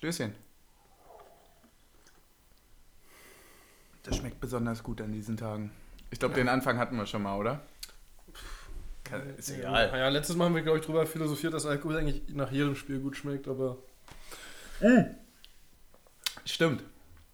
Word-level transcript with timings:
Stößchen. 0.00 0.34
Das 4.02 4.16
schmeckt 4.16 4.40
besonders 4.40 4.82
gut 4.82 5.02
an 5.02 5.12
diesen 5.12 5.36
Tagen. 5.36 5.72
Ich 6.10 6.18
glaube, 6.18 6.34
den 6.34 6.48
Anfang 6.48 6.78
hatten 6.78 6.96
wir 6.96 7.04
schon 7.04 7.20
mal, 7.22 7.36
oder? 7.36 7.60
Kann- 9.04 9.36
Ist 9.36 9.50
Ja, 9.50 9.56
egal. 9.58 9.98
ja, 9.98 10.08
letztes 10.08 10.36
Mal 10.36 10.46
haben 10.46 10.54
wir, 10.54 10.62
glaube 10.62 10.78
ich, 10.78 10.86
drüber 10.86 11.06
philosophiert, 11.06 11.52
dass 11.52 11.66
Alkohol 11.66 11.98
eigentlich 11.98 12.22
nach 12.34 12.50
jedem 12.50 12.74
Spiel 12.76 13.00
gut 13.00 13.14
schmeckt, 13.14 13.46
aber. 13.46 13.76
Stimmt. 16.46 16.82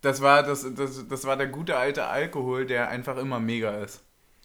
Das 0.00 0.20
war, 0.20 0.42
das, 0.42 0.66
das, 0.74 1.06
das 1.06 1.24
war 1.24 1.36
der 1.36 1.46
gute 1.46 1.76
alte 1.76 2.06
Alkohol, 2.06 2.66
der 2.66 2.88
einfach 2.88 3.16
immer 3.16 3.38
mega 3.38 3.76
ist. 3.76 4.02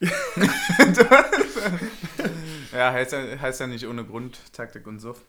ja, 2.72 2.92
heißt 2.92 3.12
ja, 3.14 3.40
heißt 3.40 3.58
ja 3.60 3.66
nicht 3.66 3.84
ohne 3.88 4.04
Grund 4.04 4.38
Taktik 4.52 4.86
und 4.86 5.00
Suff. 5.00 5.22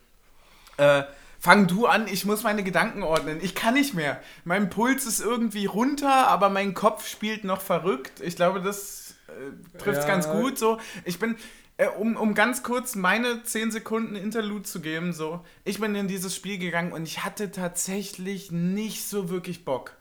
Äh, 0.76 1.02
fang 1.44 1.66
du 1.66 1.84
an, 1.84 2.08
ich 2.08 2.24
muss 2.24 2.42
meine 2.42 2.64
Gedanken 2.64 3.02
ordnen. 3.02 3.38
Ich 3.42 3.54
kann 3.54 3.74
nicht 3.74 3.92
mehr. 3.92 4.18
Mein 4.44 4.70
Puls 4.70 5.04
ist 5.04 5.20
irgendwie 5.20 5.66
runter, 5.66 6.28
aber 6.28 6.48
mein 6.48 6.72
Kopf 6.72 7.06
spielt 7.06 7.44
noch 7.44 7.60
verrückt. 7.60 8.22
Ich 8.22 8.34
glaube, 8.34 8.62
das 8.62 9.14
äh, 9.28 9.78
trifft 9.78 10.00
Ja. 10.00 10.06
ganz 10.06 10.26
gut 10.26 10.58
so. 10.58 10.78
Ich 11.04 11.18
bin, 11.18 11.36
äh, 11.76 11.88
um, 11.88 12.16
um 12.16 12.34
ganz 12.34 12.62
kurz 12.62 12.94
meine 12.94 13.42
10 13.42 13.72
Sekunden 13.72 14.16
Interlude 14.16 14.62
zu 14.62 14.80
geben, 14.80 15.12
so, 15.12 15.44
ich 15.64 15.80
bin 15.80 15.94
in 15.94 16.08
dieses 16.08 16.34
Spiel 16.34 16.56
gegangen 16.56 16.92
und 16.92 17.04
ich 17.04 17.24
hatte 17.26 17.50
tatsächlich 17.50 18.50
nicht 18.50 19.06
so 19.06 19.28
wirklich 19.28 19.66
Bock. 19.66 19.92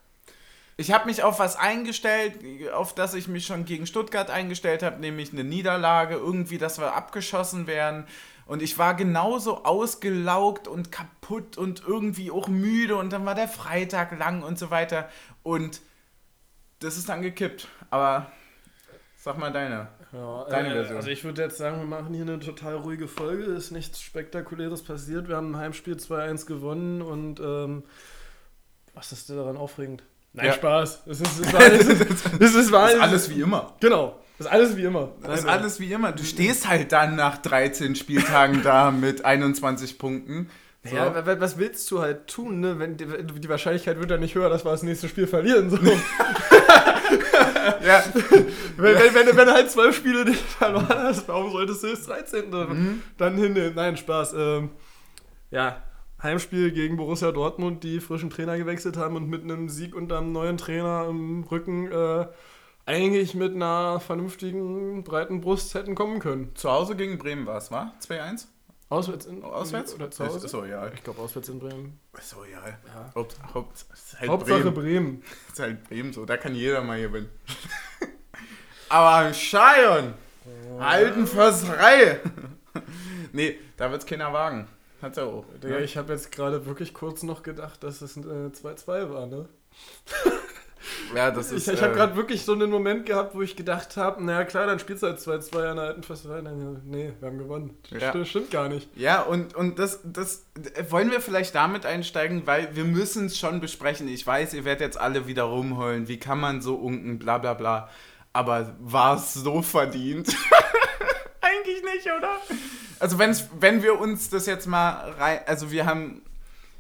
Ich 0.77 0.91
habe 0.93 1.07
mich 1.07 1.23
auf 1.23 1.39
was 1.39 1.57
eingestellt, 1.57 2.35
auf 2.73 2.95
das 2.95 3.13
ich 3.13 3.27
mich 3.27 3.45
schon 3.45 3.65
gegen 3.65 3.85
Stuttgart 3.85 4.29
eingestellt 4.29 4.81
habe, 4.81 5.01
nämlich 5.01 5.33
eine 5.33 5.43
Niederlage, 5.43 6.15
irgendwie, 6.15 6.57
dass 6.57 6.79
wir 6.79 6.93
abgeschossen 6.93 7.67
werden. 7.67 8.07
Und 8.45 8.61
ich 8.61 8.77
war 8.77 8.93
genauso 8.93 9.63
ausgelaugt 9.63 10.67
und 10.67 10.91
kaputt 10.91 11.57
und 11.57 11.83
irgendwie 11.87 12.29
auch 12.31 12.47
müde 12.47 12.97
und 12.97 13.13
dann 13.13 13.25
war 13.25 13.35
der 13.35 13.47
Freitag 13.47 14.17
lang 14.17 14.43
und 14.43 14.59
so 14.59 14.69
weiter. 14.69 15.09
Und 15.43 15.81
das 16.79 16.97
ist 16.97 17.07
dann 17.09 17.21
gekippt. 17.21 17.67
Aber 17.89 18.31
sag 19.17 19.37
mal 19.37 19.51
deine. 19.51 19.87
Ja, 20.11 20.45
Deine 20.49 20.69
äh, 20.69 20.73
Version. 20.73 20.97
Also 20.97 21.09
ich 21.09 21.23
würde 21.23 21.41
jetzt 21.41 21.57
sagen, 21.57 21.79
wir 21.79 21.85
machen 21.85 22.13
hier 22.13 22.23
eine 22.23 22.39
total 22.39 22.75
ruhige 22.75 23.07
Folge. 23.07 23.45
Ist 23.45 23.71
nichts 23.71 24.01
Spektakuläres 24.01 24.83
passiert. 24.83 25.27
Wir 25.27 25.37
haben 25.37 25.55
ein 25.55 25.57
Heimspiel 25.57 25.95
2-1 25.95 26.45
gewonnen 26.45 27.01
und 27.01 27.39
ähm, 27.39 27.83
was 28.93 29.11
ist 29.11 29.29
denn 29.29 29.37
daran 29.37 29.57
aufregend? 29.57 30.03
Nein, 30.33 30.47
Ja. 30.47 30.53
Spaß. 30.53 31.03
Es 31.07 31.21
ist, 31.21 31.39
es 31.39 31.47
ist, 31.47 31.53
es 31.59 31.87
ist, 31.87 32.41
Das 32.41 32.53
ist 32.55 32.73
alles 32.73 33.29
wie 33.29 33.41
immer. 33.41 33.73
Genau. 33.79 34.19
Das 34.37 34.47
ist 34.47 34.53
alles 34.53 34.75
wie 34.77 34.83
immer. 34.83 35.11
Das 35.23 35.39
ist 35.41 35.45
alles 35.47 35.79
wie 35.79 35.91
immer. 35.93 36.11
Du 36.11 36.23
stehst 36.23 36.67
halt 36.67 36.91
dann 36.91 37.15
nach 37.15 37.37
13 37.37 37.95
Spieltagen 37.95 38.61
da 38.63 38.91
mit 38.91 39.23
21 39.25 39.97
Punkten. 39.99 40.49
So. 40.83 40.95
Ja, 40.95 41.13
wa- 41.15 41.25
wa- 41.25 41.39
was 41.39 41.57
willst 41.57 41.89
du 41.91 42.01
halt 42.01 42.27
tun, 42.27 42.59
ne? 42.59 42.77
Wenn 42.77 42.97
die, 42.97 43.05
die 43.05 43.49
Wahrscheinlichkeit 43.49 43.99
wird 43.99 44.11
ja 44.11 44.17
nicht 44.17 44.35
höher, 44.35 44.49
dass 44.49 44.65
wir 44.65 44.71
das 44.71 44.83
nächste 44.83 45.07
Spiel 45.07 45.27
verlieren. 45.27 45.69
So. 45.69 45.77
ja. 47.85 48.03
wenn, 48.77 48.95
wenn, 48.95 49.13
wenn, 49.15 49.25
du- 49.27 49.35
wenn 49.37 49.47
du 49.47 49.53
halt 49.53 49.71
zwölf 49.71 49.95
Spiele 49.95 50.25
nicht 50.25 50.41
verloren 50.41 50.87
hast, 50.89 51.27
warum 51.27 51.51
solltest 51.51 51.83
du 51.83 51.87
das 51.87 52.05
13. 52.05 52.49
Mhm. 52.49 53.01
dann 53.17 53.37
hinnehmen? 53.37 53.73
Nein, 53.75 53.97
Spaß. 53.97 54.33
Ähm, 54.37 54.69
ja, 55.51 55.77
Heimspiel 56.21 56.71
gegen 56.71 56.97
Borussia 56.97 57.31
Dortmund, 57.31 57.83
die 57.83 57.99
frischen 57.99 58.29
Trainer 58.29 58.57
gewechselt 58.57 58.97
haben 58.97 59.15
und 59.15 59.29
mit 59.29 59.43
einem 59.43 59.69
Sieg 59.69 59.95
und 59.95 60.11
einem 60.11 60.31
neuen 60.31 60.57
Trainer 60.57 61.07
im 61.09 61.43
Rücken 61.43 61.91
äh, 61.91 62.25
eigentlich 62.85 63.33
mit 63.33 63.55
einer 63.55 63.99
vernünftigen, 63.99 65.03
breiten 65.03 65.41
Brust 65.41 65.73
hätten 65.73 65.95
kommen 65.95 66.19
können. 66.19 66.55
Zu 66.55 66.71
Hause 66.71 66.95
gegen 66.95 67.17
Bremen 67.17 67.45
war 67.45 67.57
es, 67.57 67.71
war? 67.71 67.93
2-1? 68.01 68.45
Auswärts 68.89 69.25
in 69.25 69.43
Auswärts? 69.43 69.95
Oder 69.95 70.11
zu 70.11 70.25
Hause? 70.25 70.45
Ist, 70.45 70.51
so, 70.51 70.65
ja. 70.65 70.87
Ich 70.93 71.03
glaube, 71.03 71.21
auswärts 71.21 71.49
in 71.49 71.59
Bremen. 71.59 71.99
Ist 72.17 72.29
so, 72.29 72.43
ja. 72.43 72.61
Ja. 72.67 73.11
Haupt, 73.15 73.37
Haupt, 73.53 73.85
ist 73.91 74.19
halt 74.19 74.29
Hauptsache 74.29 74.71
Bremen. 74.71 74.73
Bremen. 74.73 75.23
Ist 75.51 75.59
halt 75.59 75.83
Bremen 75.85 76.13
so, 76.13 76.25
da 76.25 76.37
kann 76.37 76.53
jeder 76.53 76.81
mal 76.81 77.01
gewinnen. 77.01 77.29
Aber 78.89 79.33
Scheion! 79.33 80.13
Alten 80.77 81.25
Försterei! 81.25 82.19
nee, 83.33 83.57
da 83.77 83.89
wird's 83.89 84.05
keiner 84.05 84.31
wagen. 84.31 84.67
Hat's 85.01 85.17
ja 85.17 85.23
auch. 85.23 85.45
Digga, 85.61 85.79
ne? 85.79 85.83
ich 85.83 85.97
habe 85.97 86.13
jetzt 86.13 86.31
gerade 86.31 86.65
wirklich 86.65 86.93
kurz 86.93 87.23
noch 87.23 87.41
gedacht, 87.41 87.83
dass 87.83 88.01
es 88.01 88.15
ein 88.15 88.23
äh, 88.23 88.55
2-2 88.55 89.11
war, 89.11 89.25
ne? 89.25 89.49
ja, 91.15 91.31
das 91.31 91.51
Ich, 91.51 91.57
ist. 91.57 91.67
ich 91.67 91.81
habe 91.81 91.93
äh, 91.93 91.95
gerade 91.95 92.15
wirklich 92.15 92.43
so 92.43 92.53
einen 92.53 92.69
Moment 92.69 93.05
gehabt, 93.05 93.35
wo 93.35 93.41
ich 93.41 93.55
gedacht 93.55 93.97
habe, 93.97 94.23
naja 94.23 94.43
klar, 94.45 94.65
dann 94.67 94.79
spielst 94.79 95.03
du 95.03 95.07
halt 95.07 95.19
2-2 95.19 95.65
an 95.69 95.75
der 95.77 95.85
alten 95.85 96.03
Festival. 96.03 96.41
Nee, 96.85 97.13
wir 97.19 97.27
haben 97.27 97.37
gewonnen. 97.37 97.77
Ja. 97.89 98.09
Stimmt, 98.09 98.27
stimmt 98.27 98.51
gar 98.51 98.69
nicht. 98.69 98.89
Ja, 98.95 99.21
und, 99.21 99.55
und 99.55 99.79
das, 99.79 99.99
das 100.03 100.45
äh, 100.75 100.83
wollen 100.89 101.11
wir 101.11 101.21
vielleicht 101.21 101.55
damit 101.55 101.85
einsteigen, 101.85 102.45
weil 102.45 102.75
wir 102.75 102.85
müssen 102.85 103.27
es 103.27 103.37
schon 103.37 103.59
besprechen. 103.61 104.07
Ich 104.07 104.25
weiß, 104.25 104.53
ihr 104.53 104.65
werdet 104.65 104.81
jetzt 104.81 104.97
alle 104.99 105.27
wieder 105.27 105.43
rumheulen, 105.43 106.07
wie 106.07 106.17
kann 106.19 106.39
man 106.39 106.61
so 106.61 106.75
unken, 106.75 107.19
bla 107.19 107.37
bla 107.37 107.53
bla. 107.53 107.89
Aber 108.33 108.75
war 108.79 109.17
es 109.17 109.33
so 109.33 109.61
verdient? 109.61 110.27
Eigentlich 111.41 111.83
nicht, 111.83 112.07
oder? 112.17 112.37
Also 112.99 113.19
wenn's, 113.19 113.47
wenn 113.59 113.83
wir 113.83 113.99
uns 113.99 114.29
das 114.29 114.45
jetzt 114.45 114.65
mal 114.65 115.11
rein, 115.19 115.39
also 115.45 115.71
wir 115.71 115.85
haben, 115.85 116.21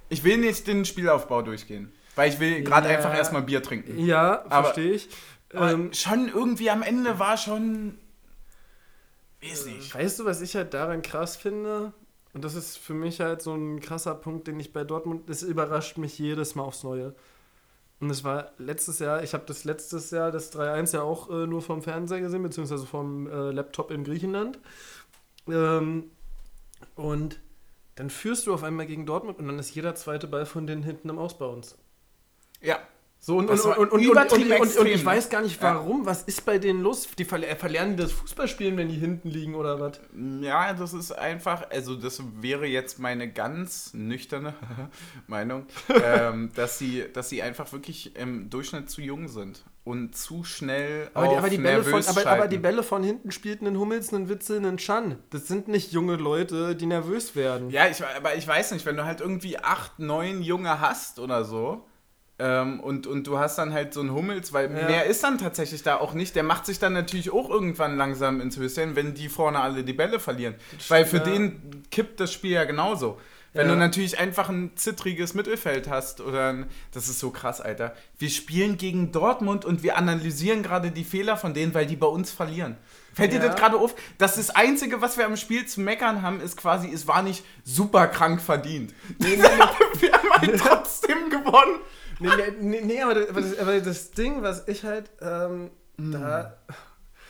ich 0.09 0.23
will 0.23 0.37
nicht 0.37 0.67
den 0.67 0.85
Spielaufbau 0.85 1.41
durchgehen, 1.41 1.91
weil 2.15 2.29
ich 2.31 2.39
will 2.39 2.63
gerade 2.63 2.89
Ja. 2.89 2.97
einfach 2.97 3.15
erstmal 3.15 3.41
Bier 3.43 3.61
trinken. 3.63 3.97
Ja, 3.99 4.45
verstehe 4.49 4.91
ich. 4.93 5.09
Aber 5.53 5.71
Ähm, 5.71 5.93
schon 5.93 6.29
irgendwie 6.29 6.69
am 6.69 6.81
Ende 6.81 7.19
war 7.19 7.37
schon, 7.37 7.97
weiß 9.41 9.65
nicht. 9.67 9.93
weißt 9.93 10.19
du, 10.19 10.25
was 10.25 10.41
ich 10.41 10.55
halt 10.55 10.73
daran 10.73 11.01
krass 11.01 11.35
finde? 11.35 11.93
Und 12.33 12.43
das 12.43 12.55
ist 12.55 12.77
für 12.77 12.95
mich 12.95 13.19
halt 13.19 13.41
so 13.43 13.53
ein 13.53 13.79
krasser 13.79 14.15
Punkt, 14.15 14.47
den 14.47 14.59
ich 14.59 14.73
bei 14.73 14.83
Dortmund, 14.83 15.29
das 15.29 15.43
überrascht 15.43 15.97
mich 15.97 16.17
jedes 16.17 16.55
Mal 16.55 16.63
aufs 16.63 16.83
Neue. 16.83 17.13
Und 17.99 18.09
es 18.09 18.23
war 18.23 18.51
letztes 18.57 18.99
Jahr, 18.99 19.21
ich 19.23 19.33
habe 19.35 19.43
das 19.45 19.63
letztes 19.63 20.09
Jahr, 20.11 20.31
das 20.31 20.51
3-1 20.51 20.93
ja 20.95 21.03
auch 21.03 21.29
äh, 21.29 21.45
nur 21.45 21.61
vom 21.61 21.81
Fernseher 21.83 22.19
gesehen, 22.21 22.41
beziehungsweise 22.41 22.85
vom 22.87 23.27
äh, 23.27 23.51
Laptop 23.51 23.91
in 23.91 24.03
Griechenland. 24.03 24.59
Ähm, 25.47 26.09
und 26.95 27.39
dann 27.95 28.09
führst 28.09 28.47
du 28.47 28.53
auf 28.53 28.63
einmal 28.63 28.87
gegen 28.87 29.05
Dortmund 29.05 29.37
und 29.37 29.45
dann 29.47 29.59
ist 29.59 29.73
jeder 29.75 29.93
zweite 29.93 30.27
Ball 30.27 30.45
von 30.47 30.65
denen 30.65 30.81
hinten 30.83 31.09
im 31.09 31.19
Aus 31.19 31.37
bei 31.37 31.45
uns. 31.45 31.77
Ja, 32.63 32.79
So, 33.19 33.37
und, 33.37 33.49
und, 33.49 33.59
und, 33.61 33.91
und, 33.91 34.77
und, 34.77 34.85
ich 34.87 35.05
weiß 35.05 35.29
gar 35.29 35.41
nicht 35.41 35.61
warum. 35.61 36.05
Was 36.05 36.23
ist 36.23 36.45
bei 36.45 36.57
denen 36.59 36.81
los? 36.81 37.07
Die 37.17 37.25
verle- 37.25 37.55
verlernen 37.55 37.95
die 37.95 38.03
das 38.03 38.11
Fußballspielen, 38.11 38.75
wenn 38.75 38.89
die 38.89 38.95
hinten 38.95 39.29
liegen 39.29 39.55
oder 39.55 39.79
was? 39.79 40.01
Ja, 40.41 40.73
das 40.73 40.93
ist 40.93 41.13
einfach, 41.13 41.69
also 41.69 41.95
das 41.95 42.21
wäre 42.41 42.65
jetzt 42.65 42.99
meine 42.99 43.31
ganz 43.31 43.93
nüchterne 43.93 44.53
Meinung, 45.27 45.67
ähm, 45.89 46.51
dass, 46.55 46.77
sie, 46.77 47.05
dass 47.13 47.29
sie 47.29 47.41
einfach 47.41 47.71
wirklich 47.71 48.15
im 48.17 48.49
Durchschnitt 48.49 48.89
zu 48.89 49.01
jung 49.01 49.29
sind 49.29 49.63
und 49.85 50.17
zu 50.17 50.43
schnell 50.43 51.09
Aber 51.13 51.27
die, 51.27 51.31
auf 51.33 51.37
aber, 51.39 51.49
die 51.49 51.57
Bälle 51.59 51.83
von, 51.83 52.05
aber, 52.05 52.25
aber 52.27 52.47
die. 52.49 52.57
Bälle 52.57 52.83
von 52.83 53.03
hinten 53.03 53.31
spielten 53.31 53.67
einen 53.67 53.77
Hummels, 53.79 54.13
einen 54.13 54.27
Witzel, 54.27 54.57
einen 54.57 54.77
Chan. 54.77 55.17
Das 55.29 55.47
sind 55.47 55.69
nicht 55.69 55.93
junge 55.93 56.17
Leute, 56.17 56.75
die 56.75 56.85
nervös 56.87 57.35
werden. 57.37 57.69
Ja, 57.69 57.87
ich, 57.87 58.03
aber 58.05 58.35
ich 58.35 58.45
weiß 58.47 58.71
nicht, 58.73 58.85
wenn 58.85 58.97
du 58.97 59.05
halt 59.05 59.21
irgendwie 59.21 59.59
acht, 59.59 59.97
neun 59.99 60.41
Junge 60.41 60.81
hast 60.81 61.19
oder 61.19 61.45
so, 61.45 61.85
ähm, 62.39 62.79
und, 62.79 63.05
und 63.07 63.27
du 63.27 63.37
hast 63.37 63.57
dann 63.57 63.73
halt 63.73 63.93
so 63.93 63.99
einen 64.01 64.11
Hummels, 64.13 64.53
weil 64.53 64.65
Ja. 64.75 64.87
mehr 64.87 65.05
ist 65.05 65.23
dann 65.23 65.37
tatsächlich 65.37 65.83
da 65.83 65.97
auch 65.97 66.13
nicht. 66.13 66.35
Der 66.35 66.43
macht 66.43 66.65
sich 66.65 66.79
dann 66.79 66.93
natürlich 66.93 67.31
auch 67.31 67.49
irgendwann 67.49 67.95
langsam 67.97 68.41
ins 68.41 68.57
Höschen, 68.57 68.95
wenn 68.95 69.13
die 69.13 69.29
vorne 69.29 69.59
alle 69.59 69.83
die 69.83 69.93
Bälle 69.93 70.19
verlieren. 70.19 70.55
Weil 70.89 71.05
für 71.05 71.17
ja. 71.17 71.23
den 71.23 71.83
kippt 71.91 72.19
das 72.19 72.33
Spiel 72.33 72.51
ja 72.51 72.63
genauso. 72.65 73.19
Wenn 73.55 73.67
Ja. 73.67 73.73
du 73.73 73.79
natürlich 73.79 74.17
einfach 74.17 74.49
ein 74.49 74.71
zittriges 74.75 75.35
Mittelfeld 75.35 75.87
hast 75.87 76.21
oder 76.21 76.49
ein, 76.49 76.65
das 76.91 77.07
ist 77.07 77.19
so 77.19 77.29
krass, 77.29 77.61
Alter. 77.61 77.93
Wir 78.17 78.31
spielen 78.31 78.77
gegen 78.79 79.11
Dortmund 79.11 79.63
und 79.63 79.83
wir 79.83 79.95
analysieren 79.95 80.63
gerade 80.63 80.89
die 80.89 81.03
Fehler 81.03 81.37
von 81.37 81.53
denen, 81.53 81.75
weil 81.75 81.85
die 81.85 81.95
bei 81.95 82.07
uns 82.07 82.31
verlieren. 82.31 82.77
Fällt 83.13 83.31
dir 83.31 83.37
Ja. 83.39 83.49
das 83.49 83.55
gerade 83.55 83.77
auf? 83.77 83.93
Das 84.17 84.39
ist 84.39 84.49
das 84.49 84.55
Einzige, 84.55 85.01
was 85.03 85.19
wir 85.19 85.27
am 85.27 85.37
Spiel 85.37 85.67
zu 85.67 85.81
meckern 85.81 86.23
haben, 86.23 86.41
ist 86.41 86.57
quasi, 86.57 86.91
es 86.91 87.07
war 87.07 87.21
nicht 87.21 87.43
super 87.63 88.07
krank 88.07 88.41
verdient. 88.41 88.91
wir 89.19 90.11
haben 90.13 90.29
halt 90.31 90.57
trotzdem 90.59 91.29
gewonnen. 91.29 91.75
Nee, 92.19 92.29
nee, 92.37 92.51
nee, 92.59 92.81
nee 92.81 93.01
aber, 93.01 93.15
das, 93.15 93.57
aber, 93.57 93.79
das, 93.79 94.11
Ding, 94.11 94.41
was 94.41 94.67
ich 94.67 94.83
halt 94.83 95.09
ähm, 95.21 95.71
da 95.97 96.57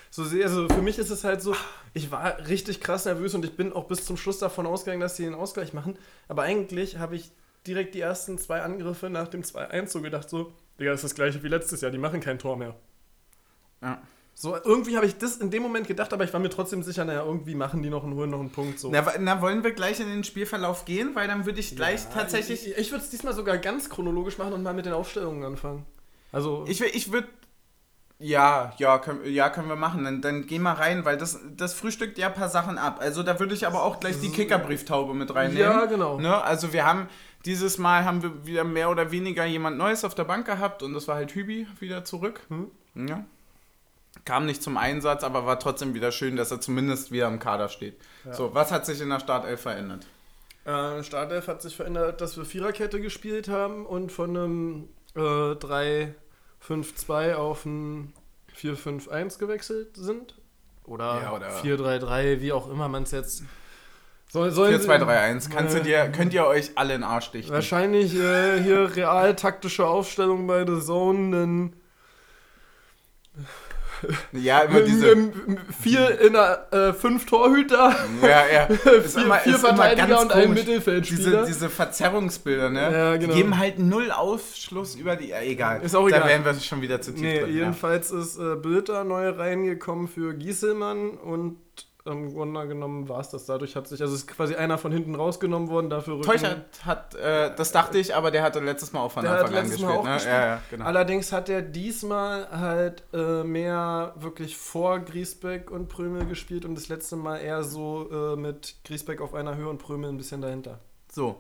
so 0.10 0.24
sehe, 0.24 0.44
also 0.44 0.68
für 0.68 0.82
mich 0.84 1.00
ist 1.00 1.10
es 1.10 1.24
halt 1.24 1.42
so, 1.42 1.56
ich 1.94 2.12
war 2.12 2.38
richtig 2.48 2.82
krass 2.82 3.06
nervös 3.06 3.34
und 3.34 3.44
ich 3.46 3.56
bin 3.56 3.74
auch 3.74 3.86
bis 3.86 4.06
zum 4.06 4.16
Schluss 4.16 4.38
davon 4.38 4.68
ausgegangen, 4.68 5.02
dass 5.02 5.18
sie 5.18 5.24
den 5.24 5.34
Ausgleich 5.34 5.74
machen. 5.74 5.98
Aber 6.28 6.44
eigentlich 6.44 7.00
habe 7.00 7.16
ich 7.16 7.32
direkt 7.66 7.96
die 7.96 8.02
ersten 8.02 8.38
zwei 8.38 8.62
Angriffe 8.62 9.10
nach 9.10 9.28
dem 9.28 9.42
2-1 9.42 9.88
so 9.88 10.02
gedacht, 10.02 10.30
so, 10.30 10.54
Digga, 10.80 10.92
das 10.92 11.00
ist 11.00 11.12
das 11.12 11.16
gleiche 11.16 11.42
wie 11.42 11.48
letztes 11.48 11.82
Jahr, 11.82 11.90
die 11.90 11.98
machen 11.98 12.20
kein 12.20 12.38
Tor 12.38 12.58
mehr. 12.58 12.76
Ja. 13.82 14.02
So, 14.36 14.58
irgendwie 14.64 14.96
habe 14.98 15.06
ich 15.06 15.18
das 15.18 15.38
in 15.38 15.52
dem 15.52 15.64
Moment 15.64 15.88
gedacht, 15.88 16.12
aber 16.12 16.24
ich 16.24 16.34
war 16.34 16.40
mir 16.40 16.50
trotzdem 16.50 16.84
sicher, 16.84 17.06
naja, 17.06 17.24
irgendwie 17.24 17.56
machen 17.56 17.84
die 17.84 17.90
noch 17.90 18.04
und 18.04 18.16
holen 18.16 18.32
noch 18.32 18.40
einen 18.40 18.50
Punkt. 18.50 18.80
So. 18.80 18.90
Na, 18.92 19.06
na, 19.20 19.42
wollen 19.42 19.64
wir 19.64 19.72
gleich 19.72 20.00
in 20.00 20.08
den 20.08 20.24
Spielverlauf 20.24 20.86
gehen? 20.86 21.12
Weil 21.14 21.28
dann 21.28 21.46
würde 21.46 21.60
ich 21.60 21.76
gleich 21.76 22.10
tatsächlich. 22.10 22.68
Ich, 22.68 22.78
ich 22.78 22.92
würde 22.92 23.04
es 23.04 23.10
diesmal 23.10 23.34
sogar 23.34 23.58
ganz 23.58 23.90
chronologisch 23.90 24.38
machen 24.38 24.54
und 24.54 24.64
mal 24.64 24.74
mit 24.74 24.86
den 24.86 24.94
Aufstellungen 24.94 25.44
anfangen. 25.44 25.86
Also, 26.32 26.66
Ich, 26.68 26.82
ich 26.82 27.12
würde. 27.12 27.28
Ja, 28.20 28.74
ja, 28.78 29.00
können, 29.00 29.20
ja, 29.26 29.50
können 29.50 29.68
wir 29.68 29.76
machen. 29.76 30.04
Dann, 30.04 30.22
dann 30.22 30.46
geh 30.46 30.58
mal 30.58 30.74
rein, 30.74 31.04
weil 31.04 31.18
das, 31.18 31.40
das 31.58 31.74
frühstückt 31.74 32.18
ja 32.18 32.28
ein 32.28 32.34
paar 32.34 32.48
Sachen 32.48 32.78
ab. 32.78 33.00
Also 33.02 33.22
da 33.22 33.40
würde 33.40 33.54
ich 33.54 33.68
aber 33.68 33.84
auch 33.84 34.00
gleich 34.00 34.20
die 34.22 34.30
Kickerbrieftaube 34.30 35.14
mit 35.14 35.34
reinnehmen. 35.36 35.62
Ja, 35.62 35.86
genau. 35.86 36.20
Ne? 36.20 36.42
Also 36.42 36.72
wir 36.72 36.86
haben 36.86 37.10
Dieses 37.46 37.78
Mal 37.78 38.06
haben 38.06 38.24
wir 38.24 38.46
wieder 38.46 38.64
mehr 38.64 38.90
oder 38.90 39.12
weniger 39.12 39.46
jemand 39.46 39.78
Neues 39.78 40.06
auf 40.06 40.16
der 40.16 40.24
Bank 40.24 40.46
gehabt 40.46 40.82
und 40.84 40.94
das 40.94 41.08
war 41.10 41.16
halt 41.16 41.36
Hübi 41.36 41.68
wieder 41.80 42.06
zurück. 42.06 42.42
Hm. 42.48 42.72
Ja. 42.96 43.26
Kam 44.26 44.46
nicht 44.46 44.64
zum 44.64 44.78
Einsatz, 44.78 45.24
aber 45.24 45.46
war 45.46 45.60
trotzdem 45.60 45.94
wieder 45.94 46.12
schön, 46.12 46.36
dass 46.36 46.52
er 46.52 46.62
zumindest 46.62 47.12
wieder 47.12 47.28
im 47.28 47.40
Kader 47.40 47.70
steht. 47.70 47.98
Ja. 48.26 48.34
So, 48.34 48.54
was 48.54 48.72
hat 48.72 48.86
sich 48.86 49.02
in 49.02 49.10
der 49.10 49.20
Startelf 49.20 49.62
verändert? 49.62 50.06
Äh, 50.66 51.04
Startelf 51.04 51.48
hat 51.48 51.62
sich 51.62 51.76
verändert, 51.76 52.22
dass 52.22 52.38
wir 52.38 52.46
Viererkette 52.46 53.02
gespielt 53.02 53.50
haben 53.50 53.86
und 53.86 54.12
von 54.14 54.30
einem 54.30 54.88
äh, 55.16 55.20
3-5-2 55.20 57.34
auf 57.36 57.66
ein 57.66 58.14
4-5-1 58.58 59.40
gewechselt 59.40 59.98
sind. 59.98 60.36
Oder, 60.86 61.22
Ja, 61.22 61.34
oder- 61.34 61.50
4-3-3, 61.62 62.40
wie 62.40 62.54
auch 62.54 62.70
immer 62.70 62.88
man 62.88 63.04
es 63.04 63.12
jetzt. 63.12 63.44
Soll, 64.30 64.52
sollen 64.52 64.70
4, 64.70 64.80
sie- 64.80 64.86
2, 64.86 64.98
3, 65.00 65.20
1. 65.20 65.50
Kannst 65.50 65.76
du 65.76 65.80
Äh, 65.80 65.84
dir, 65.84 66.08
könnt 66.10 66.34
ihr 66.34 66.46
euch 66.46 66.72
alle 66.76 66.96
in 66.96 67.02
den 67.02 67.10
Arsch 67.10 67.32
dichten? 67.32 67.52
Wahrscheinlich 67.54 68.16
äh, 68.16 68.62
hier 68.64 68.96
real 68.96 69.36
taktische 69.36 69.86
Aufstellung 69.86 70.48
bei 70.48 70.66
The 70.66 70.80
Zone, 70.82 71.38
denn 71.38 71.74
Ja, 74.34 74.60
immer 74.62 74.82
diese. 74.82 75.32
vier 75.82 76.20
in 76.22 76.34
der, 76.34 76.68
äh, 76.72 76.94
fünf 76.94 77.26
Torhüter, 77.26 77.96
Ja, 78.22 78.44
ja. 78.52 78.64
Ist 78.92 79.16
vier, 79.16 79.24
immer- 79.26 79.36
vier 79.38 79.58
Verteidiger 79.60 80.08
ganz 80.08 80.22
und 80.24 80.32
ein. 80.34 80.54
Mittelfeldspieler. 80.54 81.32
Diese, 81.42 81.46
diese 81.46 81.70
Verzerrungsbilder, 81.70 82.70
ne? 82.70 82.82
Ja, 82.92 83.16
genau. 83.18 83.34
Die 83.34 83.40
geben 83.40 83.58
halt 83.58 83.80
null 83.80 84.12
Aufschluss 84.12 84.96
über 84.96 85.16
die. 85.16 85.30
Ja, 85.30 85.42
egal. 85.42 85.82
Ist 85.82 85.96
auch 85.96 86.10
Da 86.10 86.18
egal. 86.18 86.30
wären 86.30 86.46
wir 86.46 86.54
schon 86.56 86.82
wieder 86.82 87.02
zu 87.02 87.12
tief 87.12 87.22
Nee, 87.22 87.40
drin. 87.42 87.50
Ja. 87.50 87.56
jedenfalls 87.64 88.12
ist 88.12 88.38
äh, 88.38 88.56
Bilder 88.56 89.04
neu 89.04 89.30
reingekommen 89.30 90.08
für 90.08 90.34
Gieselmann 90.34 91.12
und 91.12 91.58
im 92.06 92.34
Grunde 92.34 92.68
genommen 92.68 93.08
war 93.08 93.22
es 93.22 93.30
das. 93.30 93.46
Dadurch 93.46 93.76
hat 93.76 93.88
sich, 93.88 94.02
also 94.02 94.14
ist 94.14 94.28
quasi 94.28 94.56
einer 94.56 94.78
von 94.78 94.92
hinten 94.92 95.16
rausgenommen 95.16 95.70
worden, 95.70 95.90
dafür 95.90 96.16
Rücken- 96.16 96.26
Teuchert 96.26 96.86
hat, 96.86 97.16
äh, 97.16 97.56
das 97.56 97.72
dachte 97.72 97.98
ich, 97.98 98.14
aber 98.14 98.30
der 98.30 98.44
hatte 98.44 98.60
letztes 98.60 98.92
Mal 98.92 99.00
auch 99.02 99.12
von 99.12 99.24
Der 99.24 99.32
hat 99.32 99.40
Anfang 99.42 99.56
an 99.56 99.64
letztes 99.64 99.80
gespielt. 99.80 99.96
Mal 99.96 100.00
auch 100.00 100.06
ne? 100.06 100.14
gespielt. 100.16 100.36
Ja, 100.36 100.46
ja, 100.48 100.62
genau. 100.70 100.86
Allerdings 100.86 101.32
hat 101.32 101.50
er 101.50 101.62
diesmal 101.62 102.50
halt 102.52 103.04
äh, 103.14 103.44
mehr 103.44 104.14
wirklich 104.18 104.58
vor 104.58 105.00
Griesbeck 105.00 105.72
und 105.72 105.88
Prömel 105.88 106.26
gespielt 106.26 106.66
und 106.66 106.76
das 106.76 106.90
letzte 106.90 107.16
Mal 107.16 107.38
eher 107.38 107.64
so 107.64 108.10
äh, 108.12 108.36
mit 108.36 108.76
Griesbeck 108.84 109.22
auf 109.22 109.34
einer 109.34 109.56
Höhe 109.56 109.70
und 109.70 109.78
Prömel 109.78 110.10
ein 110.10 110.18
bisschen 110.18 110.42
dahinter. 110.42 110.80
So. 111.12 111.38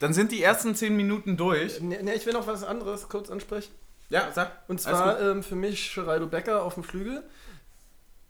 Dann 0.00 0.12
sind 0.12 0.32
die 0.32 0.42
ersten 0.42 0.74
zehn 0.74 0.96
Minuten 0.96 1.36
durch. 1.36 1.80
Ne, 1.80 2.02
ne, 2.02 2.14
ich 2.14 2.26
will 2.26 2.32
noch 2.32 2.48
was 2.48 2.64
anderes 2.64 3.08
kurz 3.08 3.30
ansprechen. 3.30 3.72
Ja, 4.08 4.28
sag. 4.34 4.50
Und 4.68 4.80
zwar 4.80 5.20
ähm, 5.20 5.42
für 5.42 5.54
mich 5.54 5.94
Geraldo 5.94 6.26
Becker 6.26 6.64
auf 6.64 6.74
dem 6.74 6.82
Flügel. 6.82 7.22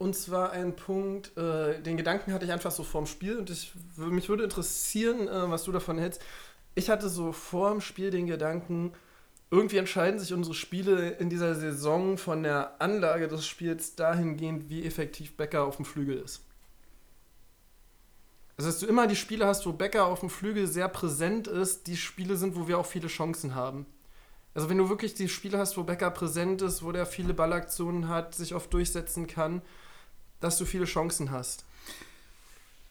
Und 0.03 0.17
zwar 0.17 0.51
ein 0.51 0.75
Punkt, 0.75 1.31
äh, 1.39 1.81
den 1.81 1.97
Gedanken 1.97 2.33
hatte 2.33 2.45
ich 2.45 2.51
einfach 2.51 2.73
so 2.73 2.83
vorm 2.83 3.07
Spiel 3.07 3.37
und 3.37 3.51
ich, 3.51 3.73
mich 3.97 4.29
würde 4.29 4.43
interessieren, 4.43 5.29
äh, 5.29 5.49
was 5.49 5.63
du 5.63 5.71
davon 5.71 5.97
hältst. 5.97 6.21
Ich 6.75 6.91
hatte 6.91 7.09
so 7.09 7.31
vorm 7.31 7.81
Spiel 7.81 8.11
den 8.11 8.27
Gedanken, 8.27 8.95
irgendwie 9.53 9.77
entscheiden 9.77 10.19
sich 10.19 10.33
unsere 10.33 10.57
Spiele 10.57 11.11
in 11.11 11.31
dieser 11.31 11.55
Saison 11.55 12.19
von 12.19 12.43
der 12.43 12.83
Anlage 12.83 13.29
des 13.29 13.47
Spiels 13.47 13.95
dahingehend, 13.95 14.69
wie 14.69 14.85
effektiv 14.85 15.37
Becker 15.37 15.63
auf 15.63 15.77
dem 15.77 15.85
Flügel 15.85 16.19
ist. 16.19 16.43
Also, 18.57 18.71
dass 18.71 18.81
du 18.81 18.87
immer 18.87 19.07
die 19.07 19.15
Spiele 19.15 19.47
hast, 19.47 19.65
wo 19.67 19.73
Becker 19.73 20.07
auf 20.07 20.19
dem 20.19 20.31
Flügel 20.31 20.67
sehr 20.67 20.89
präsent 20.89 21.47
ist, 21.47 21.87
die 21.87 21.97
Spiele 21.97 22.37
sind, 22.37 22.57
wo 22.57 22.67
wir 22.67 22.81
auch 22.81 22.87
viele 22.87 23.07
Chancen 23.07 23.55
haben. 23.55 23.87
Also 24.55 24.69
wenn 24.69 24.79
du 24.79 24.89
wirklich 24.89 25.15
die 25.15 25.29
Spiele 25.29 25.59
hast, 25.59 25.77
wo 25.77 25.85
Becker 25.85 26.11
präsent 26.11 26.61
ist, 26.61 26.83
wo 26.83 26.91
der 26.91 27.07
viele 27.07 27.35
Ballaktionen 27.35 28.09
hat, 28.09 28.35
sich 28.35 28.53
oft 28.53 28.75
durchsetzen 28.75 29.29
kann, 29.29 29.63
dass 30.43 30.59
du 30.59 30.65
viele 30.65 30.85
Chancen 30.85 31.31
hast. 31.31 31.65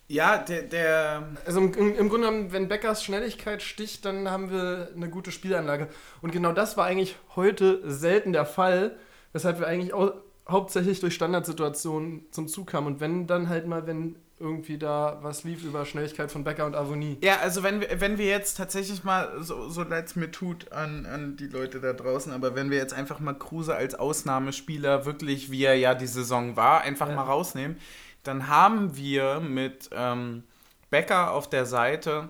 Ja, 0.08 0.38
der, 0.38 0.64
der. 0.64 1.30
Also 1.46 1.62
im, 1.62 1.74
im, 1.74 2.10
Grunde 2.10 2.28
genommen, 2.28 2.52
wenn 2.52 2.68
Beckers 2.68 3.02
Schnelligkeit 3.02 3.62
sticht, 3.62 4.04
dann 4.04 4.30
haben 4.30 4.52
wir 4.52 4.90
eine 4.94 5.10
gute 5.10 5.32
Spielanlage. 5.32 5.88
Und 6.22 6.32
genau 6.32 6.52
das 6.52 6.76
war 6.76 6.86
eigentlich 6.86 7.16
heute 7.36 7.82
selten 7.90 8.34
der 8.34 8.46
Fall, 8.46 8.98
weshalb 9.32 9.60
wir 9.60 9.68
eigentlich 9.68 9.94
au 9.94 10.12
hauptsächlich 10.50 11.00
durch 11.00 11.14
Standardsituationen 11.14 12.26
zum 12.32 12.50
Zug 12.50 12.68
kamen. 12.68 12.88
Und 12.88 13.00
wenn 13.00 13.26
dann 13.26 13.48
halt 13.48 13.68
mal, 13.68 13.88
wenn 13.88 14.18
irgendwie 14.42 14.78
da 14.78 15.20
was 15.22 15.44
lief 15.44 15.64
über 15.64 15.86
Schnelligkeit 15.86 16.32
von 16.32 16.44
Becker 16.44 16.66
und 16.66 16.76
Avonie. 16.76 17.18
Ja, 17.22 17.38
also 17.42 17.64
wenn 17.64 17.80
wir, 17.80 18.02
wenn 18.02 18.18
wir 18.18 18.26
jetzt 18.26 18.58
tatsächlich 18.58 19.04
mal, 19.04 19.32
so, 19.40 19.70
so 19.70 19.84
leid 19.84 20.08
es 20.08 20.16
mir 20.16 20.32
tut 20.32 20.72
an, 20.72 21.06
an 21.06 21.38
die 21.38 21.48
Leute 21.48 21.80
da 21.80 21.94
draußen, 21.94 22.34
aber 22.34 22.56
wenn 22.56 22.70
wir 22.72 22.78
jetzt 22.78 22.94
einfach 22.94 23.20
mal 23.20 23.34
Kruse 23.34 23.76
als 23.76 23.96
Ausnahmespieler 23.96 25.06
wirklich, 25.06 25.52
wie 25.52 25.64
er 25.64 25.76
ja 25.76 25.94
die 25.96 26.08
Saison 26.08 26.56
war, 26.56 26.82
einfach 26.82 27.08
Ja. 27.08 27.16
mal 27.16 27.24
rausnehmen, 27.24 27.78
dann 28.24 28.48
haben 28.48 28.98
wir 28.98 29.40
mit 29.40 29.90
ähm, 29.94 30.44
Becker 30.90 31.32
auf 31.32 31.50
der 31.50 31.66
Seite 31.66 32.30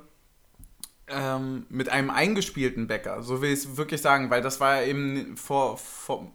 ähm, 1.08 1.66
mit 1.70 1.90
einem 1.90 2.10
eingespielten 2.10 2.88
Becker, 2.88 3.22
so 3.22 3.42
will 3.42 3.52
ich 3.52 3.60
es 3.60 3.78
wirklich 3.78 4.02
sagen, 4.02 4.30
weil 4.30 4.42
das 4.42 4.60
war 4.60 4.82
ja 4.82 4.88
eben 4.88 5.36
vor, 5.36 5.78
vor 5.78 6.32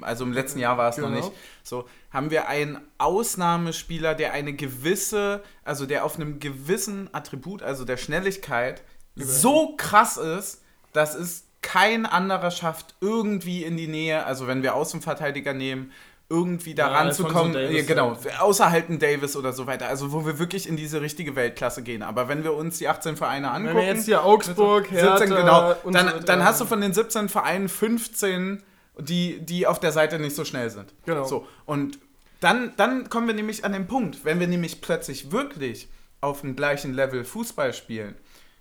also 0.00 0.24
im 0.24 0.32
letzten 0.32 0.58
Jahr 0.58 0.78
war 0.78 0.90
es 0.90 0.98
noch 0.98 1.08
Genau. 1.08 1.20
nicht, 1.20 1.32
so 1.62 1.88
haben 2.10 2.30
wir 2.30 2.48
einen 2.48 2.78
Ausnahmespieler, 2.98 4.14
der 4.14 4.32
eine 4.32 4.52
gewisse, 4.52 5.42
also 5.64 5.86
der 5.86 6.04
auf 6.04 6.16
einem 6.16 6.38
gewissen 6.40 7.08
Attribut, 7.12 7.62
also 7.62 7.84
der 7.84 7.96
Schnelligkeit, 7.96 8.82
so 9.16 9.74
krass 9.76 10.16
ist, 10.16 10.62
dass 10.92 11.14
es 11.14 11.44
kein 11.62 12.06
anderer 12.06 12.50
schafft, 12.50 12.94
irgendwie 13.00 13.64
in 13.64 13.76
die 13.76 13.86
Nähe, 13.88 14.24
also 14.24 14.46
wenn 14.46 14.62
wir 14.62 14.74
Außenverteidiger 14.74 15.52
nehmen, 15.52 15.92
irgendwie 16.30 16.74
da 16.76 16.88
Ja, 16.88 16.98
ranzukommen. 16.98 17.52
Davies, 17.52 17.86
genau, 17.86 18.16
ja. 18.24 18.40
außer 18.40 18.70
halt 18.70 18.88
ein 18.88 19.00
Davis 19.00 19.36
oder 19.36 19.52
so 19.52 19.66
weiter. 19.66 19.88
Also 19.88 20.12
wo 20.12 20.24
wir 20.24 20.38
wirklich 20.38 20.68
in 20.68 20.76
diese 20.76 21.00
richtige 21.00 21.34
Weltklasse 21.34 21.82
gehen. 21.82 22.02
Aber 22.02 22.28
wenn 22.28 22.44
wir 22.44 22.54
uns 22.54 22.78
die 22.78 22.88
18 22.88 23.16
Vereine 23.16 23.50
angucken, 23.50 23.76
Wenn 23.76 23.82
wir 23.82 23.92
jetzt 23.92 24.04
hier 24.04 24.24
Augsburg, 24.24 24.86
17, 24.86 24.98
Hertha 24.98 25.24
genau, 25.24 25.74
und 25.82 25.94
dann, 25.94 26.08
so 26.08 26.18
dann 26.20 26.44
hast 26.44 26.60
du 26.60 26.64
von 26.66 26.80
den 26.80 26.94
17 26.94 27.28
Vereinen 27.28 27.68
15, 27.68 28.62
die, 28.98 29.40
die 29.40 29.66
auf 29.66 29.80
der 29.80 29.90
Seite 29.90 30.20
nicht 30.20 30.36
so 30.36 30.44
schnell 30.44 30.70
sind. 30.70 30.94
Genau. 31.04 31.24
So, 31.24 31.46
und 31.66 31.98
dann, 32.38 32.72
dann 32.76 33.10
kommen 33.10 33.26
wir 33.26 33.34
nämlich 33.34 33.64
an 33.64 33.72
den 33.72 33.88
Punkt, 33.88 34.24
wenn 34.24 34.38
wir 34.38 34.46
nämlich 34.46 34.80
plötzlich 34.80 35.32
wirklich 35.32 35.88
auf 36.20 36.42
dem 36.42 36.54
gleichen 36.54 36.94
Level 36.94 37.24
Fußball 37.24 37.74
spielen, 37.74 38.14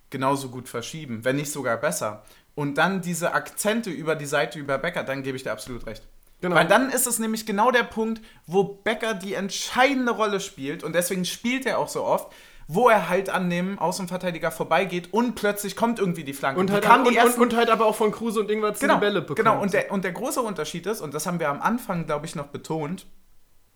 genauso 0.10 0.50
gut 0.50 0.68
verschieben, 0.68 1.24
wenn 1.24 1.36
nicht 1.36 1.52
sogar 1.52 1.78
besser, 1.78 2.24
und 2.56 2.78
dann 2.80 3.02
diese 3.02 3.34
Akzente 3.34 3.90
über 3.90 4.16
die 4.16 4.26
Seite 4.26 4.60
über 4.60 4.78
Becker, 4.80 5.04
dann 5.04 5.24
gebe 5.24 5.38
ich 5.38 5.44
dir 5.44 5.52
absolut 5.52 5.86
recht. 5.86 6.04
Genau. 6.42 6.56
Weil 6.56 6.68
dann 6.68 6.90
ist 6.90 7.06
es 7.06 7.20
nämlich 7.20 7.46
genau 7.46 7.72
der 7.72 7.84
Punkt, 7.84 8.22
wo 8.46 8.64
Becker 8.64 9.14
die 9.14 9.34
entscheidende 9.34 10.12
Rolle 10.14 10.40
spielt 10.40 10.84
und 10.84 10.94
deswegen 10.94 11.26
spielt 11.26 11.66
er 11.66 11.80
auch 11.80 11.90
so 11.90 12.04
oft, 12.04 12.32
wo 12.68 12.88
er 12.88 13.10
halt 13.10 13.30
an 13.30 13.50
dem 13.50 13.80
Außenverteidiger 13.80 14.52
vorbeigeht 14.52 15.12
und 15.12 15.34
plötzlich 15.36 15.76
kommt 15.76 16.00
irgendwie 16.00 16.24
die 16.24 16.34
Flanke. 16.34 16.60
Und 16.60 16.72
halt, 16.72 16.86
und, 16.86 17.04
die 17.06 17.10
und, 17.10 17.16
ersten- 17.18 17.42
und 17.42 17.56
halt 17.56 17.70
aber 17.70 17.86
auch 17.86 17.96
von 17.96 18.12
Kruse 18.12 18.40
und 18.40 18.52
Ingwertsen 18.52 18.88
genau, 18.88 19.00
die 19.00 19.06
Bälle 19.06 19.22
bekommen. 19.22 19.38
Genau, 19.38 19.60
und 19.62 19.74
der, 19.74 19.92
und 19.92 20.04
der 20.04 20.12
große 20.12 20.40
Unterschied 20.40 20.86
ist, 20.86 21.02
und 21.02 21.14
das 21.14 21.26
haben 21.26 21.40
wir 21.40 21.50
am 21.50 21.62
Anfang, 21.62 22.06
glaube 22.06 22.28
ich, 22.28 22.36
noch 22.36 22.48
betont, 22.48 23.08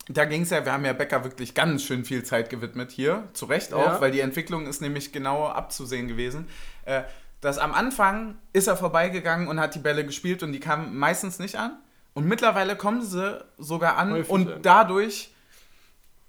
da 0.10 0.26
ging 0.26 0.44
es 0.44 0.52
ja, 0.52 0.64
wir 0.64 0.74
haben 0.74 0.86
ja 0.86 0.94
Becker 0.94 1.24
wirklich 1.24 1.56
ganz 1.56 1.84
schön 1.84 2.06
viel 2.06 2.24
Zeit 2.24 2.50
gewidmet 2.50 2.92
hier, 2.92 3.28
zu 3.34 3.46
Recht 3.46 3.74
auch, 3.74 3.86
Ja. 3.86 4.02
weil 4.02 4.12
die 4.12 4.20
Entwicklung 4.20 4.68
ist 4.68 4.82
nämlich 4.82 5.12
genau 5.12 5.48
abzusehen 5.48 6.08
gewesen. 6.08 6.48
Äh, 6.86 7.04
dass 7.42 7.58
am 7.58 7.74
Anfang 7.74 8.36
ist 8.54 8.68
er 8.68 8.78
vorbeigegangen 8.78 9.48
und 9.48 9.60
hat 9.60 9.76
die 9.76 9.80
Bälle 9.80 10.06
gespielt 10.06 10.44
und 10.44 10.52
die 10.52 10.60
kamen 10.60 10.96
meistens 10.98 11.40
nicht 11.40 11.56
an. 11.58 11.78
Und 12.14 12.26
mittlerweile 12.28 12.76
kommen 12.76 13.02
sie 13.02 13.44
sogar 13.58 13.98
an 13.98 14.12
Häufig 14.14 14.30
und 14.30 14.52
an. 14.52 14.62
dadurch, 14.62 15.34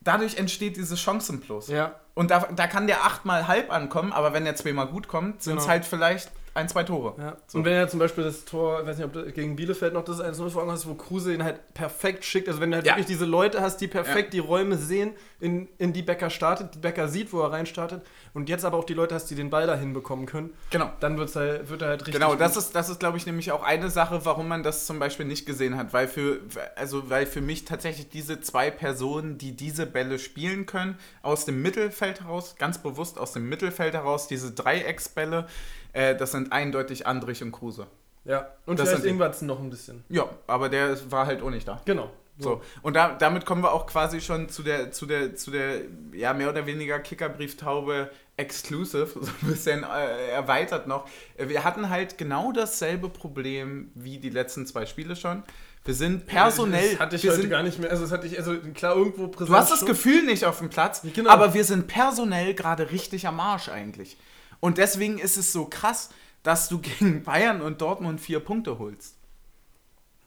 dadurch 0.00 0.37
entsteht 0.37 0.76
dieses 0.76 1.00
Chancenplus. 1.00 1.69
ja, 1.69 1.95
Und 2.14 2.31
da, 2.31 2.41
da 2.55 2.67
kann 2.67 2.87
der 2.87 3.05
achtmal 3.05 3.49
halb 3.49 3.71
ankommen, 3.71 4.12
aber 4.12 4.33
wenn 4.33 4.47
er 4.47 4.57
zweimal 4.57 4.87
gut 4.87 5.09
kommt, 5.09 5.43
sind 5.43 5.57
es 5.59 5.64
Genau. 5.64 5.73
halt 5.73 5.85
vielleicht 5.85 6.31
ein, 6.55 6.69
zwei 6.69 6.85
Tore. 6.85 7.15
Ja. 7.21 7.37
So. 7.49 7.59
Und 7.59 7.65
wenn 7.65 7.73
er 7.73 7.89
zum 7.89 7.99
Beispiel 7.99 8.23
das 8.25 8.45
Tor, 8.45 8.81
ich 8.81 8.87
weiß 8.87 8.97
nicht, 8.99 9.07
ob 9.07 9.13
du 9.13 9.25
gegen 9.33 9.57
Bielefeld 9.57 9.93
noch 9.93 10.05
das 10.05 10.21
1-0 10.21 10.51
vor 10.51 10.63
Augen 10.63 10.71
hast, 10.71 10.87
wo 10.89 10.95
Kruse 10.95 11.35
ihn 11.35 11.43
halt 11.43 11.75
perfekt 11.75 12.25
schickt, 12.25 12.47
also 12.49 12.61
wenn 12.61 12.71
du 12.71 12.77
halt 12.77 12.87
Ja. 12.87 12.93
wirklich 12.93 13.07
diese 13.07 13.25
Leute 13.25 13.61
hast, 13.61 13.79
die 13.81 13.89
perfekt 13.89 14.33
die 14.33 14.39
Räume 14.39 14.77
sehen, 14.77 15.13
in, 15.41 15.69
in 15.79 15.93
die 15.93 16.03
Becker 16.03 16.31
startet, 16.31 16.75
die 16.75 16.79
Becker 16.79 17.09
sieht, 17.09 17.33
wo 17.33 17.41
er 17.41 17.51
reinstartet 17.53 18.03
und 18.35 18.49
jetzt 18.49 18.65
aber 18.65 18.79
auch 18.79 18.85
die 18.85 18.95
Leute 18.95 19.15
hast, 19.17 19.27
die 19.31 19.35
den 19.35 19.51
Ball 19.51 19.67
dahin 19.67 19.93
bekommen 19.93 20.27
können, 20.27 20.51
Genau. 20.71 20.91
dann 21.01 21.19
wird's 21.19 21.35
halt, 21.37 21.69
wird 21.69 21.83
er 21.83 21.89
halt 21.89 22.01
richtig 22.07 22.15
Genau, 22.15 22.35
das 22.37 22.55
gut. 22.55 22.63
ist, 22.63 22.75
das 22.77 22.89
ist, 22.89 23.01
glaube 23.01 23.17
ich, 23.19 23.27
nämlich 23.27 23.51
auch 23.53 23.63
eine 23.65 23.91
Sache, 23.91 24.25
warum 24.25 24.47
man 24.49 24.63
das 24.63 24.87
zum 24.87 24.99
Beispiel 25.01 25.27
nicht 25.27 25.47
gesehen 25.47 25.77
hat. 25.77 25.93
Weil 25.93 26.07
für, 26.09 26.41
also, 26.77 27.11
weil 27.11 27.27
für 27.27 27.41
mich 27.41 27.65
tatsächlich 27.65 28.09
diese 28.09 28.41
zwei 28.41 28.71
Personen, 28.71 29.39
die 29.39 29.57
diese 29.57 29.87
Bälle 29.87 30.19
spielen 30.21 30.67
können, 30.67 30.99
aus 31.23 31.45
dem 31.47 31.63
Mittelfeld 31.63 32.21
heraus, 32.23 32.55
ganz 32.59 32.79
bewusst 32.79 33.19
aus 33.19 33.33
dem 33.33 33.49
Mittelfeld 33.49 33.95
heraus, 33.95 34.29
diese 34.29 34.53
Dreiecksbälle, 34.53 35.47
äh, 35.95 36.15
das 36.15 36.33
sind 36.33 36.53
eindeutig 36.53 37.07
Andrich 37.07 37.43
und 37.43 37.53
Kruse. 37.53 37.87
Ja, 38.27 38.49
und 38.67 38.79
das 38.79 38.89
vielleicht 38.91 39.05
Ingwertsen 39.07 39.47
noch 39.49 39.59
ein 39.61 39.71
bisschen. 39.71 40.05
Ja, 40.09 40.29
aber 40.47 40.69
der 40.69 40.97
war 41.11 41.27
halt 41.27 41.43
auch 41.43 41.51
nicht 41.51 41.67
da. 41.67 41.81
Genau. 41.87 42.11
So. 42.37 42.61
Und 42.83 42.95
da, 42.95 43.15
damit 43.15 43.47
kommen 43.47 43.63
wir 43.63 43.73
auch 43.73 43.87
quasi 43.87 44.21
schon 44.21 44.49
zu 44.49 44.65
der, 44.65 44.91
zu 44.91 45.07
der, 45.07 45.37
zu 45.37 45.53
der, 45.53 45.83
ja, 46.13 46.35
mehr 46.35 46.51
oder 46.51 46.67
weniger 46.67 46.99
Kickerbrieftaube 46.99 48.11
Exclusive, 48.37 49.07
so 49.15 49.21
ein 49.21 49.49
bisschen 49.53 49.85
äh, 49.85 50.31
erweitert 50.31 50.89
noch. 50.89 51.07
Äh, 51.37 51.49
Wir 51.49 51.63
hatten 51.63 51.91
halt 51.91 52.19
genau 52.19 52.51
dasselbe 52.51 53.09
Problem 53.09 53.93
wie 53.95 54.19
die 54.19 54.31
letzten 54.31 54.67
zwei 54.67 54.85
Spiele 54.87 55.15
schon. 55.15 55.45
Wir 55.85 55.95
sind 55.95 56.27
personell. 56.27 56.93
Das 56.93 56.99
hatte 56.99 57.17
ich 57.17 57.29
heute 57.29 57.43
sind, 57.43 57.51
gar 57.51 57.63
nicht 57.63 57.79
mehr. 57.79 57.91
Also, 57.91 58.03
das 58.03 58.11
hatte 58.11 58.27
ich, 58.27 58.37
also 58.39 58.57
klar, 58.75 58.97
irgendwo 58.97 59.29
präsent. 59.29 59.51
Du 59.51 59.55
hast 59.55 59.71
das. 59.71 59.85
Gefühl 59.87 60.25
nicht 60.25 60.45
auf 60.45 60.59
dem 60.59 60.71
Platz, 60.71 61.03
Genau. 61.15 61.31
aber 61.31 61.55
wir 61.55 61.63
sind 61.63 61.87
personell 61.87 62.55
gerade 62.55 62.91
richtig 62.91 63.29
am 63.29 63.39
Arsch 63.39 63.69
eigentlich. 63.69 64.17
Und 64.61 64.79
deswegen 64.79 65.19
ist 65.19 65.37
es 65.37 65.53
so 65.53 65.67
krass, 65.67 66.11
dass 66.43 66.69
du 66.69 66.79
gegen 66.81 67.23
Bayern 67.23 67.61
und 67.61 67.81
Dortmund 67.81 68.21
vier 68.21 68.41
Punkte 68.41 68.79
holst. 68.79 69.17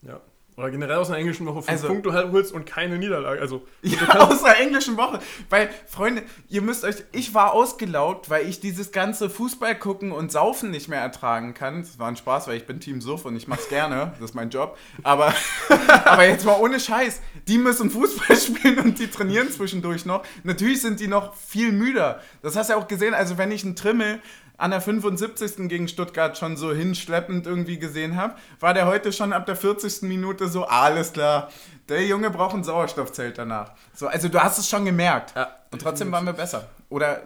Ja. 0.02 0.22
Oder 0.58 0.72
generell 0.72 0.96
aus 0.98 1.10
einer 1.10 1.20
englischen 1.20 1.46
Woche 1.46 1.58
fünf 1.62 1.70
Also- 1.70 1.88
Punkte 1.88 2.14
halt 2.14 2.32
holst 2.32 2.52
und 2.52 2.66
keine 2.66 2.98
Niederlage. 2.98 3.40
Also, 3.40 3.68
Ja, 3.84 4.16
aus 4.22 4.42
der 4.42 4.60
englischen 4.60 4.98
Woche. 4.98 5.20
Weil, 5.52 5.70
Freunde, 5.86 6.24
ihr 6.50 6.64
müsst 6.64 6.84
euch, 6.84 6.96
ich 7.12 7.36
war 7.36 7.54
ausgelaugt, 7.54 8.32
weil 8.32 8.48
ich 8.50 8.60
dieses 8.60 8.92
ganze 8.92 9.30
Fußball 9.30 9.76
gucken 9.78 10.12
und 10.12 10.32
Saufen 10.32 10.72
nicht 10.72 10.88
mehr 10.88 11.00
ertragen 11.00 11.54
kann. 11.54 11.82
Das 11.82 12.00
war 12.00 12.08
ein 12.08 12.16
Spaß, 12.18 12.48
weil 12.48 12.58
ich 12.58 12.66
bin 12.66 12.80
Team 12.80 13.02
Suff 13.02 13.26
und 13.26 13.36
ich 13.36 13.48
mach's 13.48 13.70
gerne. 13.70 14.14
Das 14.20 14.32
ist 14.32 14.36
mein 14.36 14.50
Job. 14.50 14.80
Aber, 15.04 15.32
aber 16.06 16.26
jetzt 16.26 16.44
mal 16.44 16.60
ohne 16.60 16.80
Scheiß. 16.80 17.22
Die 17.48 17.60
müssen 17.60 17.92
Fußball 17.92 18.36
spielen 18.36 18.80
und 18.80 18.98
die 18.98 19.08
trainieren 19.12 19.52
zwischendurch 19.52 20.06
noch. 20.08 20.24
Natürlich 20.44 20.82
sind 20.82 21.00
die 21.00 21.08
noch 21.08 21.36
viel 21.36 21.72
müder. 21.72 22.20
Das 22.42 22.56
hast 22.56 22.70
du 22.70 22.74
ja 22.74 22.80
auch 22.80 22.88
gesehen. 22.88 23.14
Also, 23.14 23.38
wenn 23.38 23.52
ich 23.52 23.64
einen 23.64 23.76
Trimmel 23.76 24.20
an 24.58 24.72
der 24.72 24.82
75. 24.82 25.68
gegen 25.70 25.88
Stuttgart 25.88 26.38
schon 26.38 26.58
so 26.58 26.74
hinschleppend 26.74 27.46
irgendwie 27.46 27.78
gesehen 27.78 28.16
habe, 28.18 28.36
war 28.60 28.74
der 28.74 28.88
heute 28.88 29.14
schon 29.14 29.32
ab 29.34 29.46
der 29.46 29.56
40. 29.56 30.02
Minute 30.04 30.48
so, 30.48 30.66
alles 30.66 31.14
klar, 31.14 31.50
der 31.90 32.06
Junge 32.06 32.30
braucht 32.32 32.56
ein 32.56 32.64
Sauerstoffzelt 32.64 33.38
danach. 33.38 33.72
So, 33.94 34.08
also 34.08 34.30
du 34.30 34.42
hast 34.42 34.58
es 34.58 34.68
schon 34.68 34.86
gemerkt. 34.86 35.34
Ja, 35.36 35.48
Und 35.72 35.82
trotzdem 35.82 36.12
waren 36.12 36.26
wir 36.26 36.34
besser. 36.34 36.68
Oder 36.90 37.22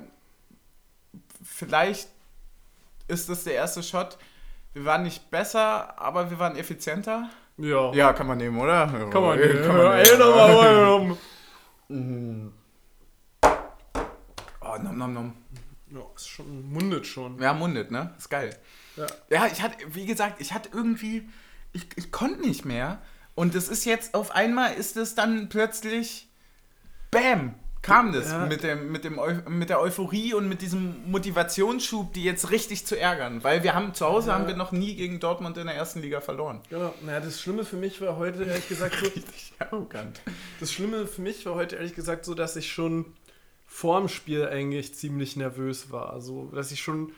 vielleicht 1.44 2.10
ist 3.08 3.30
das 3.30 3.44
der 3.46 3.54
erste 3.54 3.82
Shot. 3.84 4.18
Wir 4.74 4.86
waren 4.86 5.04
nicht 5.04 5.30
besser, 5.32 6.00
aber 6.00 6.30
wir 6.30 6.40
waren 6.40 6.56
effizienter. 6.56 7.30
ja. 7.58 7.92
Ja, 7.94 8.14
kann 8.14 8.28
man 8.28 8.38
nehmen, 8.38 8.60
oder? 8.60 8.88
Kann 9.12 9.22
man 9.24 9.40
nicht. 9.40 9.64
kann 9.64 9.78
man 9.78 10.02
nehmen. 10.02 10.20
nochmal. 10.20 11.18
Oh, 14.64 14.78
nom, 14.82 14.98
nom, 14.98 15.14
nom. 15.14 15.34
Ja, 15.94 16.02
ist 16.16 16.30
schon, 16.30 16.72
mundet 16.72 17.06
schon. 17.06 17.40
Ja, 17.42 17.54
mundet, 17.54 17.92
ne? 17.92 18.14
Ist 18.18 18.30
geil. 18.30 18.56
Ja. 18.96 19.08
Ja, 19.30 19.48
ich 19.48 19.62
hatte, 19.62 19.76
wie 19.94 20.06
gesagt, 20.06 20.40
ich 20.42 20.54
hatte 20.54 20.70
irgendwie, 20.74 21.28
ich, 21.74 21.88
ich 21.96 22.12
konnte 22.12 22.42
nicht 22.42 22.66
mehr. 22.66 23.02
Und 23.36 23.56
es 23.56 23.70
ist 23.70 23.86
jetzt, 23.86 24.14
auf 24.14 24.32
einmal 24.32 24.74
ist 24.74 24.98
es 24.98 25.16
dann 25.16 25.50
plötzlich, 25.50 26.30
bam, 27.12 27.56
kam 27.82 28.14
das 28.14 28.30
Ja. 28.30 28.46
mit, 28.46 28.62
dem, 28.64 28.92
mit, 28.92 29.04
dem, 29.04 29.18
Eu- 29.18 29.50
mit 29.50 29.70
der 29.70 29.80
Euphorie 29.82 30.34
und 30.34 30.48
mit 30.48 30.62
diesem 30.62 31.10
Motivationsschub, 31.10 32.14
die 32.14 32.24
jetzt 32.24 32.52
richtig 32.52 32.86
zu 32.86 32.98
ärgern. 33.00 33.44
Weil 33.44 33.64
wir 33.64 33.74
haben, 33.74 33.94
zu 33.94 34.06
Hause 34.06 34.30
Ja. 34.30 34.36
haben 34.36 34.48
wir 34.48 34.56
noch 34.56 34.72
nie 34.72 34.96
gegen 34.96 35.20
Dortmund 35.20 35.58
in 35.58 35.66
der 35.66 35.76
ersten 35.76 36.02
Liga 36.02 36.22
verloren. 36.22 36.62
Genau. 36.70 36.94
Naja, 37.02 37.20
das 37.22 37.42
Schlimme 37.42 37.66
für 37.66 37.78
mich 37.78 38.00
war 38.02 38.18
heute, 38.18 38.44
ehrlich 38.44 38.68
gesagt, 38.68 38.96
so, 38.96 39.06
Richtig 39.16 39.54
arrogant. 39.60 40.22
das 40.60 40.72
Schlimme 40.72 41.08
für 41.08 41.22
mich 41.22 41.46
war 41.46 41.56
heute, 41.56 41.78
ehrlich 41.78 41.96
gesagt, 41.96 42.24
so, 42.26 42.34
dass 42.36 42.56
ich 42.56 42.72
schon 42.72 43.14
vorm 43.72 44.10
Spiel 44.10 44.46
eigentlich 44.48 44.94
ziemlich 44.96 45.38
nervös 45.38 45.92
war. 45.92 46.12
Also, 46.12 46.52
dass 46.54 46.74
ich 46.74 46.82
schon 46.82 47.14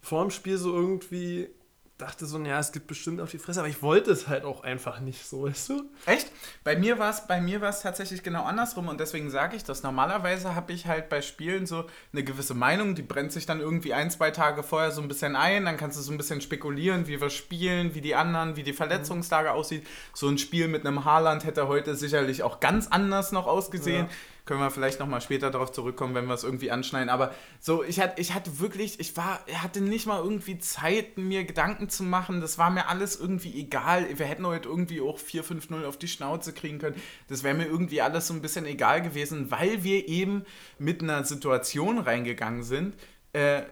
vorm 0.00 0.30
Spiel 0.30 0.56
so 0.56 0.74
irgendwie 0.74 1.50
dachte 1.98 2.26
so, 2.26 2.38
ja, 2.38 2.60
es 2.60 2.70
gibt 2.70 2.86
bestimmt 2.86 3.20
auf 3.20 3.32
die 3.32 3.38
Fresse, 3.38 3.58
aber 3.58 3.68
ich 3.68 3.82
wollte 3.82 4.12
es 4.12 4.28
halt 4.28 4.44
auch 4.44 4.62
einfach 4.62 5.00
nicht 5.00 5.26
so, 5.26 5.42
weißt 5.42 5.68
du? 5.70 5.82
Echt? 6.06 6.30
Bei 6.62 6.76
mir 6.76 7.00
war 7.00 7.10
es 7.10 7.26
bei 7.26 7.40
mir 7.40 7.60
war 7.60 7.70
es 7.70 7.80
tatsächlich 7.80 8.22
genau 8.22 8.44
andersrum 8.44 8.86
und 8.86 9.00
deswegen 9.00 9.30
sage 9.30 9.56
ich 9.56 9.64
das. 9.64 9.82
Normalerweise 9.82 10.54
habe 10.54 10.72
ich 10.72 10.86
halt 10.86 11.08
bei 11.08 11.20
Spielen 11.22 11.66
so 11.66 11.84
eine 12.12 12.22
gewisse 12.22 12.54
Meinung, 12.54 12.94
die 12.94 13.02
brennt 13.02 13.32
sich 13.32 13.46
dann 13.46 13.58
irgendwie 13.58 13.94
ein, 13.94 14.12
zwei 14.12 14.30
Tage 14.30 14.62
vorher 14.62 14.92
so 14.92 15.02
ein 15.02 15.08
bisschen 15.08 15.34
ein, 15.34 15.64
dann 15.64 15.76
kannst 15.76 15.98
du 15.98 16.02
so 16.02 16.12
ein 16.12 16.18
bisschen 16.18 16.40
spekulieren, 16.40 17.08
wie 17.08 17.20
wir 17.20 17.30
spielen, 17.30 17.96
wie 17.96 18.00
die 18.00 18.14
anderen, 18.14 18.54
wie 18.54 18.62
die 18.62 18.72
Verletzungslage 18.72 19.50
aussieht. 19.50 19.84
So 20.14 20.28
ein 20.28 20.38
Spiel 20.38 20.68
mit 20.68 20.86
einem 20.86 21.04
Haaland 21.04 21.44
hätte 21.44 21.66
heute 21.66 21.96
sicherlich 21.96 22.44
auch 22.44 22.60
ganz 22.60 22.86
anders 22.86 23.32
noch 23.32 23.48
ausgesehen. 23.48 24.06
Ja. 24.06 24.12
Können 24.48 24.60
wir 24.60 24.70
vielleicht 24.70 24.98
nochmal 24.98 25.20
später 25.20 25.50
darauf 25.50 25.72
zurückkommen, 25.72 26.14
wenn 26.14 26.24
wir 26.24 26.32
es 26.32 26.42
irgendwie 26.42 26.70
anschneiden. 26.70 27.10
Aber 27.10 27.34
so, 27.60 27.84
ich 27.84 28.00
hatte, 28.00 28.18
ich 28.18 28.32
hatte 28.32 28.60
wirklich, 28.60 28.98
ich 28.98 29.14
war, 29.14 29.40
hatte 29.52 29.82
nicht 29.82 30.06
mal 30.06 30.22
irgendwie 30.22 30.58
Zeit, 30.58 31.18
mir 31.18 31.44
Gedanken 31.44 31.90
zu 31.90 32.02
machen. 32.02 32.40
Das 32.40 32.56
war 32.56 32.70
mir 32.70 32.88
alles 32.88 33.20
irgendwie 33.20 33.60
egal. 33.60 34.06
Wir 34.18 34.24
hätten 34.24 34.46
heute 34.46 34.70
irgendwie 34.70 35.02
auch 35.02 35.18
4-5-0 35.18 35.84
auf 35.84 35.98
die 35.98 36.08
Schnauze 36.08 36.54
kriegen 36.54 36.78
können. 36.78 36.96
Das 37.28 37.42
wäre 37.42 37.54
mir 37.54 37.66
irgendwie 37.66 38.00
alles 38.00 38.26
so 38.26 38.32
ein 38.32 38.40
bisschen 38.40 38.64
egal 38.64 39.02
gewesen, 39.02 39.50
weil 39.50 39.84
wir 39.84 40.08
eben 40.08 40.46
mit 40.78 41.02
einer 41.02 41.24
Situation 41.24 41.98
reingegangen 41.98 42.62
sind, 42.62 42.94
äh, 43.34 43.64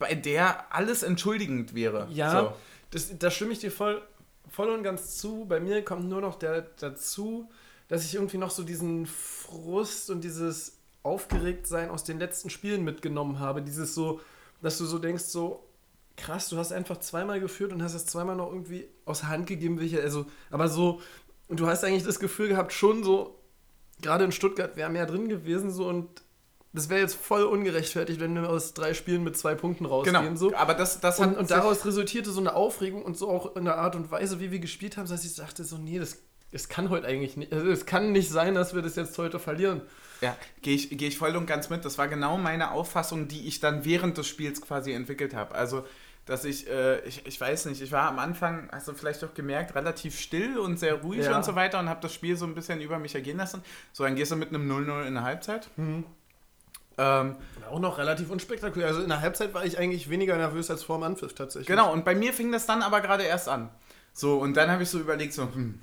bei 0.00 0.16
der 0.16 0.74
alles 0.74 1.04
entschuldigend 1.04 1.76
wäre. 1.76 2.08
Ja, 2.10 2.40
So. 2.40 2.52
das, 2.90 3.16
da 3.16 3.30
stimme 3.30 3.52
ich 3.52 3.60
dir 3.60 3.70
voll, 3.70 4.02
voll 4.50 4.70
und 4.70 4.82
ganz 4.82 5.18
zu. 5.18 5.44
Bei 5.44 5.60
mir 5.60 5.84
kommt 5.84 6.08
nur 6.08 6.20
noch 6.20 6.34
der 6.36 6.62
dazu, 6.80 7.48
dass 7.88 8.04
ich 8.04 8.14
irgendwie 8.14 8.38
noch 8.38 8.50
so 8.50 8.62
diesen 8.62 9.06
Frust 9.62 10.10
und 10.10 10.22
dieses 10.24 10.78
Aufgeregtsein 11.02 11.90
aus 11.90 12.04
den 12.04 12.18
letzten 12.18 12.50
Spielen 12.50 12.82
mitgenommen 12.84 13.38
habe. 13.38 13.62
Dieses 13.62 13.94
so, 13.94 14.20
dass 14.62 14.78
du 14.78 14.84
so 14.86 14.98
denkst, 14.98 15.24
so 15.24 15.64
krass, 16.16 16.48
du 16.48 16.56
hast 16.56 16.72
einfach 16.72 16.98
zweimal 17.00 17.40
geführt 17.40 17.72
und 17.72 17.82
hast 17.82 17.94
es 17.94 18.06
zweimal 18.06 18.36
noch 18.36 18.50
irgendwie 18.50 18.88
aus 19.04 19.20
der 19.20 19.28
Hand 19.28 19.46
gegeben, 19.46 19.80
welche, 19.80 20.00
also, 20.00 20.26
aber 20.50 20.68
so, 20.68 21.00
und 21.48 21.60
du 21.60 21.66
hast 21.66 21.84
eigentlich 21.84 22.04
das 22.04 22.20
Gefühl 22.20 22.48
gehabt, 22.48 22.72
schon 22.72 23.02
so, 23.04 23.38
gerade 24.00 24.24
in 24.24 24.32
Stuttgart 24.32 24.76
wäre 24.76 24.90
mehr 24.90 25.06
drin 25.06 25.28
gewesen, 25.28 25.70
so 25.70 25.86
und 25.88 26.08
das 26.72 26.88
wäre 26.88 27.00
jetzt 27.00 27.14
voll 27.14 27.42
ungerechtfertigt, 27.44 28.18
wenn 28.20 28.34
wir 28.34 28.48
aus 28.48 28.74
drei 28.74 28.94
Spielen 28.94 29.22
mit 29.22 29.36
zwei 29.36 29.54
Punkten 29.54 29.86
rausgehen. 29.86 30.14
Genau, 30.20 30.34
So. 30.36 30.54
aber 30.56 30.74
das, 30.74 31.00
das 31.00 31.18
Und, 31.20 31.30
hat 31.30 31.36
und 31.38 31.48
sich- 31.48 31.56
daraus 31.56 31.84
resultierte 31.84 32.30
so 32.30 32.40
eine 32.40 32.54
Aufregung 32.54 33.02
und 33.04 33.16
so 33.16 33.28
auch 33.28 33.54
in 33.56 33.64
der 33.64 33.78
Art 33.78 33.94
und 33.94 34.10
Weise, 34.10 34.40
wie 34.40 34.50
wir 34.50 34.58
gespielt 34.58 34.96
haben, 34.96 35.08
dass 35.08 35.24
ich 35.24 35.34
dachte 35.36 35.62
so, 35.64 35.78
nee, 35.78 35.98
das, 35.98 36.18
das 36.54 36.68
kann 36.68 36.88
heute 36.88 37.06
eigentlich 37.06 37.36
nicht, 37.36 37.52
also 37.52 37.68
es 37.70 37.84
kann 37.84 38.12
nicht 38.12 38.30
sein, 38.30 38.54
dass 38.54 38.74
wir 38.74 38.80
das 38.80 38.96
jetzt 38.96 39.18
heute 39.18 39.38
verlieren. 39.38 39.82
Ja, 40.20 40.34
gehe 40.62 40.74
ich, 40.76 40.96
geh 40.96 41.08
ich 41.08 41.18
voll 41.18 41.36
und 41.36 41.46
ganz 41.46 41.68
mit. 41.68 41.84
Das 41.84 41.98
war 41.98 42.08
genau 42.08 42.38
meine 42.38 42.70
Auffassung, 42.70 43.28
die 43.28 43.46
ich 43.46 43.60
dann 43.60 43.84
während 43.84 44.16
des 44.16 44.26
Spiels 44.26 44.62
quasi 44.62 44.92
entwickelt 44.92 45.34
habe. 45.34 45.54
Also, 45.54 45.84
dass 46.24 46.46
ich, 46.46 46.70
äh, 46.70 47.00
ich, 47.00 47.26
ich 47.26 47.38
weiß 47.38 47.66
nicht, 47.66 47.82
ich 47.82 47.92
war 47.92 48.08
am 48.08 48.18
Anfang, 48.18 48.68
hast 48.72 48.88
du 48.88 48.94
vielleicht 48.94 49.22
auch 49.24 49.34
gemerkt, 49.34 49.74
relativ 49.74 50.18
still 50.18 50.56
und 50.58 50.78
sehr 50.78 50.94
ruhig 50.94 51.26
Ja. 51.26 51.36
und 51.36 51.44
so 51.44 51.54
weiter 51.54 51.78
und 51.80 51.88
habe 51.90 52.00
das 52.00 52.14
Spiel 52.14 52.36
so 52.36 52.46
ein 52.46 52.54
bisschen 52.54 52.80
über 52.80 52.98
mich 52.98 53.14
ergehen 53.14 53.36
lassen. 53.36 53.62
So, 53.92 54.04
dann 54.04 54.14
gehst 54.14 54.30
du 54.32 54.36
mit 54.36 54.48
einem 54.48 54.70
0-0 54.70 55.04
in 55.06 55.14
der 55.14 55.24
Halbzeit. 55.24 55.68
Ähm, 56.96 57.36
Auch 57.70 57.80
noch 57.80 57.98
relativ 57.98 58.30
unspektakulär. 58.30 58.86
Also 58.86 59.02
in 59.02 59.08
der 59.08 59.20
Halbzeit 59.20 59.52
war 59.52 59.64
ich 59.66 59.78
eigentlich 59.78 60.08
weniger 60.08 60.36
nervös 60.36 60.70
als 60.70 60.84
vor 60.84 60.96
dem 60.98 61.02
Anpfiff 61.02 61.34
tatsächlich. 61.34 61.66
Genau, 61.66 61.92
und 61.92 62.04
bei 62.04 62.14
mir 62.14 62.32
fing 62.32 62.52
das 62.52 62.66
dann 62.66 62.82
aber 62.82 63.00
gerade 63.00 63.24
erst 63.24 63.48
an. 63.48 63.68
So, 64.12 64.38
und 64.38 64.56
dann 64.56 64.70
habe 64.70 64.84
ich 64.84 64.88
so 64.90 65.00
überlegt, 65.00 65.32
so, 65.32 65.42
hm, 65.42 65.80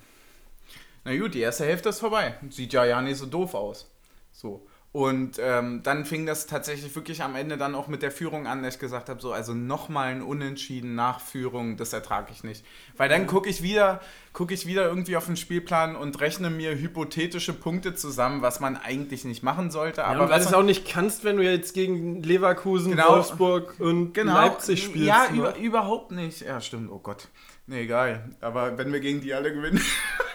na 1.04 1.16
gut, 1.18 1.34
die 1.34 1.40
erste 1.42 1.66
Hälfte 1.66 1.90
ist 1.90 2.00
vorbei. 2.00 2.36
Sieht 2.50 2.74
ja 2.74 2.86
ja 2.86 3.02
nicht 3.02 3.18
so 3.18 3.26
doof 3.26 3.54
aus. 3.56 3.90
So. 4.32 4.66
Und 4.94 5.40
ähm, 5.40 5.84
dann 5.84 6.04
fing 6.04 6.26
das 6.26 6.48
tatsächlich 6.48 6.94
wirklich 6.96 7.24
am 7.24 7.38
Ende 7.38 7.56
dann 7.58 7.76
auch 7.76 7.88
mit 7.88 8.02
der 8.02 8.12
Führung 8.12 8.46
an, 8.46 8.62
dass 8.62 8.74
ich 8.74 8.80
gesagt 8.82 9.08
habe, 9.08 9.22
so, 9.22 9.32
also 9.32 9.54
nochmal 9.54 10.10
ein 10.12 10.22
Unentschieden 10.22 10.96
nach 10.96 11.22
Führung, 11.22 11.78
das 11.78 11.94
ertrage 11.94 12.34
ich 12.34 12.44
nicht. 12.44 12.66
Weil 12.98 13.08
dann 13.08 13.26
gucke 13.26 13.50
ich 13.50 13.64
wieder, 13.64 14.02
gucke 14.34 14.54
ich 14.54 14.66
wieder 14.66 14.86
irgendwie 14.86 15.16
auf 15.16 15.28
den 15.28 15.38
Spielplan 15.38 15.96
und 15.96 16.20
rechne 16.20 16.50
mir 16.50 16.78
hypothetische 16.78 17.54
Punkte 17.54 17.96
zusammen, 17.96 18.42
was 18.42 18.60
man 18.60 18.76
eigentlich 18.76 19.24
nicht 19.24 19.44
machen 19.44 19.72
sollte. 19.72 20.02
Ja, 20.02 20.08
aber 20.08 20.30
weil 20.30 20.42
du 20.42 20.46
es 20.46 20.54
auch 20.54 20.62
nicht 20.62 20.86
kannst, 20.86 21.24
wenn 21.24 21.38
du 21.38 21.44
jetzt 21.44 21.74
gegen 21.74 22.22
Leverkusen, 22.22 22.92
Genau. 22.92 23.14
Wolfsburg 23.14 23.76
und 23.80 24.12
Genau. 24.14 24.34
Leipzig 24.34 24.84
spielst. 24.84 25.08
Ja, 25.08 25.30
ne? 25.32 25.38
über, 25.38 25.56
überhaupt 25.56 26.12
nicht. 26.12 26.42
Ja, 26.42 26.60
stimmt. 26.60 26.92
Oh 26.92 27.00
Gott. 27.00 27.30
Nee, 27.66 27.84
egal. 27.84 28.30
Aber 28.42 28.78
wenn 28.78 28.92
wir 28.92 29.00
gegen 29.00 29.22
die 29.22 29.34
alle 29.34 29.54
gewinnen, 29.54 29.82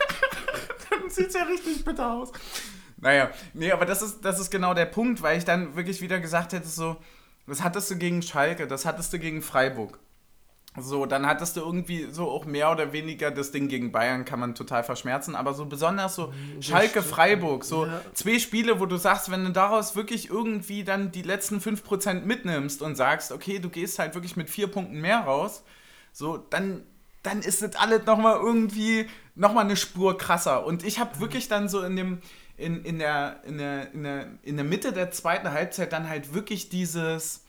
sieht 1.16 1.28
es 1.28 1.34
ja 1.34 1.42
richtig 1.44 1.84
bitter 1.84 2.12
aus. 2.12 2.32
Naja, 2.98 3.30
nee, 3.52 3.72
aber 3.72 3.84
das 3.84 4.00
ist, 4.02 4.24
das 4.24 4.38
ist 4.40 4.50
genau 4.50 4.72
der 4.72 4.86
Punkt, 4.86 5.20
weil 5.22 5.36
ich 5.36 5.44
dann 5.44 5.76
wirklich 5.76 6.00
wieder 6.00 6.18
gesagt 6.20 6.52
hätte, 6.52 6.68
so, 6.68 6.96
das 7.46 7.62
hattest 7.62 7.90
du 7.90 7.96
gegen 7.96 8.22
Schalke, 8.22 8.66
das 8.66 8.86
hattest 8.86 9.12
du 9.12 9.18
gegen 9.18 9.42
Freiburg. 9.42 9.98
So, 10.78 11.06
dann 11.06 11.26
hattest 11.26 11.56
du 11.56 11.60
irgendwie 11.62 12.08
so 12.10 12.28
auch 12.30 12.44
mehr 12.44 12.70
oder 12.70 12.92
weniger 12.92 13.30
das 13.30 13.50
Ding 13.50 13.68
gegen 13.68 13.92
Bayern 13.92 14.26
kann 14.26 14.38
man 14.40 14.54
total 14.54 14.84
verschmerzen, 14.84 15.34
aber 15.34 15.54
so 15.54 15.64
besonders 15.64 16.14
so 16.14 16.34
Schalke, 16.60 17.00
stimmt. 17.00 17.06
Freiburg, 17.06 17.64
so 17.64 17.86
Ja. 17.86 18.02
zwei 18.12 18.38
Spiele, 18.38 18.78
wo 18.78 18.84
du 18.84 18.98
sagst, 18.98 19.30
wenn 19.30 19.44
du 19.44 19.52
daraus 19.52 19.96
wirklich 19.96 20.28
irgendwie 20.28 20.84
dann 20.84 21.12
die 21.12 21.22
letzten 21.22 21.60
5% 21.60 22.26
mitnimmst 22.26 22.82
und 22.82 22.94
sagst, 22.94 23.32
okay, 23.32 23.58
du 23.58 23.70
gehst 23.70 23.98
halt 23.98 24.14
wirklich 24.14 24.36
mit 24.36 24.50
vier 24.50 24.66
Punkten 24.66 25.00
mehr 25.00 25.20
raus, 25.20 25.64
so, 26.12 26.36
dann, 26.36 26.82
dann 27.26 27.40
ist 27.42 27.62
das 27.62 27.74
alles 27.76 28.06
nochmal 28.06 28.36
irgendwie 28.36 29.08
nochmal 29.34 29.64
eine 29.64 29.76
Spur 29.76 30.16
krasser. 30.16 30.64
Und 30.64 30.84
ich 30.84 30.98
habe 30.98 31.20
wirklich 31.20 31.48
dann 31.48 31.68
so 31.68 31.82
in 31.82 31.96
dem, 31.96 32.18
in, 32.56 32.84
in, 32.84 32.98
der, 32.98 33.40
in, 33.44 33.58
der, 33.58 33.92
in, 33.92 34.02
der, 34.04 34.26
in 34.42 34.56
der 34.56 34.64
Mitte 34.64 34.92
der 34.92 35.10
zweiten 35.10 35.50
Halbzeit 35.52 35.92
dann 35.92 36.08
halt 36.08 36.32
wirklich 36.32 36.68
dieses, 36.70 37.44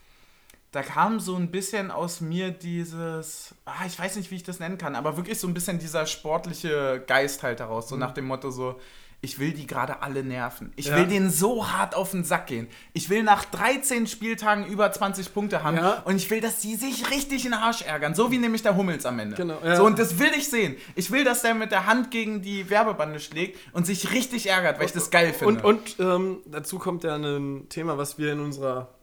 da 0.72 0.82
kam 0.82 1.20
so 1.20 1.36
ein 1.36 1.50
bisschen 1.50 1.92
aus 1.92 2.20
mir 2.20 2.52
dieses, 2.52 3.56
ah, 3.66 3.86
ich 3.86 3.98
weiß 3.98 4.18
nicht, 4.18 4.32
wie 4.32 4.36
ich 4.36 4.44
das 4.44 4.60
nennen 4.60 4.78
kann, 4.78 4.96
aber 4.96 5.16
wirklich 5.16 5.40
so 5.40 5.48
ein 5.48 5.54
bisschen 5.54 5.80
dieser 5.80 6.06
sportliche 6.06 7.04
Geist 7.08 7.44
halt 7.44 7.60
heraus, 7.60 7.88
so 7.88 7.96
Mhm. 7.96 8.02
nach 8.02 8.14
dem 8.14 8.26
Motto 8.26 8.52
so, 8.52 8.80
ich 9.22 9.40
will 9.40 9.52
die 9.52 9.66
gerade 9.66 10.02
alle 10.04 10.24
nerven. 10.24 10.72
Ich 10.76 10.86
Ja. 10.88 10.96
will 10.96 11.08
denen 11.08 11.30
so 11.32 11.68
hart 11.72 11.96
auf 11.96 12.12
den 12.12 12.24
Sack 12.24 12.48
gehen. 12.48 12.68
Ich 12.94 13.10
will 13.10 13.24
nach 13.24 13.46
13 13.46 14.06
Spieltagen 14.08 14.66
über 14.68 14.92
20 14.92 15.34
Punkte 15.34 15.64
haben 15.64 15.76
Ja. 15.78 16.02
und 16.06 16.16
ich 16.18 16.30
will, 16.30 16.40
dass 16.40 16.60
die 16.60 16.76
sich 16.76 17.10
richtig 17.10 17.44
in 17.44 17.52
den 17.52 17.60
Arsch 17.60 17.82
ärgern, 17.82 18.14
so 18.14 18.32
wie 18.32 18.38
nämlich 18.38 18.62
der 18.62 18.76
Hummels 18.78 19.06
am 19.08 19.18
Ende. 19.20 19.36
Genau, 19.36 19.58
ja. 19.64 19.76
So, 19.76 19.86
und 19.86 19.98
das 19.98 20.20
will 20.20 20.30
ich 20.38 20.50
sehen. 20.50 20.78
Ich 20.96 21.10
will, 21.12 21.24
dass 21.24 21.42
der 21.42 21.56
mit 21.56 21.72
der 21.72 21.88
Hand 21.88 22.12
gegen 22.12 22.42
die 22.44 22.70
Werbebande 22.70 23.20
schlägt 23.20 23.58
und 23.74 23.88
sich 23.88 24.12
richtig 24.14 24.50
ärgert, 24.50 24.78
weil 24.80 24.86
ich 24.86 24.94
das 24.94 25.10
geil 25.10 25.34
finde. 25.34 25.64
Und, 25.64 25.96
und 25.98 26.00
ähm, 26.00 26.42
dazu 26.46 26.78
kommt 26.78 27.04
ja 27.04 27.16
ein 27.16 27.68
Thema, 27.70 27.98
was 27.98 28.20
wir 28.20 28.32
in 28.34 28.40
unserer 28.40 28.94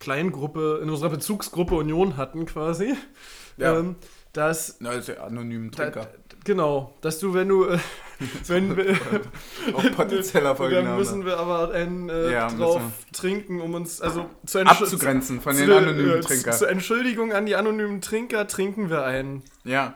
Kleingruppe, 0.00 0.80
in 0.82 0.90
unserer 0.90 1.10
Bezugsgruppe 1.10 1.76
Union 1.76 2.16
hatten 2.16 2.46
quasi. 2.46 2.94
Ja. 3.56 3.78
Ähm, 3.78 3.96
dass. 4.32 4.76
Na, 4.80 4.92
ist 4.92 5.08
ja 5.08 5.22
anonymen 5.22 5.70
Trinker. 5.70 6.06
Da, 6.06 6.08
genau, 6.44 6.94
dass 7.00 7.18
du, 7.18 7.34
wenn 7.34 7.48
du. 7.48 7.64
Äh, 7.66 7.78
wenn 8.46 8.76
wir, 8.76 8.96
Auch 9.74 9.90
potenzieller 9.96 10.50
dann 10.50 10.56
Folgenname. 10.56 10.96
müssen 10.96 11.24
wir 11.26 11.38
aber 11.38 11.72
einen 11.72 12.08
äh, 12.08 12.30
Ja, 12.32 12.48
drauf 12.48 12.80
trinken, 13.12 13.60
um 13.60 13.74
uns 13.74 14.00
also 14.00 14.30
zu 14.46 14.60
Abzugrenzen 14.60 15.40
von 15.40 15.54
zu- 15.56 15.62
den 15.66 15.72
anonymen 15.76 16.18
äh, 16.18 16.20
Trinkern. 16.20 16.54
Zur 16.56 16.68
Entschuldigung 16.70 17.32
an 17.32 17.46
die 17.46 17.56
anonymen 17.56 18.00
Trinker 18.00 18.46
trinken 18.46 18.90
wir 18.90 19.04
einen. 19.04 19.42
Ja. 19.64 19.94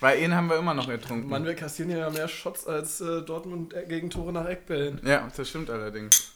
Weil 0.00 0.18
einen 0.18 0.34
haben 0.34 0.48
wir 0.48 0.56
immer 0.58 0.74
noch 0.74 0.88
ertrunken. 0.88 1.28
Mann, 1.28 1.44
wir 1.44 1.54
kassieren 1.54 1.90
ja 1.90 2.08
mehr 2.10 2.26
Shots 2.26 2.66
als 2.66 3.00
äh, 3.02 3.22
Dortmund 3.22 3.72
äh, 3.74 3.84
gegen 3.86 4.10
Tore 4.10 4.32
nach 4.32 4.46
Eckbällen. 4.46 5.00
Ja, 5.04 5.28
das 5.36 5.48
stimmt 5.48 5.70
allerdings. 5.70 6.32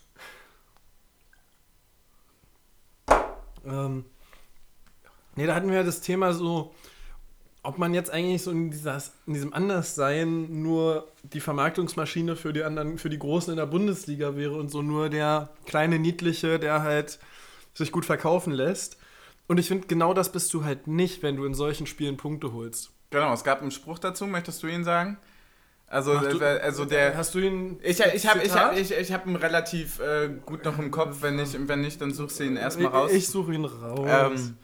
Ähm, 3.66 4.04
nee, 5.36 5.46
da 5.46 5.54
hatten 5.54 5.68
wir 5.68 5.76
ja 5.78 5.82
das 5.82 6.00
Thema 6.00 6.32
so, 6.34 6.74
ob 7.64 7.78
man 7.78 7.92
jetzt 7.94 8.10
eigentlich 8.10 8.42
so 8.42 8.50
in, 8.50 8.70
dieser, 8.70 9.02
in 9.26 9.34
diesem 9.34 9.52
Anderssein 9.52 10.62
nur 10.62 11.08
die 11.22 11.40
Vermarktungsmaschine 11.40 12.36
für 12.36 12.52
die 12.52 12.62
anderen, 12.62 12.98
für 12.98 13.10
die 13.10 13.18
Großen 13.18 13.50
in 13.52 13.56
der 13.56 13.66
Bundesliga 13.66 14.36
wäre 14.36 14.54
und 14.54 14.70
so 14.70 14.82
nur 14.82 15.08
der 15.08 15.48
kleine 15.66 15.98
Niedliche, 15.98 16.58
der 16.58 16.82
halt 16.82 17.18
sich 17.74 17.90
gut 17.90 18.04
verkaufen 18.04 18.52
lässt. 18.52 18.96
Und 19.48 19.58
ich 19.58 19.68
finde, 19.68 19.86
genau 19.88 20.14
das 20.14 20.30
bist 20.32 20.52
du 20.54 20.64
halt 20.64 20.86
nicht, 20.86 21.22
wenn 21.22 21.36
du 21.36 21.44
in 21.44 21.54
solchen 21.54 21.86
Spielen 21.86 22.16
Punkte 22.16 22.52
holst. 22.52 22.90
Genau, 23.10 23.32
es 23.32 23.44
gab 23.44 23.60
einen 23.62 23.70
Spruch 23.70 23.98
dazu, 23.98 24.26
möchtest 24.26 24.62
du 24.62 24.66
ihn 24.68 24.84
sagen? 24.84 25.18
Also, 25.86 26.18
du- 26.18 26.38
äh, 26.40 26.60
also 26.60 26.84
der. 26.86 27.16
Hast 27.16 27.34
du 27.34 27.38
ihn. 27.40 27.78
Ich, 27.82 28.00
ich 28.00 28.26
habe 28.26 28.42
ich 28.42 28.52
hab, 28.52 28.76
ich, 28.76 28.90
ich 28.90 29.12
hab 29.12 29.26
ihn 29.26 29.36
relativ 29.36 30.00
äh, 30.00 30.30
gut 30.44 30.64
noch 30.64 30.78
im 30.78 30.90
Kopf. 30.90 31.18
Wenn 31.20 31.36
nicht, 31.36 31.56
wenn 31.68 31.82
nicht 31.82 32.00
dann 32.00 32.12
suchst 32.12 32.40
du 32.40 32.44
ihn 32.44 32.56
erstmal 32.56 32.88
raus. 32.90 33.10
Ich, 33.12 33.18
ich 33.18 33.28
suche 33.28 33.52
ihn 33.54 33.64
raus. 33.66 34.30
Ähm, 34.34 34.56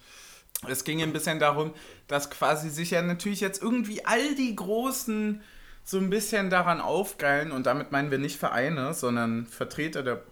es 0.69 0.85
ging 0.85 1.03
ein 1.03 1.13
bisschen 1.13 1.39
darum, 1.39 1.73
dass 2.07 2.31
quasi 2.31 2.69
sich 2.71 2.91
ja 2.91 3.03
natürlich 3.03 3.41
jetzt 3.41 3.63
irgendwie 3.63 4.05
all 4.05 4.35
die 4.35 4.55
Großen 4.55 5.41
so 5.85 5.99
ein 5.99 6.11
bisschen 6.11 6.51
daran 6.51 6.81
aufgeilen 6.81 7.51
und 7.51 7.67
damit 7.67 7.93
meinen 7.93 8.11
wir 8.11 8.19
nicht 8.19 8.39
Vereine, 8.39 8.95
sondern 8.95 9.47
Vertreter 9.47 10.03
der, 10.03 10.23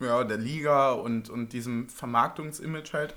ja, 0.00 0.24
der 0.24 0.38
Liga 0.38 0.92
und, 0.92 1.28
und 1.28 1.52
diesem 1.52 1.88
Vermarktungsimage 1.88 2.92
halt, 2.92 3.14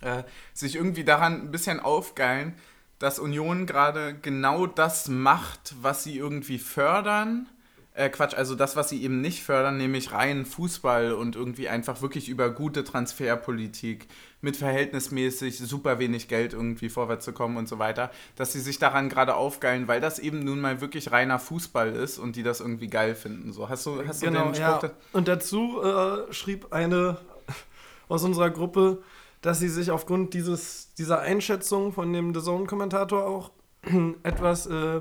äh, 0.00 0.22
sich 0.52 0.76
irgendwie 0.76 1.04
daran 1.04 1.42
ein 1.42 1.50
bisschen 1.50 1.80
aufgeilen, 1.80 2.54
dass 2.98 3.18
Union 3.18 3.66
gerade 3.66 4.14
genau 4.14 4.66
das 4.66 5.08
macht, 5.08 5.74
was 5.82 6.04
sie 6.04 6.16
irgendwie 6.16 6.58
fördern. 6.58 7.48
Äh, 7.96 8.10
Quatsch, 8.10 8.34
also 8.34 8.56
das, 8.56 8.74
was 8.74 8.88
sie 8.88 9.02
eben 9.04 9.20
nicht 9.20 9.44
fördern, 9.44 9.76
nämlich 9.76 10.10
rein 10.10 10.44
Fußball 10.46 11.12
und 11.12 11.36
irgendwie 11.36 11.68
einfach 11.68 12.02
wirklich 12.02 12.28
über 12.28 12.50
gute 12.50 12.82
Transferpolitik 12.82 14.08
mit 14.40 14.56
verhältnismäßig 14.56 15.58
super 15.58 16.00
wenig 16.00 16.26
Geld 16.26 16.54
irgendwie 16.54 16.88
vorwärts 16.88 17.24
zu 17.24 17.32
kommen 17.32 17.56
und 17.56 17.68
so 17.68 17.78
weiter, 17.78 18.10
dass 18.34 18.52
sie 18.52 18.58
sich 18.58 18.80
daran 18.80 19.08
gerade 19.08 19.36
aufgeilen, 19.36 19.86
weil 19.86 20.00
das 20.00 20.18
eben 20.18 20.40
nun 20.40 20.60
mal 20.60 20.80
wirklich 20.80 21.12
reiner 21.12 21.38
Fußball 21.38 21.92
ist 21.94 22.18
und 22.18 22.34
die 22.34 22.42
das 22.42 22.58
irgendwie 22.60 22.88
geil 22.88 23.14
finden. 23.14 23.52
So, 23.52 23.68
hast 23.68 23.86
du, 23.86 24.04
hast 24.06 24.22
du 24.22 24.26
genau, 24.26 24.50
den 24.50 24.54
ja. 24.60 24.70
Spruch? 24.76 24.90
da- 24.90 24.94
Und 25.12 25.28
dazu 25.28 25.80
äh, 25.80 26.32
schrieb 26.32 26.72
eine 26.72 27.18
aus 28.08 28.24
unserer 28.24 28.50
Gruppe, 28.50 29.02
dass 29.40 29.60
sie 29.60 29.68
sich 29.68 29.92
aufgrund 29.92 30.34
dieses, 30.34 30.94
dieser 30.94 31.20
Einschätzung 31.20 31.92
von 31.92 32.12
dem 32.12 32.34
The 32.34 32.40
Zone-Kommentator 32.40 33.24
auch 33.24 33.52
etwas 34.24 34.66
äh, 34.66 35.00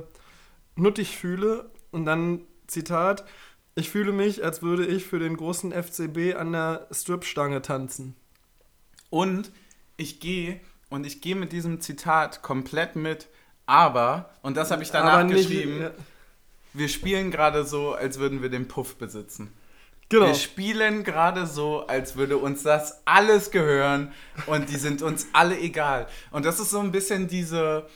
nuttig 0.75 1.17
fühle. 1.17 1.71
Und 1.91 2.05
dann, 2.05 2.41
Zitat, 2.67 3.23
ich 3.75 3.89
fühle 3.89 4.11
mich, 4.11 4.43
als 4.43 4.61
würde 4.61 4.85
ich 4.85 5.05
für 5.05 5.19
den 5.19 5.35
großen 5.37 5.71
FCB 5.71 6.35
an 6.37 6.51
der 6.51 6.87
Stripstange 6.91 7.61
tanzen. 7.61 8.15
Und 9.09 9.51
ich 9.97 10.19
gehe 10.19 10.59
und 10.89 11.05
ich 11.05 11.21
gehe 11.21 11.35
mit 11.35 11.51
diesem 11.51 11.81
Zitat 11.81 12.41
komplett 12.43 12.95
mit, 12.95 13.27
aber, 13.65 14.29
und 14.41 14.57
das 14.57 14.69
habe 14.71 14.83
ich 14.83 14.91
danach 14.91 15.23
nicht- 15.23 15.49
geschrieben, 15.49 15.81
ja, 15.81 15.91
wir 16.73 16.87
spielen 16.89 17.31
gerade 17.31 17.65
so, 17.65 17.93
als 17.93 18.17
würden 18.19 18.41
wir 18.41 18.49
den 18.49 18.67
Puff 18.67 18.95
besitzen. 18.95 19.51
genau. 20.09 20.27
Wir 20.27 20.35
spielen 20.35 21.03
gerade 21.03 21.47
so, 21.47 21.87
als 21.87 22.15
würde 22.15 22.37
uns 22.37 22.61
das 22.63 23.01
alles 23.05 23.49
gehören 23.51 24.11
und 24.47 24.69
die 24.69 24.75
sind 24.75 25.01
uns 25.01 25.27
alle 25.33 25.59
egal. 25.59 26.07
Und 26.31 26.45
das 26.45 26.59
ist 26.59 26.69
so 26.71 26.79
ein 26.79 26.91
bisschen 26.91 27.27
diese, 27.27 27.87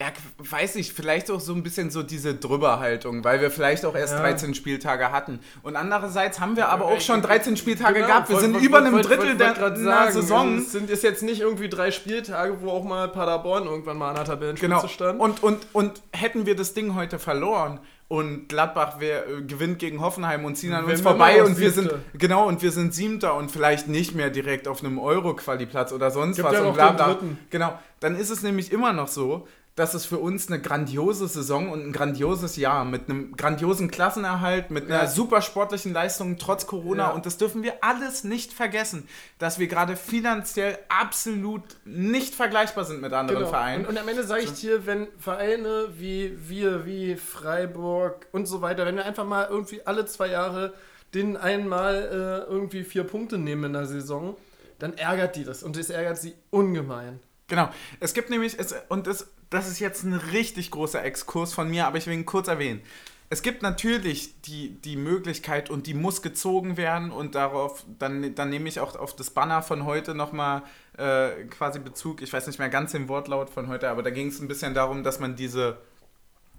ja, 0.00 0.06
weiß 0.38 0.76
ich, 0.76 0.94
vielleicht 0.94 1.30
auch 1.30 1.40
so 1.40 1.52
ein 1.52 1.62
bisschen 1.62 1.90
so 1.90 2.02
diese 2.02 2.34
Drüberhaltung, 2.34 3.22
weil 3.22 3.40
wir 3.42 3.50
vielleicht 3.50 3.84
auch 3.84 3.94
erst 3.94 4.14
Ja. 4.14 4.20
13 4.20 4.54
Spieltage 4.54 5.12
hatten. 5.12 5.40
Und 5.62 5.76
andererseits 5.76 6.40
haben 6.40 6.56
wir 6.56 6.70
aber 6.70 6.86
auch 6.86 7.00
schon 7.00 7.20
13 7.20 7.56
Spieltage 7.58 7.94
Genau, 7.94 8.06
gehabt. 8.06 8.28
Wir 8.30 8.36
wollt- 8.36 8.44
sind 8.44 8.54
wollt- 8.54 8.64
über 8.64 8.78
wollt- 8.78 8.86
einem 8.86 9.02
Drittel 9.02 9.36
der 9.36 9.54
sagen, 9.76 10.12
Saison. 10.12 10.58
Es 10.58 10.72
sind 10.72 10.88
es 10.90 11.02
jetzt 11.02 11.22
nicht 11.22 11.40
irgendwie 11.42 11.68
drei 11.68 11.90
Spieltage, 11.90 12.62
wo 12.62 12.70
auch 12.70 12.84
mal 12.84 13.08
Paderborn 13.08 13.64
irgendwann 13.66 13.98
mal 13.98 14.08
an 14.10 14.14
der 14.16 14.24
Tabellenspitze 14.24 14.68
Genau. 14.74 14.88
stand. 14.88 15.20
Und, 15.20 15.42
und, 15.42 15.58
und 15.74 16.00
hätten 16.12 16.46
wir 16.46 16.56
das 16.56 16.72
Ding 16.72 16.94
heute 16.94 17.18
verloren 17.18 17.78
und 18.08 18.48
Gladbach 18.48 18.98
wär, 19.00 19.28
äh, 19.28 19.42
gewinnt 19.42 19.78
gegen 19.78 20.00
Hoffenheim 20.00 20.44
und 20.46 20.56
ziehen 20.56 20.72
an 20.72 20.84
uns 20.86 21.00
vorbei 21.02 21.44
und 21.44 21.58
wir 21.60 21.70
sind 21.70 21.90
Siebter. 21.90 22.00
genau 22.18 22.48
und 22.48 22.60
wir 22.62 22.72
sind 22.72 22.92
Siebter 22.94 23.34
und 23.36 23.50
vielleicht 23.52 23.86
nicht 23.86 24.14
mehr 24.14 24.30
direkt 24.30 24.66
auf 24.66 24.82
einem 24.82 24.98
Euro-Quali-Platz 24.98 25.92
oder 25.92 26.10
sonst 26.10 26.36
Gibt 26.36 26.48
was 26.48 26.54
ja 26.54 26.62
und 26.62 26.74
bla 26.74 26.90
bla. 26.92 27.18
Genau. 27.50 27.78
Dann 28.00 28.16
ist 28.16 28.30
es 28.30 28.42
nämlich 28.42 28.72
immer 28.72 28.92
noch 28.94 29.08
so, 29.08 29.46
dass 29.80 29.94
es 29.94 30.04
für 30.04 30.18
uns 30.18 30.48
eine 30.48 30.60
grandiose 30.60 31.26
Saison 31.26 31.70
und 31.70 31.80
ein 31.82 31.92
grandioses 31.92 32.56
Jahr 32.56 32.84
mit 32.84 33.08
einem 33.08 33.34
grandiosen 33.34 33.90
Klassenerhalt, 33.90 34.70
mit 34.70 34.84
einer 34.84 35.04
Ja. 35.04 35.06
super 35.06 35.40
sportlichen 35.40 35.92
Leistung 35.94 36.36
trotz 36.36 36.66
Corona 36.66 37.04
Ja. 37.08 37.10
und 37.12 37.24
das 37.24 37.38
dürfen 37.38 37.62
wir 37.62 37.82
alles 37.82 38.22
nicht 38.22 38.52
vergessen, 38.52 39.08
dass 39.38 39.58
wir 39.58 39.68
gerade 39.68 39.96
finanziell 39.96 40.78
absolut 40.90 41.62
nicht 41.86 42.34
vergleichbar 42.34 42.84
sind 42.84 43.00
mit 43.00 43.12
anderen 43.14 43.40
Genau. 43.40 43.50
Vereinen. 43.50 43.84
Und, 43.86 43.92
und 43.92 43.98
am 43.98 44.06
Ende 44.06 44.22
sage 44.24 44.42
ich 44.42 44.52
dir, 44.52 44.84
wenn 44.84 45.08
Vereine 45.18 45.88
wie 45.96 46.36
wir, 46.46 46.84
wie 46.84 47.16
Freiburg 47.16 48.26
und 48.32 48.46
so 48.46 48.60
weiter, 48.60 48.84
wenn 48.84 48.96
wir 48.96 49.06
einfach 49.06 49.24
mal 49.26 49.46
irgendwie 49.48 49.80
alle 49.86 50.04
zwei 50.06 50.28
Jahre 50.28 50.74
denen 51.14 51.36
einmal 51.38 51.94
äh, 52.46 52.52
irgendwie 52.52 52.84
vier 52.84 53.04
Punkte 53.04 53.38
nehmen 53.38 53.64
in 53.64 53.72
der 53.72 53.86
Saison, 53.86 54.36
dann 54.78 54.92
ärgert 54.98 55.36
die 55.36 55.44
das 55.44 55.62
und 55.62 55.76
das 55.76 55.90
ärgert 55.90 56.18
sie 56.18 56.34
ungemein. 56.50 57.18
Genau. 57.48 57.68
Es 57.98 58.14
gibt 58.14 58.30
nämlich, 58.30 58.58
es, 58.58 58.74
und 58.88 59.06
das, 59.08 59.26
das 59.50 59.68
ist 59.68 59.80
jetzt 59.80 60.04
ein 60.04 60.14
richtig 60.14 60.70
großer 60.70 61.04
Exkurs 61.04 61.52
von 61.52 61.68
mir, 61.68 61.86
aber 61.86 61.98
ich 61.98 62.06
will 62.06 62.14
ihn 62.14 62.26
kurz 62.26 62.48
erwähnen. 62.48 62.80
Es 63.32 63.42
gibt 63.42 63.62
natürlich 63.62 64.40
die, 64.42 64.80
die 64.80 64.96
Möglichkeit 64.96 65.70
und 65.70 65.86
die 65.86 65.94
muss 65.94 66.20
gezogen 66.20 66.76
werden 66.76 67.12
und 67.12 67.36
darauf, 67.36 67.84
dann, 67.98 68.34
dann 68.34 68.50
nehme 68.50 68.68
ich 68.68 68.80
auch 68.80 68.96
auf 68.96 69.14
das 69.14 69.30
Banner 69.30 69.62
von 69.62 69.84
heute 69.84 70.16
nochmal 70.16 70.62
äh, 70.98 71.44
quasi 71.44 71.78
Bezug, 71.78 72.22
ich 72.22 72.32
weiß 72.32 72.48
nicht 72.48 72.58
mehr 72.58 72.68
ganz 72.68 72.90
den 72.90 73.08
Wortlaut 73.08 73.48
von 73.50 73.68
heute, 73.68 73.88
aber 73.88 74.02
da 74.02 74.10
ging 74.10 74.28
es 74.28 74.40
ein 74.40 74.48
bisschen 74.48 74.74
darum, 74.74 75.04
dass 75.04 75.20
man 75.20 75.36
diese, 75.36 75.78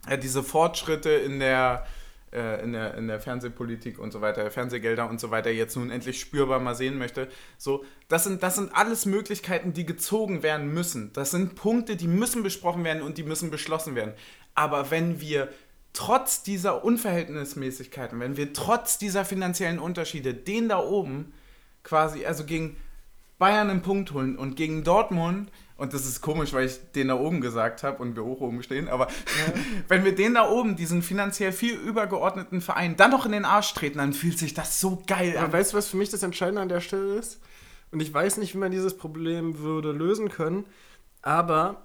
äh, 0.08 0.18
diese 0.18 0.44
Fortschritte 0.44 1.10
in 1.10 1.42
der, 1.42 1.86
äh, 2.32 2.64
in, 2.64 2.74
der, 2.74 2.96
in 2.96 3.08
der 3.08 3.20
Fernsehpolitik 3.20 4.00
und 4.00 4.12
so 4.12 4.22
weiter, 4.22 4.50
Fernsehgelder 4.52 5.10
und 5.10 5.20
so 5.20 5.32
weiter 5.32 5.52
jetzt 5.52 5.76
nun 5.76 5.90
endlich 5.90 6.20
spürbar 6.20 6.60
mal 6.60 6.76
sehen 6.76 6.98
möchte. 6.98 7.28
So, 7.58 7.84
das 8.08 8.24
sind, 8.24 8.42
das 8.44 8.56
sind 8.56 8.74
alles 8.76 9.06
Möglichkeiten, 9.06 9.74
die 9.74 9.86
gezogen 9.86 10.44
werden 10.44 10.74
müssen. 10.74 11.12
Das 11.14 11.32
sind 11.32 11.56
Punkte, 11.56 11.96
die 11.96 12.08
müssen 12.08 12.44
besprochen 12.44 12.84
werden 12.84 13.04
und 13.04 13.18
die 13.18 13.24
müssen 13.24 13.52
beschlossen 13.52 13.96
werden. 13.96 14.14
Aber 14.56 14.92
wenn 14.92 15.20
wir 15.22 15.50
trotz 15.94 16.44
dieser 16.44 16.84
Unverhältnismäßigkeiten, 16.84 18.20
wenn 18.20 18.38
wir 18.38 18.54
trotz 18.54 18.98
dieser 18.98 19.26
finanziellen 19.26 19.80
Unterschiede 19.80 20.34
den 20.34 20.70
da 20.70 20.80
oben 20.80 21.34
quasi, 21.84 22.26
also 22.26 22.46
gegen 22.46 22.78
Bayern 23.40 23.70
einen 23.70 23.82
Punkt 23.82 24.12
holen 24.14 24.38
und 24.38 24.56
gegen 24.56 24.84
Dortmund, 24.84 25.52
und 25.82 25.94
das 25.94 26.06
ist 26.06 26.22
komisch, 26.22 26.54
weil 26.54 26.68
ich 26.68 26.80
den 26.92 27.08
da 27.08 27.16
oben 27.16 27.42
gesagt 27.42 27.82
habe 27.82 28.04
und 28.04 28.16
wir 28.16 28.24
hoch 28.24 28.40
oben 28.40 28.62
stehen, 28.62 28.88
aber 28.88 29.08
wenn 29.88 30.06
wir 30.06 30.14
den 30.14 30.36
da 30.36 30.48
oben, 30.48 30.76
diesen 30.76 31.02
finanziell 31.02 31.52
viel 31.52 31.74
übergeordneten 31.74 32.62
Verein, 32.62 32.96
dann 32.98 33.10
noch 33.10 33.26
in 33.26 33.32
den 33.32 33.46
Arsch 33.46 33.74
treten, 33.74 33.98
dann 33.98 34.14
fühlt 34.14 34.38
sich 34.38 34.54
das 34.54 34.80
so 34.80 35.02
geil 35.08 35.34
Aber 35.38 35.48
an. 35.48 35.54
weißt 35.54 35.74
du, 35.74 35.78
was 35.78 35.88
für 35.88 35.98
mich 35.98 36.12
das 36.12 36.22
Entscheidende 36.22 36.62
an 36.62 36.70
der 36.70 36.82
Stelle 36.82 37.16
ist? 37.16 37.42
Und 37.92 38.00
ich 38.00 38.14
weiß 38.14 38.38
nicht, 38.38 38.54
wie 38.54 38.60
man 38.60 38.72
dieses 38.72 38.96
Problem 38.96 39.58
würde 39.58 39.92
lösen 39.92 40.30
können, 40.30 40.66
aber 41.24 41.84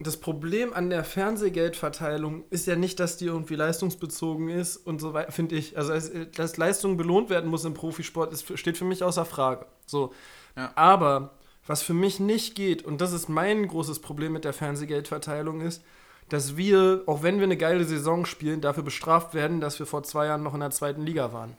das 0.00 0.16
Problem 0.16 0.72
an 0.72 0.88
der 0.88 1.04
Fernsehgeldverteilung 1.04 2.44
ist 2.48 2.66
ja 2.66 2.76
nicht, 2.76 2.98
dass 2.98 3.18
die 3.18 3.26
irgendwie 3.26 3.56
leistungsbezogen 3.56 4.48
ist 4.48 4.78
und 4.78 5.02
so 5.02 5.12
weiter, 5.12 5.32
finde 5.32 5.56
ich. 5.56 5.76
Also, 5.76 5.92
dass 6.34 6.56
Leistung 6.56 6.96
belohnt 6.96 7.28
werden 7.28 7.50
muss 7.50 7.66
im 7.66 7.74
Profisport, 7.74 8.32
ist, 8.32 8.58
steht 8.58 8.78
für 8.78 8.86
mich 8.86 9.04
außer 9.04 9.26
Frage. 9.26 9.66
So. 9.84 10.14
Ja. 10.56 10.72
Aber 10.76 11.34
was 11.66 11.82
für 11.82 11.94
mich 11.94 12.20
nicht 12.20 12.54
geht, 12.54 12.84
und 12.84 13.00
das 13.00 13.12
ist 13.12 13.28
mein 13.28 13.66
großes 13.66 14.00
Problem 14.00 14.32
mit 14.32 14.44
der 14.44 14.52
Fernsehgeldverteilung, 14.52 15.60
ist, 15.60 15.82
dass 16.28 16.56
wir, 16.56 17.02
auch 17.06 17.22
wenn 17.22 17.36
wir 17.36 17.44
eine 17.44 17.56
geile 17.56 17.84
Saison 17.84 18.26
spielen, 18.26 18.60
dafür 18.60 18.82
bestraft 18.82 19.34
werden, 19.34 19.60
dass 19.60 19.78
wir 19.78 19.86
vor 19.86 20.02
zwei 20.02 20.26
Jahren 20.26 20.42
noch 20.42 20.54
in 20.54 20.60
der 20.60 20.70
zweiten 20.70 21.02
Liga 21.02 21.32
waren. 21.32 21.56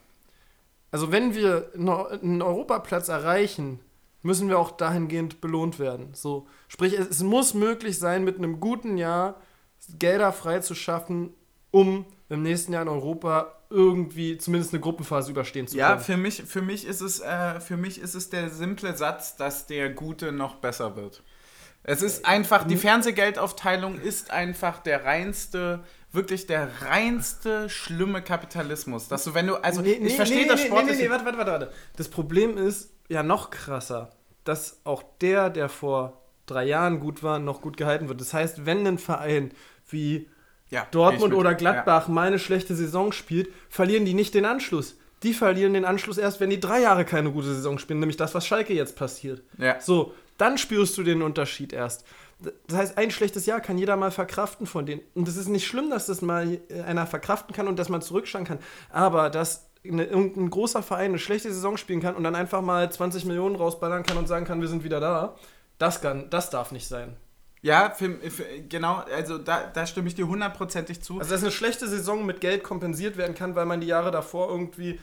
Also 0.91 1.11
wenn 1.11 1.35
wir 1.35 1.71
einen 1.75 2.41
Europaplatz 2.41 3.09
erreichen, 3.09 3.79
müssen 4.21 4.49
wir 4.49 4.57
auch 4.57 4.71
dahingehend 4.71 5.39
belohnt 5.39 5.77
werden. 5.77 6.09
So, 6.13 6.47
sprich, 6.67 6.93
es, 6.93 7.21
muss 7.21 7.53
möglich 7.53 7.99
sein, 7.99 8.23
mit 8.23 8.37
einem 8.37 8.59
guten 8.59 8.97
Jahr 8.97 9.39
Gelder 9.99 10.31
frei 10.31 10.59
zu 10.59 10.73
schaffen, 10.73 11.33
um 11.69 12.05
im 12.29 12.41
nächsten 12.43 12.73
Jahr 12.73 12.81
in 12.81 12.87
Europa 12.87 13.53
irgendwie 13.69 14.37
zumindest 14.37 14.73
eine 14.73 14.81
Gruppenphase 14.81 15.31
überstehen 15.31 15.67
zu 15.67 15.77
Ja, 15.77 15.89
können. 15.91 16.01
für 16.01 16.17
mich, 16.17 16.43
für, 16.43 16.61
mich 16.61 16.85
ist 16.85 17.01
es, 17.01 17.19
äh, 17.19 17.59
für 17.59 17.77
mich 17.77 17.99
ist 17.99 18.15
es 18.15 18.29
der 18.29 18.49
simple 18.49 18.95
Satz, 18.95 19.35
dass 19.35 19.67
der 19.67 19.89
Gute 19.89 20.31
noch 20.31 20.55
besser 20.55 20.95
wird. 20.95 21.23
Es 21.83 22.01
ist 22.01 22.25
einfach, 22.25 22.65
die 22.65 22.77
Fernsehgeldaufteilung 22.77 23.99
ist 23.99 24.31
einfach 24.31 24.79
der 24.79 25.05
reinste, 25.05 25.83
wirklich 26.11 26.47
der 26.47 26.67
reinste 26.81 27.69
schlimme 27.69 28.23
Kapitalismus. 28.23 29.07
Dass 29.07 29.23
du, 29.23 29.35
wenn 29.35 29.45
du, 29.45 29.55
also 29.57 29.81
Nee, 29.81 29.97
nee, 30.01 30.07
ich 30.07 30.15
verstehe 30.15 30.43
nee, 30.43 30.47
das 30.47 30.61
nee, 30.61 30.67
sportliche... 30.67 30.97
Nee, 30.97 31.03
nee, 31.05 31.09
warte, 31.11 31.25
warte, 31.25 31.37
warte, 31.37 31.51
warte. 31.51 31.71
Das 31.95 32.07
Problem 32.09 32.57
ist 32.57 32.91
ja 33.07 33.21
noch 33.21 33.51
krasser, 33.51 34.11
dass 34.45 34.81
auch 34.83 35.03
der, 35.21 35.51
der 35.51 35.69
vor 35.69 36.23
drei 36.47 36.65
Jahren 36.65 36.99
gut 36.99 37.21
war, 37.21 37.37
noch 37.37 37.61
gut 37.61 37.77
gehalten 37.77 38.09
wird. 38.09 38.19
Das 38.19 38.33
heißt, 38.33 38.65
wenn 38.65 38.85
ein 38.87 38.97
Verein 38.97 39.51
wie 39.87 40.27
Ja, 40.69 40.87
Dortmund 40.91 41.33
oder 41.33 41.53
Gladbach 41.53 42.07
mal 42.07 42.27
eine 42.27 42.39
schlechte 42.39 42.75
Saison 42.75 43.11
spielt, 43.11 43.49
verlieren 43.69 44.05
die 44.05 44.13
nicht 44.13 44.33
den 44.33 44.45
Anschluss. 44.45 44.97
Die 45.23 45.33
verlieren 45.33 45.73
den 45.73 45.85
Anschluss 45.85 46.17
erst, 46.17 46.39
wenn 46.39 46.49
die 46.49 46.59
drei 46.59 46.81
Jahre 46.81 47.05
keine 47.05 47.31
gute 47.31 47.47
Saison 47.47 47.79
spielen, 47.79 47.99
nämlich 47.99 48.17
das, 48.17 48.35
was 48.35 48.45
Schalke 48.45 48.73
jetzt 48.73 48.95
passiert. 48.95 49.41
Ja. 49.57 49.79
So, 49.79 50.13
dann 50.37 50.57
spürst 50.57 50.97
du 50.97 51.03
den 51.03 51.21
Unterschied 51.21 51.73
erst. 51.73 52.05
Das 52.67 52.77
heißt, 52.77 52.97
ein 52.97 53.11
schlechtes 53.11 53.45
Jahr 53.45 53.61
kann 53.61 53.77
jeder 53.77 53.95
mal 53.95 54.11
verkraften 54.11 54.67
von 54.67 54.85
denen. 54.85 55.01
Und 55.13 55.27
es 55.27 55.37
ist 55.37 55.47
nicht 55.47 55.65
schlimm, 55.65 55.89
dass 55.89 56.07
das 56.07 56.21
mal 56.21 56.59
einer 56.85 57.07
verkraften 57.07 57.55
kann 57.55 57.67
und 57.67 57.79
dass 57.79 57.89
man 57.89 58.01
zurückschauen 58.01 58.45
kann. 58.45 58.59
Aber 58.91 59.29
dass 59.29 59.69
eine, 59.83 60.03
irgendein 60.03 60.49
großer 60.49 60.83
Verein 60.83 61.11
eine 61.11 61.19
schlechte 61.19 61.51
Saison 61.53 61.77
spielen 61.77 62.01
kann 62.01 62.15
und 62.15 62.23
dann 62.23 62.35
einfach 62.35 62.61
mal 62.61 62.91
20 62.91 63.25
Millionen 63.25 63.55
rausballern 63.55 64.03
kann 64.03 64.17
und 64.17 64.27
sagen 64.27 64.45
kann, 64.45 64.61
wir 64.61 64.67
sind 64.67 64.83
wieder 64.83 64.99
da, 64.99 65.35
das, 65.77 66.01
kann, 66.01 66.29
das 66.29 66.49
darf 66.49 66.71
nicht 66.71 66.87
sein. 66.87 67.15
Ja, 67.65 67.89
für, 67.89 68.11
für, 68.29 68.43
genau, 68.69 69.03
also 69.11 69.39
da, 69.39 69.65
da 69.65 69.87
stimme 69.87 70.07
ich 70.07 70.13
dir 70.13 70.27
hundertprozentig 70.27 71.01
zu. 71.01 71.17
Also, 71.17 71.31
dass 71.31 71.41
eine 71.41 71.51
schlechte 71.51 71.87
Saison 71.87 72.23
mit 72.23 72.39
Geld 72.39 72.63
kompensiert 72.63 73.17
werden 73.17 73.35
kann, 73.35 73.55
weil 73.55 73.65
man 73.65 73.81
die 73.81 73.87
Jahre 73.87 74.11
davor 74.11 74.49
irgendwie 74.49 74.99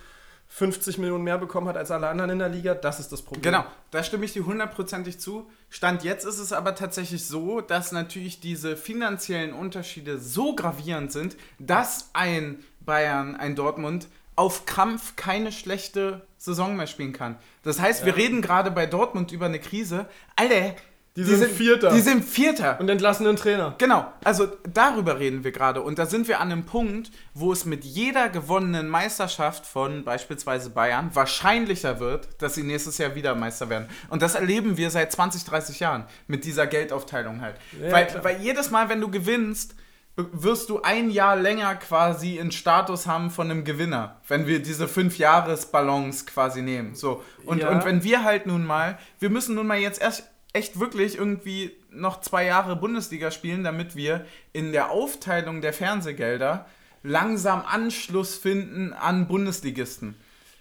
50 0.46 0.98
Millionen 0.98 1.24
mehr 1.24 1.38
bekommen 1.38 1.66
hat 1.66 1.76
als 1.76 1.90
alle 1.90 2.06
anderen 2.06 2.30
in 2.30 2.38
der 2.38 2.48
Liga, 2.48 2.74
das 2.74 3.00
ist 3.00 3.10
das 3.10 3.22
Problem. 3.22 3.42
Genau, 3.42 3.64
da 3.90 4.04
stimme 4.04 4.24
ich 4.26 4.32
dir 4.32 4.46
hundertprozentig 4.46 5.18
zu. 5.18 5.50
Stand 5.70 6.04
jetzt 6.04 6.24
ist 6.24 6.38
es 6.38 6.52
aber 6.52 6.76
tatsächlich 6.76 7.26
so, 7.26 7.60
dass 7.60 7.90
natürlich 7.90 8.38
diese 8.38 8.76
finanziellen 8.76 9.54
Unterschiede 9.54 10.20
so 10.20 10.54
gravierend 10.54 11.10
sind, 11.10 11.36
dass 11.58 12.10
ein 12.12 12.62
Bayern, 12.78 13.34
ein 13.34 13.56
Dortmund 13.56 14.06
auf 14.36 14.66
Krampf 14.66 15.16
keine 15.16 15.50
schlechte 15.50 16.28
Saison 16.38 16.76
mehr 16.76 16.86
spielen 16.86 17.12
kann. 17.12 17.38
Das 17.64 17.80
heißt, 17.80 18.04
wir 18.04 18.16
reden 18.16 18.40
gerade 18.40 18.70
bei 18.70 18.86
Dortmund 18.86 19.32
über 19.32 19.46
eine 19.46 19.58
Krise. 19.58 20.06
Alter, 20.36 20.76
Die 21.14 21.24
sind 21.24 21.50
Vierter. 21.50 21.90
Die 21.90 22.00
sind 22.00 22.24
Vierter. 22.24 22.80
Und 22.80 22.88
entlassen 22.88 23.26
einen 23.26 23.36
Trainer. 23.36 23.74
Genau, 23.76 24.10
also 24.24 24.46
darüber 24.72 25.18
reden 25.18 25.44
wir 25.44 25.52
gerade. 25.52 25.82
Und 25.82 25.98
da 25.98 26.06
sind 26.06 26.26
wir 26.26 26.40
an 26.40 26.50
einem 26.50 26.64
Punkt, 26.64 27.10
wo 27.34 27.52
es 27.52 27.66
mit 27.66 27.84
jeder 27.84 28.30
gewonnenen 28.30 28.88
Meisterschaft 28.88 29.66
von 29.66 30.04
beispielsweise 30.04 30.70
Bayern 30.70 31.10
wahrscheinlicher 31.14 32.00
wird, 32.00 32.28
dass 32.40 32.54
sie 32.54 32.62
nächstes 32.62 32.96
Jahr 32.96 33.14
wieder 33.14 33.34
Meister 33.34 33.68
werden. 33.68 33.88
Und 34.08 34.22
das 34.22 34.34
erleben 34.36 34.78
wir 34.78 34.90
seit 34.90 35.12
20, 35.12 35.44
30 35.44 35.80
Jahren 35.80 36.04
mit 36.28 36.46
dieser 36.46 36.66
Geldaufteilung 36.66 37.42
halt. 37.42 37.56
Ja, 37.80 37.92
weil, 37.92 38.06
klar. 38.06 38.24
weil 38.24 38.40
jedes 38.40 38.70
Mal, 38.70 38.88
wenn 38.88 39.00
du 39.02 39.10
gewinnst, 39.10 39.74
wirst 40.16 40.68
du 40.68 40.82
ein 40.82 41.10
Jahr 41.10 41.36
länger 41.36 41.74
quasi 41.76 42.36
in 42.36 42.52
Status 42.52 43.06
haben 43.06 43.30
von 43.30 43.50
einem 43.50 43.64
Gewinner, 43.64 44.20
wenn 44.28 44.46
wir 44.46 44.60
diese 44.62 44.86
fünf 44.88 45.16
Jahresballons 45.18 46.26
quasi 46.26 46.62
nehmen. 46.62 46.94
So. 46.94 47.22
Und, 47.44 47.58
Ja. 47.60 47.70
und 47.70 47.84
wenn 47.84 48.02
wir 48.02 48.24
halt 48.24 48.46
nun 48.46 48.64
mal, 48.64 48.98
wir 49.18 49.30
müssen 49.30 49.54
nun 49.54 49.66
mal 49.66 49.78
jetzt 49.78 50.00
erst 50.00 50.24
echt 50.52 50.78
wirklich 50.80 51.16
irgendwie 51.16 51.72
noch 51.90 52.20
zwei 52.20 52.44
Jahre 52.44 52.76
Bundesliga 52.76 53.30
spielen, 53.30 53.64
damit 53.64 53.96
wir 53.96 54.26
in 54.52 54.72
der 54.72 54.90
Aufteilung 54.90 55.60
der 55.60 55.72
Fernsehgelder 55.72 56.66
langsam 57.02 57.62
Anschluss 57.66 58.36
finden 58.36 58.92
an 58.92 59.26
Bundesligisten. 59.28 60.14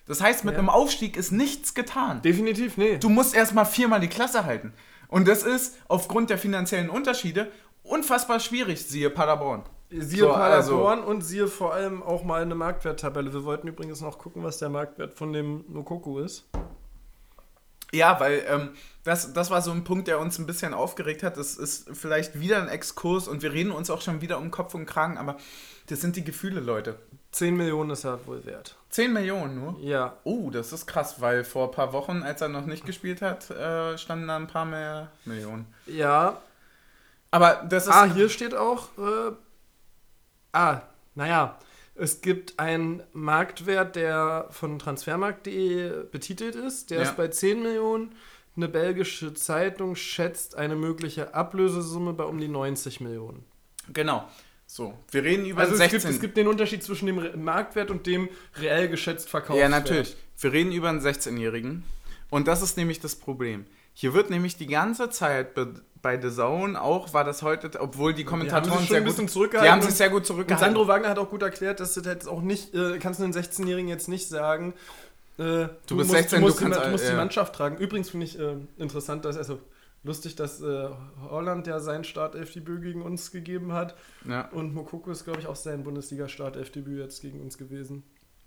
Das 0.08 0.21
heißt, 0.21 0.43
mit 0.45 0.54
Ja. 0.54 0.60
einem 0.60 0.69
Aufstieg 0.69 1.15
ist 1.17 1.32
nichts 1.32 1.73
getan. 1.73 2.21
Definitiv, 2.21 2.77
nee. 2.77 2.97
Du 2.97 3.10
musst 3.10 3.36
erstmal 3.36 3.65
viermal 3.65 3.99
die 3.99 4.08
Klasse 4.08 4.45
halten. 4.45 4.73
Und 5.08 5.27
das 5.27 5.43
ist 5.43 5.77
aufgrund 5.88 6.30
der 6.30 6.38
finanziellen 6.38 6.89
Unterschiede 6.89 7.51
unfassbar 7.84 8.39
schwierig, 8.39 8.86
siehe 8.86 9.10
Paderborn. 9.10 9.63
Siehe 9.89 10.21
So, 10.21 10.32
also- 10.32 10.71
Paderborn 10.77 11.04
und 11.04 11.21
siehe 11.21 11.47
vor 11.47 11.73
allem 11.73 12.01
auch 12.01 12.23
mal 12.23 12.41
eine 12.41 12.56
Marktwerttabelle. 12.56 13.34
Wir 13.34 13.43
wollten 13.43 13.67
übrigens 13.67 13.99
noch 14.01 14.17
gucken, 14.17 14.41
was 14.43 14.58
der 14.58 14.69
Marktwert 14.69 15.13
von 15.13 15.34
dem 15.34 15.65
Nokoko 15.67 16.19
ist. 16.19 16.49
Ja, 17.91 18.19
weil 18.19 18.43
ähm, 18.47 18.69
das, 19.04 19.34
das 19.34 19.49
war 19.49 19.62
so 19.62 19.71
ein 19.71 19.84
Punkt, 19.84 20.08
der 20.08 20.19
uns 20.19 20.38
ein 20.39 20.45
bisschen 20.45 20.73
aufgeregt 20.73 21.23
hat. 21.23 21.38
Das 21.38 21.56
ist 21.56 21.89
vielleicht 21.93 22.39
wieder 22.39 22.62
ein 22.62 22.67
Exkurs 22.67 23.27
und 23.27 23.41
wir 23.41 23.51
reden 23.51 23.71
uns 23.71 23.89
auch 23.89 24.01
schon 24.01 24.21
wieder 24.21 24.38
um 24.38 24.51
Kopf 24.51 24.73
und 24.73 24.86
Kragen, 24.86 25.17
aber 25.17 25.38
das 25.88 26.01
sind 26.01 26.15
die 26.15 26.23
Gefühle, 26.23 26.62
Leute. 26.62 26.97
10 27.32 27.56
Millionen 27.56 27.91
ist 27.91 28.04
er 28.04 28.25
wohl 28.27 28.45
wert. 28.45 28.75
10 28.89 29.13
Millionen 29.13 29.56
nur? 29.56 29.80
Ja. 29.80 30.17
Oh, 30.23 30.49
das 30.49 30.73
ist 30.73 30.86
krass, 30.86 31.21
weil 31.21 31.43
vor 31.43 31.69
ein 31.69 31.71
paar 31.71 31.93
Wochen, 31.93 32.23
als 32.23 32.41
er 32.41 32.49
noch 32.49 32.65
nicht 32.65 32.86
gespielt 32.86 33.21
hat, 33.21 33.49
äh, 33.49 33.97
standen 33.97 34.27
da 34.27 34.36
ein 34.36 34.47
paar 34.47 34.65
mehr 34.65 35.10
Millionen. 35.25 35.65
Ja. 35.88 36.41
Aber 37.32 37.65
das 37.67 37.88
ist. 37.88 37.93
Ah, 37.93 38.06
hier 38.06 38.30
steht 38.30 38.54
auch. 38.54 38.89
Äh, 38.97 39.32
ah, 40.51 40.82
naja. 41.15 41.58
Es 41.95 42.21
gibt 42.21 42.60
einen 42.60 43.04
Marktwert, 43.13 43.95
der 43.95 44.47
von 44.49 44.80
transfermarkt.de 44.80 46.06
betitelt 46.12 46.56
ist. 46.56 46.89
Der 46.89 46.99
Ja. 47.01 47.04
ist 47.04 47.17
bei 47.17 47.27
10 47.27 47.62
Millionen. 47.62 48.15
Eine 48.56 48.67
belgische 48.67 49.34
Zeitung 49.34 49.95
schätzt 49.95 50.56
eine 50.56 50.75
mögliche 50.75 51.34
Ablösesumme 51.34 52.13
bei 52.13 52.23
um 52.25 52.38
die 52.38 52.47
90 52.47 52.99
Millionen. 53.01 53.45
Genau. 53.93 54.27
So, 54.67 54.93
wir 55.12 55.23
reden 55.23 55.45
über 55.45 55.62
Also 55.62 55.73
es 55.73 55.80
16. 55.80 55.99
gibt, 55.99 56.13
es 56.13 56.21
gibt 56.21 56.38
den 56.38 56.47
Unterschied 56.47 56.82
zwischen 56.84 57.06
dem 57.06 57.43
Marktwert 57.43 57.91
und 57.91 58.08
dem 58.08 58.30
reell 58.56 58.88
geschätzt 58.88 59.30
Verkaufswert. 59.30 59.69
Ja, 59.69 59.77
natürlich. 59.80 60.15
Wir 60.39 60.54
reden 60.54 60.71
über 60.71 60.89
einen 60.89 61.01
16-Jährigen. 61.01 61.84
Und 62.30 62.47
das 62.47 62.62
ist 62.62 62.77
nämlich 62.77 63.01
das 63.01 63.15
Problem. 63.15 63.65
Hier 63.93 64.13
wird 64.13 64.30
nämlich 64.30 64.56
die 64.56 64.67
ganze 64.67 65.10
Zeit 65.10 65.54
be 65.54 65.73
bei 66.01 66.19
The 66.19 66.29
Zone 66.29 66.81
auch, 66.81 67.13
war 67.13 67.23
das 67.23 67.41
heute, 67.41 67.79
obwohl 67.79 68.13
die 68.13 68.23
Kommentatoren 68.23 68.79
sich 68.79 68.87
schon 68.87 68.87
sehr 68.87 68.97
ein 68.97 69.03
bisschen 69.03 69.25
gut, 69.25 69.31
zurückgehalten 69.31 69.67
die 69.67 69.71
haben 69.71 69.81
sich 69.81 69.91
und- 69.91 69.97
sehr 69.97 70.09
gut 70.09 70.19
Und 70.19 70.25
zurückgehalten. 70.25 70.65
Sandro 70.73 70.87
Wagner 70.87 71.09
hat 71.09 71.19
auch 71.19 71.29
gut 71.29 71.41
erklärt, 71.41 71.79
dass 71.79 71.93
du 71.93 72.01
jetzt 72.01 72.27
auch 72.27 72.41
nicht, 72.41 72.73
äh, 72.73 72.97
kannst 72.99 73.19
du 73.19 73.23
einen 73.23 73.33
16-Jährigen 73.33 73.87
jetzt 73.87 74.07
nicht 74.07 74.27
sagen, 74.27 74.73
äh, 75.37 75.43
du, 75.43 75.69
bist 75.89 75.89
musst, 75.89 76.11
16, 76.11 76.39
du 76.39 76.45
musst, 76.47 76.59
du 76.59 76.63
kannst 76.63 76.79
die, 76.79 76.83
du 76.85 76.91
musst 76.91 77.03
die 77.05 77.09
ja. 77.09 77.15
Mannschaft 77.15 77.55
tragen. 77.55 77.77
Übrigens 77.77 78.09
finde 78.09 78.25
ich 78.25 78.39
äh, 78.39 78.55
interessant, 78.77 79.25
dass, 79.25 79.37
also 79.37 79.59
lustig, 80.03 80.35
dass 80.35 80.61
äh, 80.61 80.89
Holland 81.29 81.67
ja 81.67 81.79
sein 81.79 82.03
Startelfdebüt 82.03 82.81
gegen 82.81 83.01
uns 83.01 83.31
gegeben 83.31 83.73
hat 83.73 83.95
ja. 84.27 84.47
und 84.49 84.73
Mokoko 84.73 85.11
ist, 85.11 85.23
glaube 85.23 85.39
ich, 85.39 85.47
auch 85.47 85.55
sein 85.55 85.83
Bundesliga-Startelfdebüt 85.83 86.99
jetzt 86.99 87.21
gegen 87.21 87.41
uns 87.41 87.57
gewesen. 87.57 88.03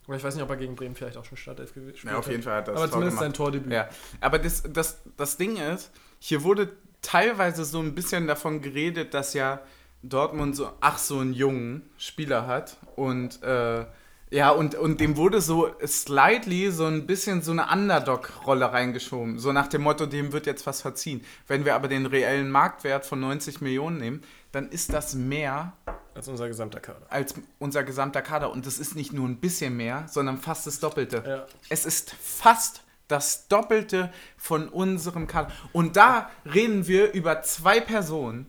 Aber 0.06 0.16
ich 0.16 0.24
weiß 0.24 0.34
nicht, 0.34 0.44
ob 0.44 0.50
er 0.50 0.56
gegen 0.56 0.74
Bremen 0.74 0.94
vielleicht 0.94 1.16
auch 1.16 1.24
schon 1.24 1.38
Startelf 1.38 1.72
gespielt 1.72 2.04
ja, 2.04 2.18
auf 2.18 2.28
jeden 2.28 2.42
Fall 2.42 2.56
hat 2.56 2.68
er 2.68 2.74
das 2.74 2.82
Aber 2.82 2.90
Tor 2.90 2.92
zumindest 2.92 3.18
gemacht. 3.18 3.24
sein 3.24 3.32
Tordebüt. 3.32 3.72
Ja, 3.72 3.88
aber 4.20 4.38
das, 4.38 4.62
das, 4.70 5.00
das 5.16 5.36
Ding 5.38 5.56
ist, 5.56 5.90
hier 6.18 6.42
wurde 6.42 6.68
teilweise 7.04 7.64
so 7.64 7.80
ein 7.80 7.94
bisschen 7.94 8.26
davon 8.26 8.60
geredet, 8.62 9.14
dass 9.14 9.34
ja 9.34 9.60
Dortmund 10.02 10.56
so, 10.56 10.70
ach, 10.80 10.98
so 10.98 11.18
einen 11.18 11.32
jungen 11.32 11.88
Spieler 11.96 12.46
hat 12.46 12.76
und 12.96 13.42
äh, 13.42 13.84
ja, 14.30 14.50
und, 14.50 14.74
und 14.74 15.00
dem 15.00 15.16
wurde 15.16 15.40
so 15.40 15.70
slightly 15.86 16.70
so 16.72 16.86
ein 16.86 17.06
bisschen 17.06 17.40
so 17.42 17.52
eine 17.52 17.68
Underdog-Rolle 17.70 18.72
reingeschoben. 18.72 19.38
So 19.38 19.52
nach 19.52 19.68
dem 19.68 19.82
Motto, 19.82 20.06
dem 20.06 20.32
wird 20.32 20.46
jetzt 20.46 20.66
was 20.66 20.82
verziehen. 20.82 21.24
Wenn 21.46 21.64
wir 21.64 21.76
aber 21.76 21.86
den 21.86 22.04
reellen 22.06 22.50
Marktwert 22.50 23.06
von 23.06 23.20
90 23.20 23.60
Millionen 23.60 23.98
nehmen, 23.98 24.22
dann 24.50 24.70
ist 24.70 24.92
das 24.92 25.14
mehr 25.14 25.74
Als 26.14 26.26
unser 26.26 26.48
gesamter 26.48 26.80
Kader. 26.80 27.06
als 27.10 27.34
unser 27.60 27.84
gesamter 27.84 28.22
Kader. 28.22 28.50
Und 28.50 28.66
das 28.66 28.78
ist 28.78 28.96
nicht 28.96 29.12
nur 29.12 29.28
ein 29.28 29.36
bisschen 29.36 29.76
mehr, 29.76 30.06
sondern 30.08 30.38
fast 30.38 30.66
das 30.66 30.80
Doppelte. 30.80 31.22
Ja. 31.24 31.46
Es 31.68 31.86
ist 31.86 32.12
fast 32.20 32.83
das 33.08 33.48
Doppelte 33.48 34.12
von 34.36 34.68
unserem 34.68 35.26
Kader. 35.26 35.50
Und 35.72 35.96
da 35.96 36.30
reden 36.52 36.86
wir 36.86 37.12
über 37.12 37.42
zwei 37.42 37.80
Personen, 37.80 38.46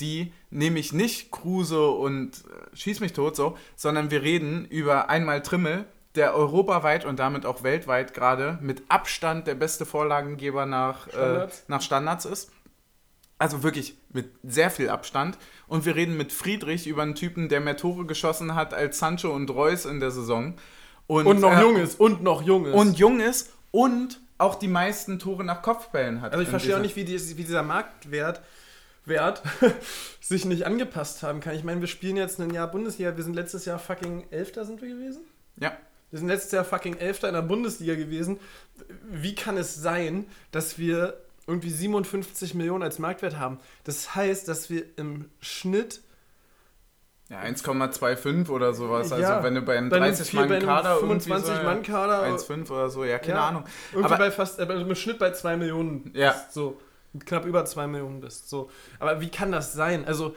die 0.00 0.32
nämlich 0.50 0.92
nicht 0.92 1.30
Kruse 1.30 1.88
und 1.88 2.44
äh, 2.44 2.76
Schieß 2.76 3.00
mich 3.00 3.12
tot 3.12 3.34
so, 3.34 3.56
sondern 3.74 4.10
wir 4.10 4.22
reden 4.22 4.64
über 4.66 5.08
einmal 5.08 5.42
Trimmel, 5.42 5.86
der 6.14 6.34
europaweit 6.34 7.04
und 7.04 7.18
damit 7.18 7.46
auch 7.46 7.62
weltweit 7.62 8.14
gerade 8.14 8.58
mit 8.60 8.82
Abstand 8.88 9.46
der 9.46 9.54
beste 9.54 9.86
Vorlagengeber 9.86 10.66
nach 10.66 11.08
Standards. 11.08 11.60
Äh, 11.60 11.62
nach 11.68 11.82
Standards 11.82 12.24
ist. 12.24 12.50
Also 13.40 13.62
wirklich 13.62 13.96
mit 14.12 14.32
sehr 14.42 14.70
viel 14.70 14.88
Abstand. 14.88 15.38
Und 15.68 15.84
wir 15.84 15.94
reden 15.94 16.16
mit 16.16 16.32
Friedrich 16.32 16.86
über 16.86 17.02
einen 17.02 17.14
Typen, 17.14 17.48
der 17.48 17.60
mehr 17.60 17.76
Tore 17.76 18.04
geschossen 18.04 18.54
hat 18.56 18.74
als 18.74 18.98
Sancho 18.98 19.30
und 19.30 19.48
Reus 19.50 19.84
in 19.84 20.00
der 20.00 20.10
Saison. 20.10 20.54
Und 21.06 21.40
noch 21.40 21.56
äh, 21.56 21.60
jung 21.60 21.76
ist. 21.76 22.00
Und 22.00 22.22
noch 22.22 22.42
jung 22.42 22.66
ist. 22.66 22.74
Und 22.74 22.98
jung 22.98 23.20
ist 23.20 23.52
und 23.70 24.20
auch 24.38 24.54
die 24.54 24.68
meisten 24.68 25.18
Tore 25.18 25.44
nach 25.44 25.62
Kopfbällen 25.62 26.20
hat. 26.20 26.32
Also 26.32 26.42
ich 26.42 26.48
verstehe 26.48 26.76
auch 26.76 26.80
nicht, 26.80 26.96
wie, 26.96 27.04
die, 27.04 27.18
wie 27.36 27.44
dieser 27.44 27.62
Marktwert 27.62 28.40
Wert 29.08 29.42
sich 30.20 30.44
nicht 30.44 30.66
angepasst 30.66 31.22
haben 31.22 31.40
kann. 31.40 31.56
Ich 31.56 31.64
meine, 31.64 31.80
wir 31.80 31.88
spielen 31.88 32.16
jetzt 32.16 32.38
ein 32.40 32.52
Jahr 32.52 32.70
Bundesliga. 32.70 33.16
Wir 33.16 33.24
sind 33.24 33.34
letztes 33.34 33.64
Jahr 33.64 33.78
fucking 33.78 34.26
Elfter 34.30 34.64
sind 34.64 34.80
wir 34.80 34.88
gewesen. 34.88 35.22
Ja. 35.58 35.76
Wir 36.10 36.18
sind 36.18 36.28
letztes 36.28 36.52
Jahr 36.52 36.64
fucking 36.64 36.96
Elfter 36.96 37.28
in 37.28 37.34
der 37.34 37.42
Bundesliga 37.42 37.94
gewesen. 37.94 38.38
Wie 39.10 39.34
kann 39.34 39.56
es 39.56 39.74
sein, 39.74 40.26
dass 40.52 40.78
wir 40.78 41.20
irgendwie 41.46 41.70
57 41.70 42.54
Millionen 42.54 42.82
als 42.82 42.98
Marktwert 42.98 43.38
haben? 43.38 43.58
Das 43.84 44.14
heißt, 44.14 44.48
dass 44.48 44.70
wir 44.70 44.84
im 44.96 45.26
Schnitt 45.40 46.00
Ja, 47.30 47.40
1,25 47.42 48.48
oder 48.48 48.72
sowas. 48.72 49.12
Also 49.12 49.22
Ja, 49.22 49.42
wenn 49.42 49.54
du 49.54 49.60
bei 49.62 49.76
einem 49.76 49.90
bei 49.90 49.96
einem 49.96 50.06
30 50.06 50.30
vier- 50.30 50.40
Mann 50.40 50.48
bei 50.48 50.56
einem 50.56 50.66
Kader 50.66 50.96
25 50.96 51.48
irgendwie 51.50 51.60
so, 51.62 51.68
Mann 51.74 51.82
Kader 51.82 52.22
1,5 52.22 52.70
oder 52.70 52.88
so, 52.88 53.04
ja, 53.04 53.18
keine 53.18 53.38
Ja. 53.38 53.48
Ahnung. 53.48 53.64
Irgendwie 53.92 54.06
Aber 54.06 54.16
bei 54.24 54.30
fast, 54.30 54.58
äh, 54.58 54.64
im 54.64 54.94
Schnitt 54.94 55.18
bei 55.18 55.32
2 55.32 55.56
Millionen 55.56 56.10
Ja. 56.14 56.30
bist, 56.32 56.52
so 56.54 56.80
knapp 57.26 57.44
über 57.44 57.64
2 57.66 57.86
Millionen 57.86 58.20
bist. 58.20 58.48
So. 58.48 58.70
Aber 58.98 59.20
wie 59.20 59.28
kann 59.28 59.52
das 59.52 59.72
sein? 59.74 60.06
Also 60.06 60.34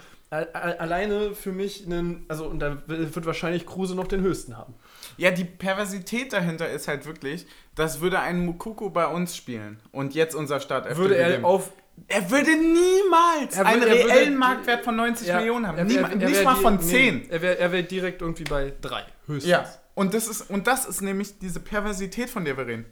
alleine 0.54 1.36
für 1.36 1.52
mich 1.52 1.86
einen, 1.86 2.26
also 2.30 2.46
und 2.46 2.60
da 2.60 2.78
wird 2.88 3.26
wahrscheinlich 3.26 3.66
Kruse 3.66 3.96
noch 3.96 4.08
den 4.08 4.22
höchsten 4.22 4.58
haben. 4.58 4.74
ja, 5.18 5.30
die 5.32 5.44
Perversität 5.44 6.32
dahinter 6.32 6.70
ist 6.70 6.88
halt 6.88 7.06
wirklich, 7.06 7.46
das 7.76 8.00
würde 8.00 8.20
ein 8.20 8.46
Mukoko 8.46 8.90
bei 8.90 9.08
uns 9.08 9.36
spielen 9.36 9.82
und 9.92 10.14
jetzt 10.16 10.34
unser 10.34 10.62
Start 10.62 10.98
Würde 10.98 11.16
er 11.18 11.44
auf 11.44 11.72
Er 12.08 12.30
würde 12.32 12.52
niemals 12.56 13.56
Er 13.56 13.66
einen 13.66 13.82
würde- 13.82 13.96
würde 13.96 14.10
reellen 14.10 14.32
die- 14.32 14.38
Marktwert 14.38 14.84
von 14.84 14.96
90 14.96 15.28
Ja, 15.28 15.38
Millionen 15.38 15.68
haben. 15.68 15.78
er- 15.78 15.86
Niema- 15.86 16.10
er- 16.10 16.16
nicht 16.30 16.44
mal 16.44 16.56
von 16.56 16.76
nee, 16.78 16.82
10. 16.84 17.30
er 17.30 17.42
wäre 17.42 17.58
er 17.60 17.72
wär 17.72 17.84
direkt 17.84 18.22
irgendwie 18.22 18.44
bei 18.44 18.74
3 18.82 19.06
höchstens. 19.28 19.50
Ja. 19.50 19.66
Und 19.94 20.14
das, 20.14 20.28
ist, 20.28 20.50
und 20.50 20.68
das 20.68 20.86
ist 20.86 21.02
nämlich 21.02 21.38
diese 21.40 21.60
Perversität, 21.60 22.30
von 22.30 22.46
der 22.46 22.58
wir 22.58 22.66
reden. 22.68 22.86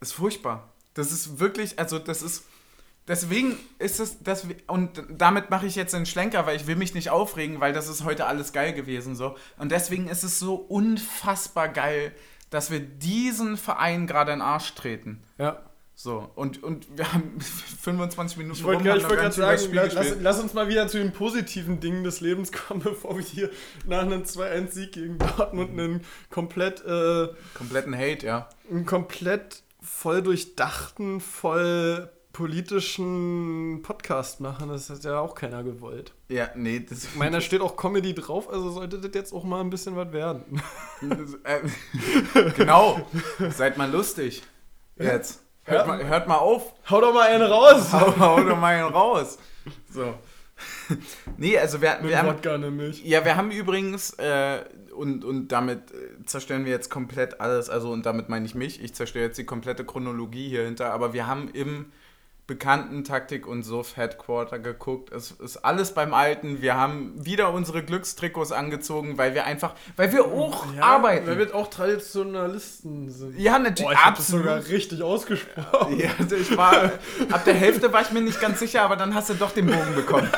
Ist 0.00 0.12
furchtbar. 0.14 0.68
Das 0.94 1.12
ist 1.12 1.38
wirklich, 1.38 1.78
also 1.78 1.98
das 1.98 2.22
ist. 2.22 2.44
Deswegen 3.08 3.58
ist 3.80 3.98
es, 3.98 4.22
das, 4.22 4.46
und 4.68 5.02
damit 5.08 5.50
mache 5.50 5.66
ich 5.66 5.74
jetzt 5.74 5.92
einen 5.92 6.06
Schlenker, 6.06 6.46
weil 6.46 6.54
ich 6.54 6.68
will 6.68 6.76
mich 6.76 6.94
nicht 6.94 7.10
aufregen, 7.10 7.58
weil 7.60 7.72
das 7.72 7.88
ist 7.88 8.04
heute 8.04 8.26
alles 8.26 8.52
geil 8.52 8.72
gewesen 8.74 9.16
so. 9.16 9.36
Und 9.58 9.72
deswegen 9.72 10.06
ist 10.08 10.22
es 10.22 10.38
so 10.38 10.54
unfassbar 10.54 11.68
geil, 11.68 12.12
dass 12.50 12.70
wir 12.70 12.78
diesen 12.78 13.56
Verein 13.56 14.06
gerade 14.06 14.32
in 14.32 14.38
den 14.38 14.46
Arsch 14.46 14.74
treten. 14.74 15.22
ja. 15.38 15.60
So, 15.94 16.30
und, 16.34 16.62
und 16.62 16.96
wir 16.96 17.12
haben 17.12 17.40
25 17.40 18.38
Minuten 18.38 18.58
Ich 18.58 18.64
wollte 18.64 18.82
gerade 18.82 19.00
das 19.00 19.36
sagen, 19.36 19.62
lass, 19.72 20.16
lass 20.20 20.40
uns 20.40 20.54
mal 20.54 20.68
wieder 20.68 20.88
zu 20.88 20.98
den 20.98 21.12
positiven 21.12 21.80
Dingen 21.80 22.02
des 22.02 22.20
Lebens 22.20 22.50
kommen, 22.50 22.80
bevor 22.84 23.16
wir 23.16 23.24
hier 23.24 23.50
nach 23.86 24.02
einem 24.02 24.22
2-1-Sieg 24.22 24.92
gegen 24.92 25.18
Dortmund 25.18 25.70
einen 25.70 26.00
komplett, 26.30 26.84
äh, 26.84 27.28
Kompletten 27.54 27.96
Hate, 27.96 28.26
ja. 28.26 28.48
einen 28.70 28.86
komplett 28.86 29.62
voll 29.80 30.22
durchdachten, 30.22 31.20
voll 31.20 32.10
politischen 32.32 33.82
Podcast 33.82 34.40
machen. 34.40 34.70
Das 34.70 34.88
hat 34.88 35.04
ja 35.04 35.20
auch 35.20 35.34
keiner 35.34 35.62
gewollt. 35.62 36.14
Ja, 36.28 36.50
nee, 36.54 36.80
das 36.80 37.04
Ich 37.04 37.16
meine, 37.16 37.32
da 37.32 37.40
steht 37.40 37.60
auch 37.60 37.76
Comedy 37.76 38.14
drauf, 38.14 38.48
also 38.50 38.70
sollte 38.70 38.98
das 38.98 39.10
jetzt 39.14 39.32
auch 39.32 39.44
mal 39.44 39.60
ein 39.60 39.70
bisschen 39.70 39.96
was 39.96 40.12
werden. 40.12 40.62
äh, 41.44 41.60
genau. 42.56 43.06
Seid 43.50 43.76
mal 43.76 43.90
lustig. 43.90 44.42
Jetzt. 44.98 45.41
Hört 45.64 45.86
mal, 45.86 46.04
hört 46.04 46.28
mal 46.28 46.36
auf. 46.36 46.74
Hau 46.90 47.00
doch 47.00 47.14
mal 47.14 47.28
einen 47.28 47.42
raus! 47.42 47.88
Hau, 47.92 48.14
hau 48.18 48.42
doch 48.42 48.58
mal 48.58 48.74
einen 48.74 48.92
raus. 48.92 49.38
So. 49.90 50.14
Nee, 51.38 51.58
also 51.58 51.80
wir, 51.80 51.98
wir 52.02 52.18
haben. 52.18 52.28
Wodka 52.28 52.58
nämlich. 52.58 53.02
Ja, 53.04 53.24
wir 53.24 53.36
haben 53.36 53.50
übrigens, 53.50 54.12
äh, 54.14 54.64
und, 54.94 55.24
und 55.24 55.48
damit 55.48 55.90
äh, 55.90 56.24
zerstören 56.26 56.64
wir 56.64 56.72
jetzt 56.72 56.90
komplett 56.90 57.40
alles, 57.40 57.68
also 57.68 57.90
und 57.90 58.06
damit 58.06 58.28
meine 58.28 58.46
ich 58.46 58.54
mich, 58.54 58.82
ich 58.82 58.94
zerstöre 58.94 59.24
jetzt 59.24 59.38
die 59.38 59.44
komplette 59.44 59.84
Chronologie 59.84 60.48
hier 60.48 60.64
hinter, 60.64 60.92
aber 60.92 61.12
wir 61.14 61.26
haben 61.26 61.48
im 61.48 61.86
bekannten 62.46 63.04
Taktik- 63.04 63.46
und 63.46 63.62
Suff-Headquarter 63.62 64.58
geguckt. 64.58 65.12
Es 65.12 65.30
ist 65.30 65.58
alles 65.58 65.94
beim 65.94 66.12
Alten. 66.12 66.60
Wir 66.60 66.74
haben 66.74 67.24
wieder 67.24 67.52
unsere 67.52 67.84
Glückstrikots 67.84 68.50
angezogen, 68.50 69.16
weil 69.16 69.34
wir 69.34 69.44
einfach, 69.44 69.74
weil 69.96 70.12
wir 70.12 70.24
auch 70.24 70.66
arbeiten. 70.80 71.26
Weil 71.28 71.38
wir 71.38 71.54
auch 71.54 71.68
Traditionalisten 71.70 73.10
sind. 73.10 73.38
ja, 73.38 73.58
natürlich, 73.58 73.84
Boah, 73.84 73.92
ich 73.92 73.98
absolut. 73.98 74.44
sogar 74.44 74.68
richtig 74.68 75.02
ausgesprochen. 75.02 75.98
Ja, 75.98 76.10
also 76.18 76.36
ich 76.36 76.56
war, 76.56 76.92
ab 77.30 77.44
der 77.44 77.54
Hälfte 77.54 77.92
war 77.92 78.02
ich 78.02 78.10
mir 78.10 78.20
nicht 78.20 78.40
ganz 78.40 78.58
sicher, 78.58 78.82
aber 78.82 78.96
dann 78.96 79.14
hast 79.14 79.30
du 79.30 79.34
doch 79.34 79.52
den 79.52 79.66
Bogen 79.66 79.94
bekommen. 79.94 80.28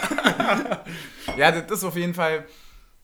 ja, 1.38 1.50
das 1.52 1.78
ist 1.78 1.84
auf 1.84 1.96
jeden 1.96 2.14
Fall, 2.14 2.44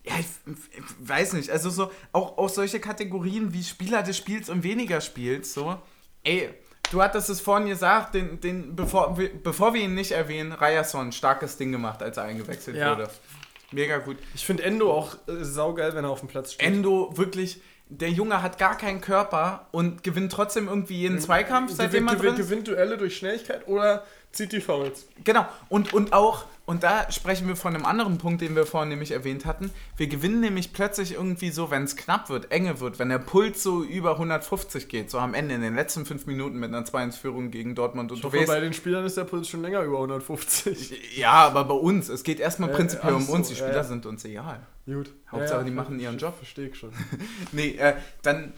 ja, 0.04 0.12
ich, 0.18 0.26
ich 0.46 1.08
weiß 1.08 1.32
nicht, 1.32 1.50
also 1.50 1.70
so, 1.70 1.90
auch, 2.12 2.36
auch 2.36 2.48
solche 2.50 2.80
Kategorien 2.80 3.54
wie 3.54 3.64
Spieler 3.64 4.02
des 4.02 4.18
Spiels 4.18 4.50
und 4.50 4.62
weniger 4.62 5.00
Spiels, 5.00 5.54
so, 5.54 5.80
ey, 6.22 6.50
du 6.90 7.02
hattest 7.02 7.28
es 7.30 7.40
vorhin 7.40 7.68
gesagt, 7.68 8.14
den, 8.14 8.40
den, 8.40 8.76
bevor, 8.76 9.16
wir- 9.18 9.30
bevor 9.42 9.74
wir 9.74 9.80
ihn 9.82 9.94
nicht 9.94 10.12
erwähnen, 10.12 10.52
Ryerson, 10.52 11.12
starkes 11.12 11.56
Ding 11.56 11.72
gemacht, 11.72 12.02
als 12.02 12.16
er 12.16 12.24
eingewechselt 12.24 12.76
Ja. 12.76 12.90
wurde. 12.96 13.08
Mega 13.72 13.98
gut. 13.98 14.16
Ich 14.34 14.44
finde 14.44 14.64
Endo 14.64 14.92
auch 14.92 15.14
äh, 15.28 15.44
saugeil, 15.44 15.94
wenn 15.94 16.04
er 16.04 16.10
auf 16.10 16.20
dem 16.20 16.28
Platz 16.28 16.54
steht. 16.54 16.66
Endo, 16.66 17.16
wirklich, 17.16 17.60
der 17.88 18.10
Junge 18.10 18.42
hat 18.42 18.58
gar 18.58 18.76
keinen 18.76 19.00
Körper 19.00 19.66
und 19.70 20.02
gewinnt 20.02 20.32
trotzdem 20.32 20.66
irgendwie 20.68 20.96
jeden 20.98 21.20
Zweikampf, 21.20 21.72
seitdem 21.72 22.06
er 22.08 22.14
gewinnt, 22.16 22.22
drin 22.22 22.34
gewinnt, 22.36 22.38
ist. 22.40 22.48
gewinnt 22.48 22.68
Duelle 22.68 22.98
durch 22.98 23.16
Schnelligkeit 23.16 23.66
oder 23.68 24.04
zieht 24.32 24.52
die 24.52 24.60
Fouls. 24.60 25.06
Genau, 25.24 25.46
und, 25.68 25.92
und 25.92 26.12
auch, 26.12 26.44
und 26.70 26.84
da 26.84 27.10
sprechen 27.10 27.48
wir 27.48 27.56
von 27.56 27.74
einem 27.74 27.84
anderen 27.84 28.18
Punkt, 28.18 28.40
den 28.42 28.54
wir 28.54 28.64
vorhin 28.64 28.90
nämlich 28.90 29.10
erwähnt 29.10 29.44
hatten. 29.44 29.72
Wir 29.96 30.06
gewinnen 30.06 30.38
nämlich 30.38 30.72
plötzlich 30.72 31.14
irgendwie 31.14 31.50
so, 31.50 31.72
wenn 31.72 31.82
es 31.82 31.96
knapp 31.96 32.30
wird, 32.30 32.52
enge 32.52 32.78
wird, 32.78 33.00
wenn 33.00 33.08
der 33.08 33.18
Puls 33.18 33.60
so 33.60 33.82
über 33.82 34.12
150 34.12 34.86
geht, 34.88 35.10
so 35.10 35.18
am 35.18 35.34
Ende 35.34 35.56
in 35.56 35.62
den 35.62 35.74
letzten 35.74 36.06
fünf 36.06 36.26
Minuten 36.26 36.60
mit 36.60 36.72
einer 36.72 36.86
2-1-Führung 36.86 37.50
gegen 37.50 37.74
Dortmund. 37.74 38.12
Und 38.12 38.18
Ich 38.18 38.24
hoffe, 38.24 38.44
bei 38.46 38.60
den 38.60 38.72
Spielern 38.72 39.04
ist 39.04 39.16
der 39.16 39.24
Puls 39.24 39.48
schon 39.48 39.62
länger 39.62 39.82
über 39.82 39.96
150. 39.96 41.16
ja, 41.18 41.32
aber 41.32 41.64
bei 41.64 41.74
uns, 41.74 42.08
es 42.08 42.22
geht 42.22 42.38
erstmal 42.38 42.70
Äh, 42.70 42.74
prinzipiell 42.74 43.14
um 43.14 43.28
uns, 43.28 43.48
so, 43.48 43.54
die 43.54 43.58
ja, 43.58 43.66
Spieler 43.66 43.82
ja. 43.82 43.84
sind 43.84 44.06
uns 44.06 44.24
egal. 44.24 44.60
Gut. 44.86 45.12
Hauptsache, 45.32 45.64
die 45.64 45.72
machen 45.72 45.98
ihren 45.98 46.18
Job. 46.18 46.36
Verstehe 46.36 46.68
ich 46.68 46.76
schon. 46.78 46.92
Nee, 47.52 47.70
äh, 47.78 47.94
dann, 48.22 48.52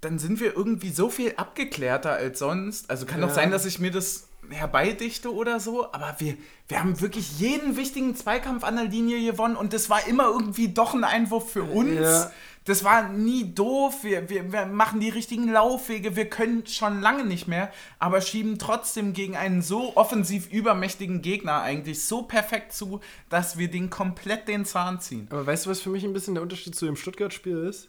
dann 0.00 0.18
sind 0.18 0.40
wir 0.40 0.56
irgendwie 0.56 0.90
so 0.90 1.10
viel 1.10 1.34
abgeklärter 1.36 2.12
als 2.12 2.38
sonst. 2.38 2.88
Also 2.90 3.04
kann 3.04 3.20
doch 3.20 3.28
Ja. 3.28 3.34
sein, 3.34 3.50
dass 3.50 3.66
ich 3.66 3.78
mir 3.78 3.90
das 3.90 4.28
herbeidichte 4.50 5.32
oder 5.32 5.60
so, 5.60 5.92
aber 5.92 6.16
wir, 6.18 6.36
wir 6.68 6.80
haben 6.80 7.00
wirklich 7.00 7.38
jeden 7.38 7.76
wichtigen 7.76 8.16
Zweikampf 8.16 8.64
an 8.64 8.76
der 8.76 8.86
Linie 8.86 9.24
gewonnen 9.24 9.56
und 9.56 9.72
das 9.72 9.88
war 9.90 10.06
immer 10.06 10.26
irgendwie 10.26 10.68
doch 10.68 10.94
ein 10.94 11.04
Einwurf 11.04 11.52
für 11.52 11.62
uns. 11.62 12.00
Ja. 12.00 12.30
Das 12.64 12.84
war 12.84 13.08
nie 13.08 13.52
doof, 13.54 14.04
wir, 14.04 14.28
wir, 14.28 14.52
wir 14.52 14.66
machen 14.66 15.00
die 15.00 15.08
richtigen 15.08 15.50
Laufwege, 15.50 16.14
wir 16.14 16.30
können 16.30 16.64
schon 16.66 17.00
lange 17.00 17.24
nicht 17.24 17.48
mehr, 17.48 17.72
aber 17.98 18.20
schieben 18.20 18.56
trotzdem 18.56 19.14
gegen 19.14 19.36
einen 19.36 19.62
so 19.62 19.96
offensiv 19.96 20.48
übermächtigen 20.52 21.22
Gegner 21.22 21.62
eigentlich 21.62 22.04
so 22.04 22.22
perfekt 22.22 22.72
zu, 22.72 23.00
dass 23.28 23.58
wir 23.58 23.68
den 23.68 23.90
komplett 23.90 24.46
den 24.46 24.64
Zahn 24.64 25.00
ziehen. 25.00 25.26
Aber 25.30 25.44
weißt 25.44 25.66
du, 25.66 25.70
was 25.70 25.80
für 25.80 25.90
mich 25.90 26.04
ein 26.04 26.12
bisschen 26.12 26.34
der 26.34 26.42
Unterschied 26.42 26.76
zu 26.76 26.86
dem 26.86 26.94
Stuttgart-Spiel 26.94 27.58
ist? 27.64 27.88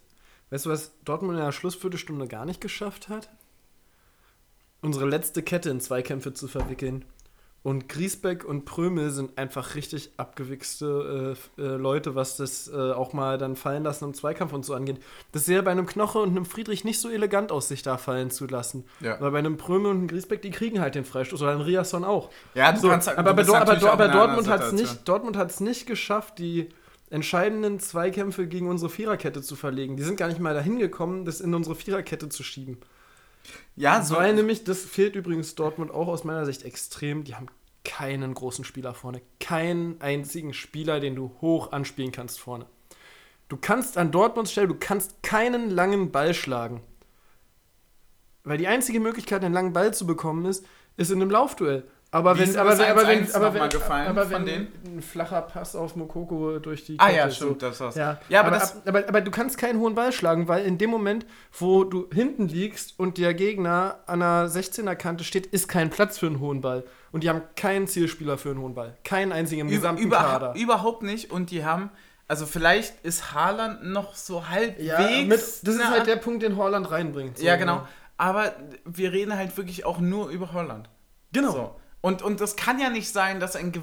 Weißt 0.50 0.66
du, 0.66 0.72
was 0.72 0.92
Dortmund 1.06 1.38
in 1.38 1.46
der 1.46 1.52
Schlussviertelstunde 1.52 2.28
gar 2.28 2.46
nicht 2.46 2.60
geschafft 2.60 3.10
hat? 3.10 3.30
Unsere 4.84 5.08
letzte 5.08 5.41
Kette 5.41 5.69
in 5.69 5.80
Zweikämpfe 5.80 6.34
zu 6.34 6.48
verwickeln. 6.48 7.06
Und 7.63 7.88
Griesbeck 7.88 8.43
und 8.43 8.65
Prömel 8.65 9.10
sind 9.10 9.38
einfach 9.38 9.76
richtig 9.76 10.12
abgewichste 10.17 11.36
äh, 11.58 11.62
äh, 11.62 11.76
Leute, 11.78 12.13
was 12.13 12.36
das 12.36 12.67
äh, 12.67 12.91
auch 12.91 13.13
mal 13.13 13.38
dann 13.38 13.56
fallen 13.56 13.84
lassen 13.84 14.04
im 14.04 14.13
Zweikampf 14.13 14.52
und 14.52 14.65
so 14.65 14.74
angeht. 14.74 14.98
Das 15.32 15.43
ist 15.43 15.48
ja 15.48 15.62
bei 15.62 15.72
einem 15.72 15.86
Knoche 15.86 16.19
und 16.19 16.32
einem 16.32 16.43
Friedrich 16.46 16.84
nicht 16.84 17.00
so 17.00 17.10
elegant 17.10 17.54
aus, 17.54 17.69
sich 17.69 17.82
da 17.82 17.98
fallen 17.98 18.32
zu 18.32 18.48
lassen. 18.48 18.84
Ja. 19.00 19.19
Weil 19.22 19.32
bei 19.32 19.39
einem 19.39 19.56
Prömel 19.56 19.91
und 19.91 19.98
einem 20.00 20.08
Griesbeck, 20.10 20.41
die 20.41 20.52
kriegen 20.52 20.82
halt 20.82 20.96
den 20.96 21.06
Freistoß, 21.06 21.41
oder 21.41 21.52
ein 21.54 21.62
Riasson 21.62 22.04
auch. 22.04 22.32
Ja, 22.54 22.74
du 22.74 22.82
So, 22.82 22.89
kannst 22.89 23.08
halt- 23.08 23.17
aber, 23.17 23.34
du 23.34 23.54
aber, 23.54 23.72
aber, 23.78 23.91
aber 23.93 24.04
einer 24.04 24.13
Dortmund 24.13 24.50
hat 24.50 24.62
es 24.63 24.74
nicht, 24.74 25.08
Dortmund 25.08 25.38
hat's 25.38 25.62
nicht 25.62 25.88
geschafft, 25.88 26.39
die 26.39 26.67
entscheidenden 27.10 27.80
Zweikämpfe 27.80 28.46
gegen 28.48 28.67
unsere 28.67 28.89
Viererkette 28.89 29.41
zu 29.41 29.56
verlegen. 29.56 29.96
Die 29.96 30.04
sind 30.04 30.17
gar 30.17 30.28
nicht 30.28 30.39
mal 30.41 30.54
dahin 30.54 30.80
gekommen, 30.80 31.24
das 31.24 31.39
in 31.39 31.54
unsere 31.56 31.76
Viererkette 31.76 32.28
zu 32.28 32.43
schieben. 32.43 32.78
Ja, 33.75 34.01
so. 34.03 34.15
Weil 34.15 34.34
nämlich, 34.34 34.63
das 34.63 34.84
fehlt 34.84 35.15
übrigens 35.15 35.56
Dortmund 35.56 35.91
auch 35.91 36.08
aus 36.08 36.23
meiner 36.23 36.45
Sicht 36.45 36.63
extrem. 36.63 37.23
Die 37.23 37.36
haben 37.36 37.47
keinen 37.84 38.34
großen 38.34 38.63
Spieler 38.63 38.93
vorne. 38.93 39.21
Keinen 39.39 39.99
einzigen 40.01 40.53
Spieler, 40.53 40.99
den 40.99 41.15
du 41.15 41.36
hoch 41.41 41.71
anspielen 41.71 42.12
kannst 42.12 42.39
vorne. 42.39 42.65
Du 43.49 43.58
kannst 43.58 43.97
an 43.97 44.12
Dortmunds 44.12 44.51
Stelle, 44.51 44.67
du 44.67 44.77
kannst 44.79 45.21
keinen 45.21 45.69
langen 45.69 46.12
Ball 46.12 46.34
schlagen. 46.34 46.82
Weil 48.43 48.58
die 48.58 48.67
einzige 48.67 48.99
Möglichkeit, 48.99 49.43
einen 49.43 49.53
langen 49.53 49.73
Ball 49.73 49.93
zu 49.93 50.06
bekommen, 50.06 50.45
ist, 50.45 50.65
ist 50.97 51.12
in 51.12 51.21
einem 51.21 51.32
Laufduell. 51.32 51.88
Aber 52.13 52.38
wenn, 52.38 52.56
aber 52.58 52.78
wenn, 52.78 52.86
aber 52.91 53.02
1-1 53.02 53.08
wenn, 53.08 53.36
aber 53.36 53.54
wenn, 53.56 53.69
gefallen 53.69 54.08
aber 54.08 54.30
wenn 54.30 54.47
ein 54.47 55.02
flacher 55.02 55.41
Pass 55.41 55.76
auf 55.76 55.95
Mokoko 55.95 56.60
durch 56.60 56.86
die 56.86 56.99
Ah 56.99 57.08
Kette 57.08 57.17
ja, 57.17 57.30
so. 57.30 57.36
stimmt, 57.47 57.62
das 57.63 57.80
war's. 57.80 57.95
Ja, 57.95 58.19
Ja, 58.30 58.41
aber 58.41 58.49
aber, 58.49 58.58
das- 58.60 58.88
aber, 58.88 58.99
aber, 59.08 59.21
du 59.21 59.32
kannst 59.32 59.58
keinen 59.58 59.80
hohen 59.80 59.95
Ball 59.95 60.12
schlagen, 60.12 60.47
weil 60.47 60.63
in 60.65 60.78
dem 60.78 60.91
Moment, 60.91 61.26
wo 61.58 61.84
du 61.84 62.08
hinten 62.13 62.47
liegst 62.47 62.99
und 62.99 63.17
der 63.17 63.34
Gegner 63.34 63.97
an 64.06 64.19
der 64.19 64.47
16er 64.47 64.95
Kante 64.95 65.23
steht, 65.23 65.47
ist 65.47 65.67
kein 65.67 65.89
Platz 65.89 66.19
für 66.19 66.28
einen 66.28 66.39
hohen 66.39 66.62
Ball. 66.62 66.84
Und 67.12 67.23
die 67.23 67.30
haben 67.30 67.41
keinen 67.56 67.88
Zielspieler 67.88 68.38
für 68.38 68.52
einen 68.52 68.60
hohen 68.62 68.76
Ball. 68.76 68.95
Keinen 69.04 69.32
einzigen 69.32 69.62
im 69.62 69.67
Über, 69.67 69.76
gesamten 69.78 70.04
über, 70.04 70.17
Kader. 70.17 70.54
überhaupt 70.56 71.02
nicht. 71.04 71.32
Und 71.32 71.49
die 71.49 71.65
haben, 71.65 71.89
also 72.28 72.45
vielleicht 72.45 73.04
ist 73.04 73.34
Haaland 73.34 73.84
noch 73.86 74.13
so 74.15 74.47
halbwegs. 74.49 74.84
Ja, 74.86 74.99
mit, 75.26 75.32
das 75.39 75.62
ist 75.63 75.89
halt 75.89 76.06
der 76.08 76.17
Punkt, 76.17 76.43
den 76.43 76.58
Holland 76.58 76.89
reinbringt. 76.91 77.39
so. 77.39 77.43
Ja, 77.45 77.56
genau. 77.56 77.88
Aber 78.17 78.54
wir 78.86 79.12
reden 79.12 79.36
halt 79.36 79.58
wirklich 79.58 79.84
auch 79.86 79.99
nur 79.99 80.30
über 80.30 80.54
Holland. 80.54 80.89
Genau. 81.32 81.52
So. 81.52 81.76
Und, 82.06 82.22
und 82.22 82.42
das 82.42 82.56
kann 82.58 82.80
ja 82.80 82.89
nicht 82.89 83.10
sein, 83.12 83.39
dass 83.39 83.56
ein, 83.56 83.68
ein 83.68 83.82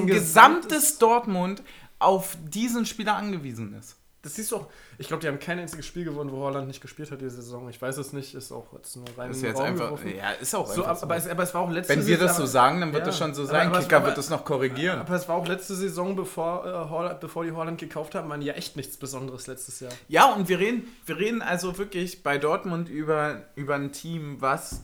ein 0.00 0.06
gesamtes 0.08 0.62
gesamtes- 0.72 0.98
Dortmund 0.98 1.62
auf 2.00 2.36
diesen 2.42 2.84
Spieler 2.84 3.14
angewiesen 3.16 3.74
ist. 3.74 3.96
das 4.22 4.34
siehst 4.34 4.50
du 4.50 4.56
auch. 4.56 4.66
Ich 4.98 5.06
glaube, 5.06 5.20
die 5.20 5.28
haben 5.28 5.38
kein 5.38 5.58
einziges 5.60 5.86
Spiel 5.86 6.04
gewonnen, 6.04 6.32
wo 6.32 6.38
Holland 6.38 6.66
nicht 6.66 6.80
gespielt 6.80 7.10
hat 7.12 7.20
diese 7.20 7.36
Saison. 7.36 7.68
Ich 7.68 7.80
weiß 7.80 7.96
es 7.98 8.12
nicht, 8.12 8.34
ist 8.34 8.50
auch 8.50 8.72
jetzt 8.72 8.96
nur 8.96 9.04
rein 9.16 9.30
Ist 9.30 9.42
jetzt 9.42 9.56
Raum 9.58 9.66
einfach, 9.66 9.84
geworfen. 9.86 10.16
ja, 10.16 10.30
ist 10.32 10.52
auch 10.54 10.66
So, 10.66 10.82
einfach 10.84 11.02
aber, 11.02 11.16
es, 11.16 11.28
aber 11.28 11.42
es 11.44 11.54
war 11.54 11.60
auch 11.62 11.70
letzte 11.70 11.94
Wenn 11.96 12.06
wir 12.06 12.18
das 12.18 12.36
so 12.36 12.42
aber- 12.42 12.50
sagen, 12.50 12.80
dann 12.80 12.92
wird 12.92 13.02
Ja. 13.02 13.06
das 13.06 13.18
schon 13.18 13.34
so 13.34 13.42
Aber- 13.42 13.50
sein. 13.52 13.66
aber 13.68 13.78
es 13.78 13.84
Kicker 13.84 13.98
war- 14.00 14.06
wird 14.06 14.18
das 14.18 14.30
noch 14.30 14.44
korrigieren. 14.44 14.98
Aber 14.98 15.14
es 15.14 15.28
war 15.28 15.36
auch 15.36 15.46
letzte 15.46 15.74
Saison, 15.76 16.16
bevor, 16.16 16.66
äh, 16.66 16.90
Holland, 16.90 17.20
bevor 17.20 17.44
die 17.44 17.52
Holland 17.52 17.78
gekauft 17.78 18.14
haben, 18.16 18.28
waren 18.30 18.42
ja 18.42 18.54
echt 18.54 18.76
nichts 18.76 18.96
Besonderes 18.96 19.46
letztes 19.46 19.78
Jahr. 19.80 19.92
Ja, 20.08 20.32
und 20.32 20.48
wir 20.48 20.58
reden, 20.58 20.88
wir 21.06 21.18
reden 21.18 21.40
also 21.42 21.78
wirklich 21.78 22.22
bei 22.24 22.38
Dortmund 22.38 22.88
über, 22.88 23.42
über 23.54 23.76
ein 23.76 23.92
Team, 23.92 24.40
was 24.40 24.80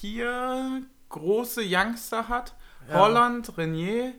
vier 0.00 0.82
große 1.08 1.62
Youngster 1.64 2.28
hat. 2.28 2.54
Ja. 2.88 2.94
Holland, 2.94 3.56
Renier, 3.58 4.14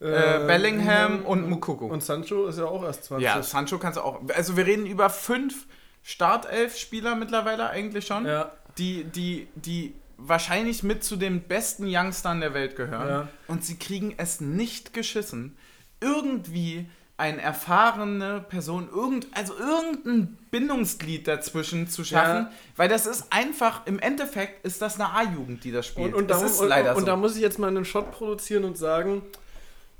äh, 0.00 0.46
Bellingham 0.46 1.24
und 1.24 1.48
Mukoko. 1.48 1.86
Und 1.86 2.02
Sancho 2.02 2.46
ist 2.46 2.58
ja 2.58 2.66
auch 2.66 2.84
erst 2.84 3.04
20. 3.04 3.24
ja, 3.24 3.42
Sancho 3.42 3.78
kannst 3.78 3.98
du 3.98 4.02
auch. 4.02 4.20
Also 4.34 4.56
wir 4.56 4.66
reden 4.66 4.86
über 4.86 5.10
fünf 5.10 5.66
Startelf-Spieler 6.02 7.16
mittlerweile 7.16 7.68
eigentlich 7.70 8.06
schon, 8.06 8.26
ja. 8.26 8.52
die, 8.78 9.04
die, 9.04 9.48
die 9.56 9.94
wahrscheinlich 10.16 10.82
mit 10.82 11.04
zu 11.04 11.16
den 11.16 11.42
besten 11.42 11.86
Youngstern 11.86 12.40
der 12.40 12.54
Welt 12.54 12.76
gehören. 12.76 13.08
Ja. 13.08 13.28
Und 13.46 13.64
sie 13.64 13.76
kriegen 13.76 14.14
es 14.16 14.40
nicht 14.40 14.92
geschissen, 14.92 15.56
irgendwie 16.00 16.88
eine 17.18 17.42
erfahrene 17.42 18.40
Person, 18.48 18.88
irgend, 18.90 19.26
also 19.32 19.54
irgendein 19.58 20.38
Bindungsglied 20.50 21.26
dazwischen 21.28 21.88
zu 21.88 22.04
schaffen, 22.04 22.46
Ja. 22.46 22.52
weil 22.76 22.88
das 22.88 23.06
ist 23.06 23.26
einfach, 23.32 23.86
im 23.86 23.98
Endeffekt 23.98 24.64
ist 24.64 24.80
das 24.80 24.94
eine 25.00 25.10
A-Jugend, 25.10 25.64
die 25.64 25.72
das 25.72 25.86
spielt. 25.86 26.14
Und, 26.14 26.22
und, 26.22 26.30
da, 26.30 26.40
das 26.40 26.52
ist 26.52 26.60
und, 26.60 26.68
leider 26.68 26.94
und 26.94 27.00
so. 27.00 27.06
da 27.06 27.16
muss 27.16 27.34
ich 27.34 27.42
jetzt 27.42 27.58
mal 27.58 27.66
einen 27.68 27.84
Shot 27.84 28.12
produzieren 28.12 28.64
und 28.64 28.78
sagen, 28.78 29.22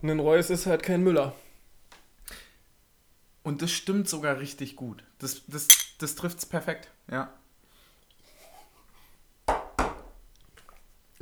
ein 0.01 0.21
Reus 0.21 0.49
ist 0.49 0.67
halt 0.67 0.83
kein 0.85 1.03
Müller. 1.03 1.35
und 3.43 3.63
das 3.63 3.73
stimmt 3.73 4.09
sogar 4.09 4.39
richtig 4.39 4.77
gut. 4.77 5.03
Das, 5.19 5.43
das, 5.49 5.67
das 5.99 6.15
trifft 6.15 6.39
es 6.39 6.47
perfekt, 6.47 6.89
ja. 7.11 7.33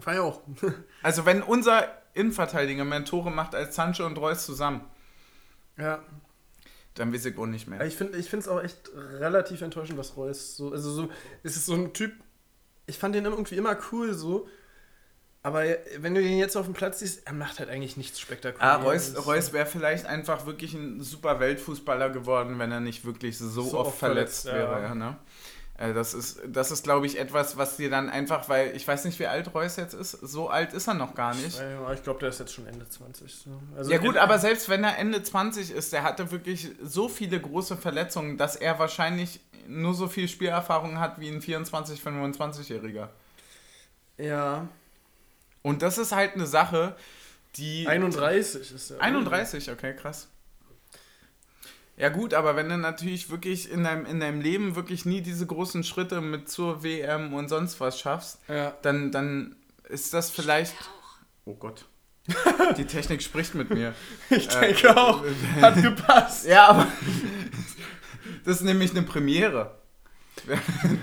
Ja 0.07 0.21
auch. 0.23 0.41
Also 1.03 1.25
wenn 1.25 1.43
unser 1.43 1.89
Innenverteidiger 2.15 2.85
mehr 2.85 3.05
Tore 3.05 3.31
macht 3.31 3.55
als 3.55 3.77
Sancho 3.77 4.05
und 4.05 4.19
Reus 4.19 4.45
zusammen, 4.45 4.83
ja. 5.79 6.03
dann 6.95 7.13
weiß 7.13 7.27
ich 7.27 7.39
auch 7.39 7.47
nicht 7.47 7.67
mehr. 7.69 7.81
Ich 7.85 7.95
finde 7.97 8.19
es 8.19 8.49
auch 8.49 8.63
echt 8.63 8.91
relativ 8.95 9.63
enttäuschend, 9.63 9.99
was 9.99 10.17
Reus 10.17 10.57
so. 10.57 10.73
Also 10.73 10.91
so, 10.91 11.09
es 11.43 11.57
ist 11.57 11.67
so 11.67 11.75
ein 11.75 11.93
Typ. 11.93 12.13
Ich 12.87 12.99
fand 12.99 13.15
den 13.15 13.25
irgendwie 13.25 13.57
immer 13.57 13.77
cool 13.93 14.15
so. 14.15 14.49
Aber 15.43 15.63
wenn 15.99 16.13
du 16.13 16.21
den 16.21 16.39
jetzt 16.39 16.57
auf 16.57 16.65
dem 16.65 16.75
Platz 16.75 16.99
siehst, 16.99 17.25
er 17.25 17.33
macht 17.33 17.61
halt 17.61 17.69
eigentlich 17.69 17.97
nichts 17.97 18.19
spektakuläres. 18.19 18.61
Ah, 18.81 18.83
Reus, 18.83 19.27
Reus 19.29 19.53
wäre 19.53 19.67
vielleicht 19.67 20.05
einfach 20.05 20.45
wirklich 20.45 20.75
ein 20.75 21.01
super 21.01 21.39
Weltfußballer 21.39 22.11
geworden, 22.11 22.59
wenn 22.59 22.73
er 22.73 22.81
nicht 22.81 23.05
wirklich 23.05 23.39
so, 23.39 23.49
So 23.49 23.61
oft 23.79 23.89
oft 23.91 23.99
verletzt, 23.99 24.43
verletzt, 24.43 24.69
wäre. 24.69 24.83
ja. 24.83 24.89
Ja. 24.89 24.95
ne? 24.97 25.17
Äh, 25.79 25.93
Das 25.93 26.15
ist, 26.15 26.41
das 26.47 26.71
ist 26.71 26.85
glaube 26.85 27.07
ich, 27.07 27.19
etwas, 27.19 27.57
was 27.57 27.77
dir 27.77 27.91
dann 27.91 28.09
einfach, 28.09 28.49
weil 28.49 28.75
ich 28.77 28.87
weiß 28.87 29.05
nicht, 29.05 29.19
wie 29.19 29.27
alt 29.27 29.55
Reus 29.55 29.77
jetzt 29.77 29.95
ist, 29.95 30.13
so 30.13 30.49
alt 30.49 30.73
ist 30.73 30.89
er 30.89 30.95
noch 30.95 31.15
gar 31.15 31.35
nicht. 31.35 31.61
Ich 31.95 32.03
glaube, 32.03 32.21
der 32.21 32.31
ist 32.31 32.41
jetzt 32.41 32.55
schon 32.55 32.67
Ende 32.67 32.89
20. 32.89 33.35
So. 33.35 33.51
Also 33.77 33.91
Ja 33.91 33.99
gut, 33.99 34.17
aber 34.17 34.39
selbst 34.39 34.69
wenn 34.69 34.85
er 34.85 34.99
Ende 34.99 35.23
20 35.23 35.71
ist, 35.71 35.93
der 35.93 36.03
hatte 36.03 36.31
wirklich 36.31 36.71
so 36.83 37.09
viele 37.09 37.41
große 37.41 37.77
Verletzungen, 37.77 38.39
dass 38.39 38.57
er 38.57 38.79
wahrscheinlich 38.79 39.41
nur 39.69 39.95
so 39.95 40.09
viel 40.09 40.29
Spielerfahrung 40.29 40.99
hat 41.01 41.21
wie 41.21 41.29
ein 41.29 41.41
24-, 41.41 42.01
25-Jähriger. 42.03 43.09
Ja. 44.19 44.69
Und 45.63 45.83
das 45.83 45.99
ist 45.99 46.13
halt 46.13 46.35
eine 46.35 46.47
Sache, 46.47 46.95
die... 47.57 47.87
31 47.89 48.73
ist 48.73 48.91
er. 48.93 49.01
31, 49.01 49.71
okay, 49.71 49.95
krass. 49.95 50.29
Ja 51.99 52.11
gut, 52.11 52.35
aber 52.35 52.57
wenn 52.57 52.69
du 52.69 52.77
natürlich 52.77 53.31
wirklich 53.31 53.71
in 53.71 53.85
deinem, 53.85 54.05
in 54.07 54.21
deinem 54.21 54.41
Leben 54.43 54.77
wirklich 54.77 55.07
nie 55.07 55.23
diese 55.23 55.47
großen 55.47 55.83
Schritte 55.83 56.21
mit 56.21 56.49
zur 56.51 56.83
WM 56.83 57.33
und 57.33 57.49
sonst 57.49 57.81
was 57.81 57.99
schaffst, 57.99 58.39
Ja. 58.49 58.75
dann, 58.83 59.11
dann 59.13 59.57
ist 59.89 60.13
das 60.13 60.31
vielleicht... 60.31 60.75
Oh 61.47 61.55
Gott. 61.55 61.87
Die 62.77 62.85
Technik 62.87 63.23
spricht 63.23 63.55
mit 63.55 63.71
mir. 63.71 63.95
Ich 64.31 64.49
Äh, 64.55 64.61
denke 64.73 64.97
auch. 64.97 65.25
Hat 65.61 65.81
gepasst. 65.83 66.47
Ja, 66.47 66.69
aber 66.69 66.87
das 68.45 68.57
ist 68.57 68.63
nämlich 68.65 68.91
eine 68.91 69.03
Premiere. 69.03 69.77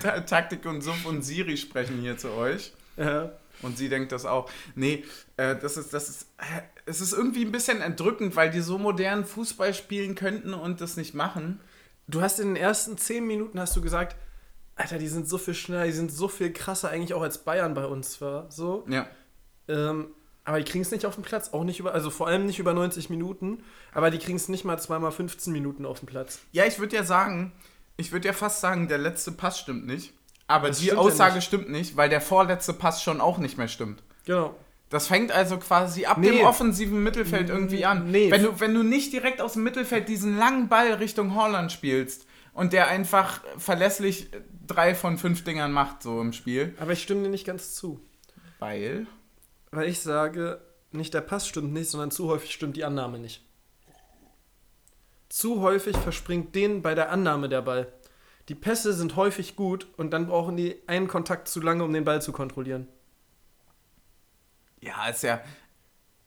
Ta- 0.02 0.20
Taktik 0.22 0.66
und 0.66 0.82
Suff 0.82 1.06
und 1.06 1.24
Siri 1.24 1.58
sprechen 1.58 2.02
hier 2.02 2.18
zu 2.18 2.32
euch. 2.34 2.72
Ja. 2.98 3.32
Und 3.64 3.78
sie 3.78 3.90
denkt 3.90 4.12
das 4.12 4.26
auch. 4.26 4.50
Nee, 4.76 5.04
äh, 5.38 5.56
das 5.56 5.78
ist, 5.78 5.94
das 5.94 6.10
ist, 6.10 6.28
äh, 6.38 6.62
es 6.86 7.02
ist 7.02 7.14
irgendwie 7.14 7.46
ein 7.46 7.52
bisschen 7.52 7.82
entrückend, 7.82 8.36
weil 8.36 8.52
die 8.52 8.62
so 8.62 8.78
modern 8.78 9.26
Fußball 9.26 9.74
spielen 9.74 10.16
könnten 10.16 10.54
und 10.54 10.82
das 10.82 10.98
nicht 10.98 11.14
machen. 11.14 11.60
Du 12.08 12.22
hast 12.22 12.40
in 12.40 12.50
den 12.50 12.56
ersten 12.58 12.98
10 12.98 13.26
Minuten 13.26 13.60
hast 13.60 13.76
du 13.76 13.82
gesagt, 13.82 14.18
Alter, 14.76 14.98
die 14.98 15.08
sind 15.08 15.28
so 15.28 15.38
viel 15.38 15.54
schneller, 15.54 15.86
die 15.86 15.92
sind 15.92 16.12
so 16.12 16.28
viel 16.28 16.52
krasser 16.52 16.90
eigentlich 16.90 17.14
auch 17.14 17.22
als 17.22 17.40
Bayern 17.40 17.74
bei 17.74 17.86
uns 17.86 18.20
war. 18.22 18.52
So. 18.52 18.86
Ja. 18.90 19.08
Ähm, 19.68 20.08
aber 20.46 20.58
die 20.58 20.66
kriegen 20.66 20.82
es 20.82 20.92
nicht 20.92 21.06
auf 21.06 21.16
den 21.16 21.24
Platz, 21.24 21.54
auch 21.54 21.64
nicht 21.64 21.80
über, 21.80 21.94
also 21.94 22.10
vor 22.10 22.28
allem 22.28 22.46
nicht 22.46 22.60
über 22.60 22.74
90 22.74 23.10
Minuten, 23.10 23.64
aber 23.94 24.12
die 24.12 24.18
kriegen 24.18 24.36
es 24.36 24.50
nicht 24.50 24.66
mal 24.66 24.78
zweimal 24.78 25.12
15 25.12 25.54
Minuten 25.54 25.86
auf 25.86 26.00
den 26.00 26.08
Platz. 26.08 26.40
Ja, 26.52 26.66
ich 26.66 26.80
würde 26.80 26.96
ja 26.96 27.04
sagen, 27.04 27.54
ich 27.96 28.12
würde 28.12 28.28
ja 28.28 28.34
fast 28.34 28.60
sagen, 28.60 28.88
der 28.88 28.98
letzte 28.98 29.32
Pass 29.32 29.60
stimmt 29.60 29.86
nicht. 29.86 30.14
Aber 30.48 30.68
Das 30.70 30.78
die 30.80 30.86
stimmt 30.86 31.00
ja 31.02 31.06
Aussage 31.08 31.36
nicht. 31.36 31.46
stimmt 31.46 31.70
nicht, 31.70 31.96
weil 31.98 32.10
der 32.10 32.22
vorletzte 32.22 32.74
Pass 32.74 33.02
schon 33.02 33.22
auch 33.22 33.38
nicht 33.38 33.58
mehr 33.58 33.68
stimmt. 33.68 34.04
Genau. 34.26 34.56
Das 34.90 35.08
fängt 35.08 35.32
also 35.32 35.58
quasi 35.58 36.06
ab 36.06 36.18
Nee. 36.20 36.30
dem 36.32 36.46
offensiven 36.46 37.02
Mittelfeld 37.02 37.50
irgendwie 37.50 37.86
an. 37.86 38.12
Nee. 38.12 38.30
Wenn, 38.30 38.44
du, 38.44 38.60
wenn 38.60 38.74
du 38.76 38.84
nicht 38.84 39.12
direkt 39.14 39.42
aus 39.42 39.54
dem 39.54 39.64
Mittelfeld 39.64 40.08
diesen 40.08 40.38
langen 40.38 40.68
Ball 40.70 40.94
Richtung 40.94 41.34
Holland 41.36 41.72
spielst 41.72 42.28
und 42.54 42.74
der 42.74 42.90
einfach 42.90 43.42
verlässlich 43.58 44.30
drei 44.68 44.94
von 44.94 45.18
fünf 45.18 45.44
Dingern 45.44 45.72
macht, 45.72 46.04
so 46.04 46.22
im 46.22 46.32
Spiel. 46.34 46.76
Aber 46.80 46.92
ich 46.92 47.02
stimme 47.02 47.24
dir 47.24 47.30
nicht 47.30 47.46
ganz 47.48 47.74
zu. 47.74 48.00
Weil. 48.60 49.08
Weil 49.72 49.88
ich 49.90 50.00
sage, 50.02 50.62
nicht 50.92 51.14
der 51.16 51.22
Pass 51.22 51.48
stimmt 51.48 51.74
nicht, 51.74 51.90
sondern 51.90 52.12
zu 52.12 52.28
häufig 52.28 52.52
stimmt 52.54 52.78
die 52.78 52.84
Annahme 52.84 53.18
nicht. 53.18 53.44
Zu 55.30 55.62
häufig 55.62 55.98
verspringt 55.98 56.54
denen 56.54 56.82
bei 56.84 56.94
der 56.94 57.10
Annahme 57.10 57.50
der 57.50 57.64
Ball. 57.64 57.92
Die 58.50 58.56
Pässe 58.56 58.94
sind 58.94 59.16
häufig 59.16 59.56
gut 59.56 59.88
und 59.98 60.12
dann 60.12 60.28
brauchen 60.28 60.58
die 60.58 60.76
einen 60.88 61.08
Kontakt 61.08 61.48
zu 61.48 61.62
lange, 61.62 61.84
um 61.84 61.94
den 61.94 62.04
Ball 62.04 62.22
zu 62.22 62.32
kontrollieren. 62.34 62.88
Ja, 64.82 65.08
ist 65.08 65.24
ja. 65.24 65.42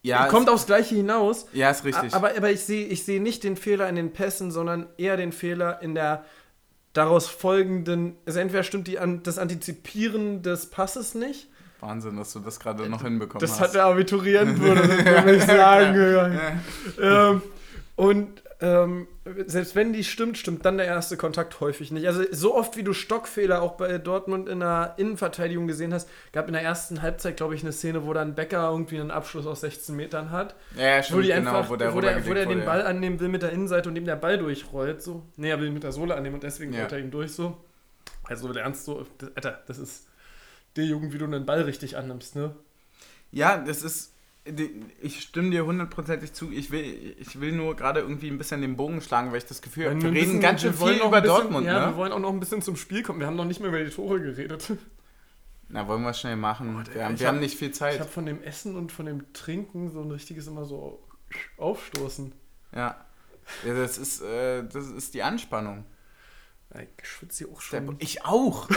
Ja, 0.03 0.27
Kommt 0.29 0.49
aufs 0.49 0.67
Gleiche 0.67 0.95
hinaus. 0.95 1.47
ja, 1.53 1.69
ist 1.71 1.85
richtig. 1.85 2.15
Aber, 2.15 2.31
aber 2.37 2.51
ich 2.51 2.61
sehe 2.61 2.87
ich 2.87 3.05
sehe 3.05 3.21
nicht 3.21 3.43
den 3.45 3.57
Fehler 3.57 3.89
in 3.89 3.97
den 3.97 4.13
Pässen, 4.13 4.51
sondern 4.53 4.87
eher 4.99 5.17
den 5.17 5.33
Fehler 5.33 5.83
in 5.83 5.95
der 5.95 6.25
daraus 6.93 7.27
folgenden. 7.27 8.17
Also 8.25 8.39
entweder 8.39 8.63
stimmt 8.63 8.87
die 8.87 8.99
an, 8.99 9.23
das 9.25 9.37
Antizipieren 9.39 10.43
des 10.43 10.71
Passes 10.71 11.15
nicht. 11.15 11.49
Wahnsinn, 11.81 12.17
dass 12.17 12.33
du 12.33 12.39
das 12.41 12.59
gerade 12.61 12.89
noch 12.89 13.03
hinbekommen 13.03 13.41
Das 13.41 13.53
hast. 13.53 13.61
hat 13.61 13.75
der 13.75 13.85
Abiturient, 13.85 14.59
würde 14.61 15.35
ich 15.37 15.43
sagen. 15.43 15.95
Ja. 16.99 17.31
ähm, 17.31 17.43
und 17.97 18.43
ähm, 18.59 19.07
selbst 19.47 19.75
wenn 19.75 19.92
die 19.92 20.03
stimmt, 20.03 20.38
stimmt 20.38 20.64
dann 20.64 20.79
der 20.79 20.87
erste 20.87 21.19
Kontakt 21.19 21.61
häufig 21.61 21.90
nicht. 21.90 22.07
Also 22.07 22.25
so 22.31 22.55
oft 22.55 22.77
wie 22.77 22.83
du 22.83 22.95
Stockfehler 22.95 23.61
auch 23.61 23.73
bei 23.73 23.99
Dortmund 23.99 24.49
in 24.49 24.61
der 24.61 24.95
Innenverteidigung 24.97 25.66
gesehen 25.66 25.92
hast, 25.92 26.09
gab 26.33 26.47
in 26.47 26.55
der 26.55 26.62
ersten 26.62 27.03
Halbzeit, 27.03 27.37
glaube 27.37 27.55
ich, 27.55 27.62
eine 27.62 27.73
Szene, 27.73 28.07
wo 28.07 28.14
dann 28.14 28.35
Becker 28.35 28.71
irgendwie 28.71 28.99
einen 28.99 29.11
Abschluss 29.11 29.47
aus 29.47 29.61
16 29.61 29.95
Metern 29.95 30.31
hat. 30.31 30.55
Ja, 30.75 30.87
ja, 30.87 31.03
stimmt, 31.03 31.19
wo 31.19 31.23
die 31.23 31.29
genau, 31.29 31.51
einfach, 31.51 31.71
wo 31.71 31.77
der, 31.77 31.95
wo 31.95 32.01
der, 32.01 32.27
wo 32.27 32.33
der 32.33 32.47
den 32.47 32.61
ja. 32.61 32.64
Ball 32.64 32.83
annehmen 32.83 33.21
will 33.21 33.29
mit 33.29 33.42
der 33.42 33.53
Innenseite 33.53 33.90
und 33.90 33.97
ihm 33.97 34.07
der 34.07 34.16
Ball 34.16 34.38
durchrollt. 34.38 35.03
So. 35.03 35.23
Nee, 35.37 35.51
er 35.51 35.61
will 35.61 35.69
ihn 35.69 35.75
mit 35.75 35.83
der 35.85 35.92
Sohle 35.92 36.14
annehmen 36.14 36.37
und 36.37 36.42
deswegen 36.42 36.73
Ja. 36.73 36.81
rollt 36.81 36.92
er 36.92 36.99
ihm 37.01 37.11
durch 37.11 37.33
so. 37.33 37.59
Also 38.25 38.53
der 38.53 38.62
Ernst 38.62 38.87
so, 38.87 39.07
das, 39.19 39.37
Alter, 39.37 39.62
das 39.66 39.79
ist 39.79 40.07
der 40.77 40.85
Jugend, 40.85 41.12
wie 41.12 41.19
du 41.19 41.27
einen 41.27 41.45
Ball 41.45 41.62
richtig 41.62 41.97
annimmst, 41.97 42.37
ne? 42.37 42.55
Ja, 43.33 43.59
das 43.59 43.83
ist. 43.83 44.12
Ich 45.03 45.21
stimme 45.23 45.51
dir 45.51 45.65
hundertprozentig 45.67 46.33
zu. 46.33 46.53
Ich 46.53 46.71
will, 46.71 47.17
ich 47.19 47.41
will 47.41 47.53
nur 47.53 47.75
gerade 47.75 48.01
irgendwie 48.01 48.29
ein 48.29 48.39
bisschen 48.39 48.61
den 48.61 48.77
Bogen 48.77 49.01
schlagen, 49.01 49.31
weil 49.33 49.39
ich 49.39 49.47
das 49.47 49.61
Gefühl 49.63 49.87
habe, 49.91 49.97
wir 50.01 50.05
reden 50.11 50.15
bisschen- 50.15 50.41
ganz 50.41 50.61
schön 50.63 50.79
wir 50.79 50.87
viel 50.87 50.97
über 50.99 51.21
bisschen, 51.21 51.37
Dortmund, 51.37 51.67
Ja, 51.67 51.81
wir 51.81 51.87
ne? 51.89 51.97
wollen 51.97 52.13
auch 52.13 52.19
noch 52.21 52.33
ein 52.33 52.39
bisschen 52.41 52.63
zum 52.63 52.77
Spiel 52.77 53.03
kommen. 53.03 53.19
Wir 53.21 53.27
haben 53.27 53.37
noch 53.37 53.45
nicht 53.45 53.61
mehr 53.61 53.69
über 53.71 53.83
die 53.83 53.91
Tore 53.91 54.21
geredet. 54.21 54.73
Na, 55.69 55.89
wollen 55.89 56.03
wir 56.03 56.15
schnell 56.15 56.37
machen. 56.37 56.85
der- 56.85 56.95
wir 56.95 57.05
haben, 57.07 57.15
ich 57.15 57.21
wir 57.21 57.27
haben 57.29 57.35
hab- 57.37 57.43
nicht 57.43 57.59
viel 57.59 57.71
Ich 57.71 57.75
Zeit. 57.75 57.99
habe 57.99 58.09
von 58.09 58.25
dem 58.27 58.41
Essen 58.43 58.77
und 58.77 58.93
von 58.93 59.07
dem 59.07 59.33
Trinken 59.33 59.91
so 59.91 60.01
ein 60.03 60.11
richtiges 60.13 60.47
immer 60.47 60.65
so 60.65 61.03
aufstoßen. 61.59 62.33
Ja. 62.73 63.05
ja 63.65 63.75
das, 63.75 63.99
ist, 63.99 64.21
äh, 64.23 64.63
das 64.65 64.87
ist 64.87 65.15
die 65.15 65.23
Anspannung. 65.25 65.85
Ich 67.01 67.09
schwitze 67.09 67.45
hier 67.45 67.53
auch 67.55 67.61
schon. 67.61 67.97
ich 68.01 68.25
auch. 68.25 68.68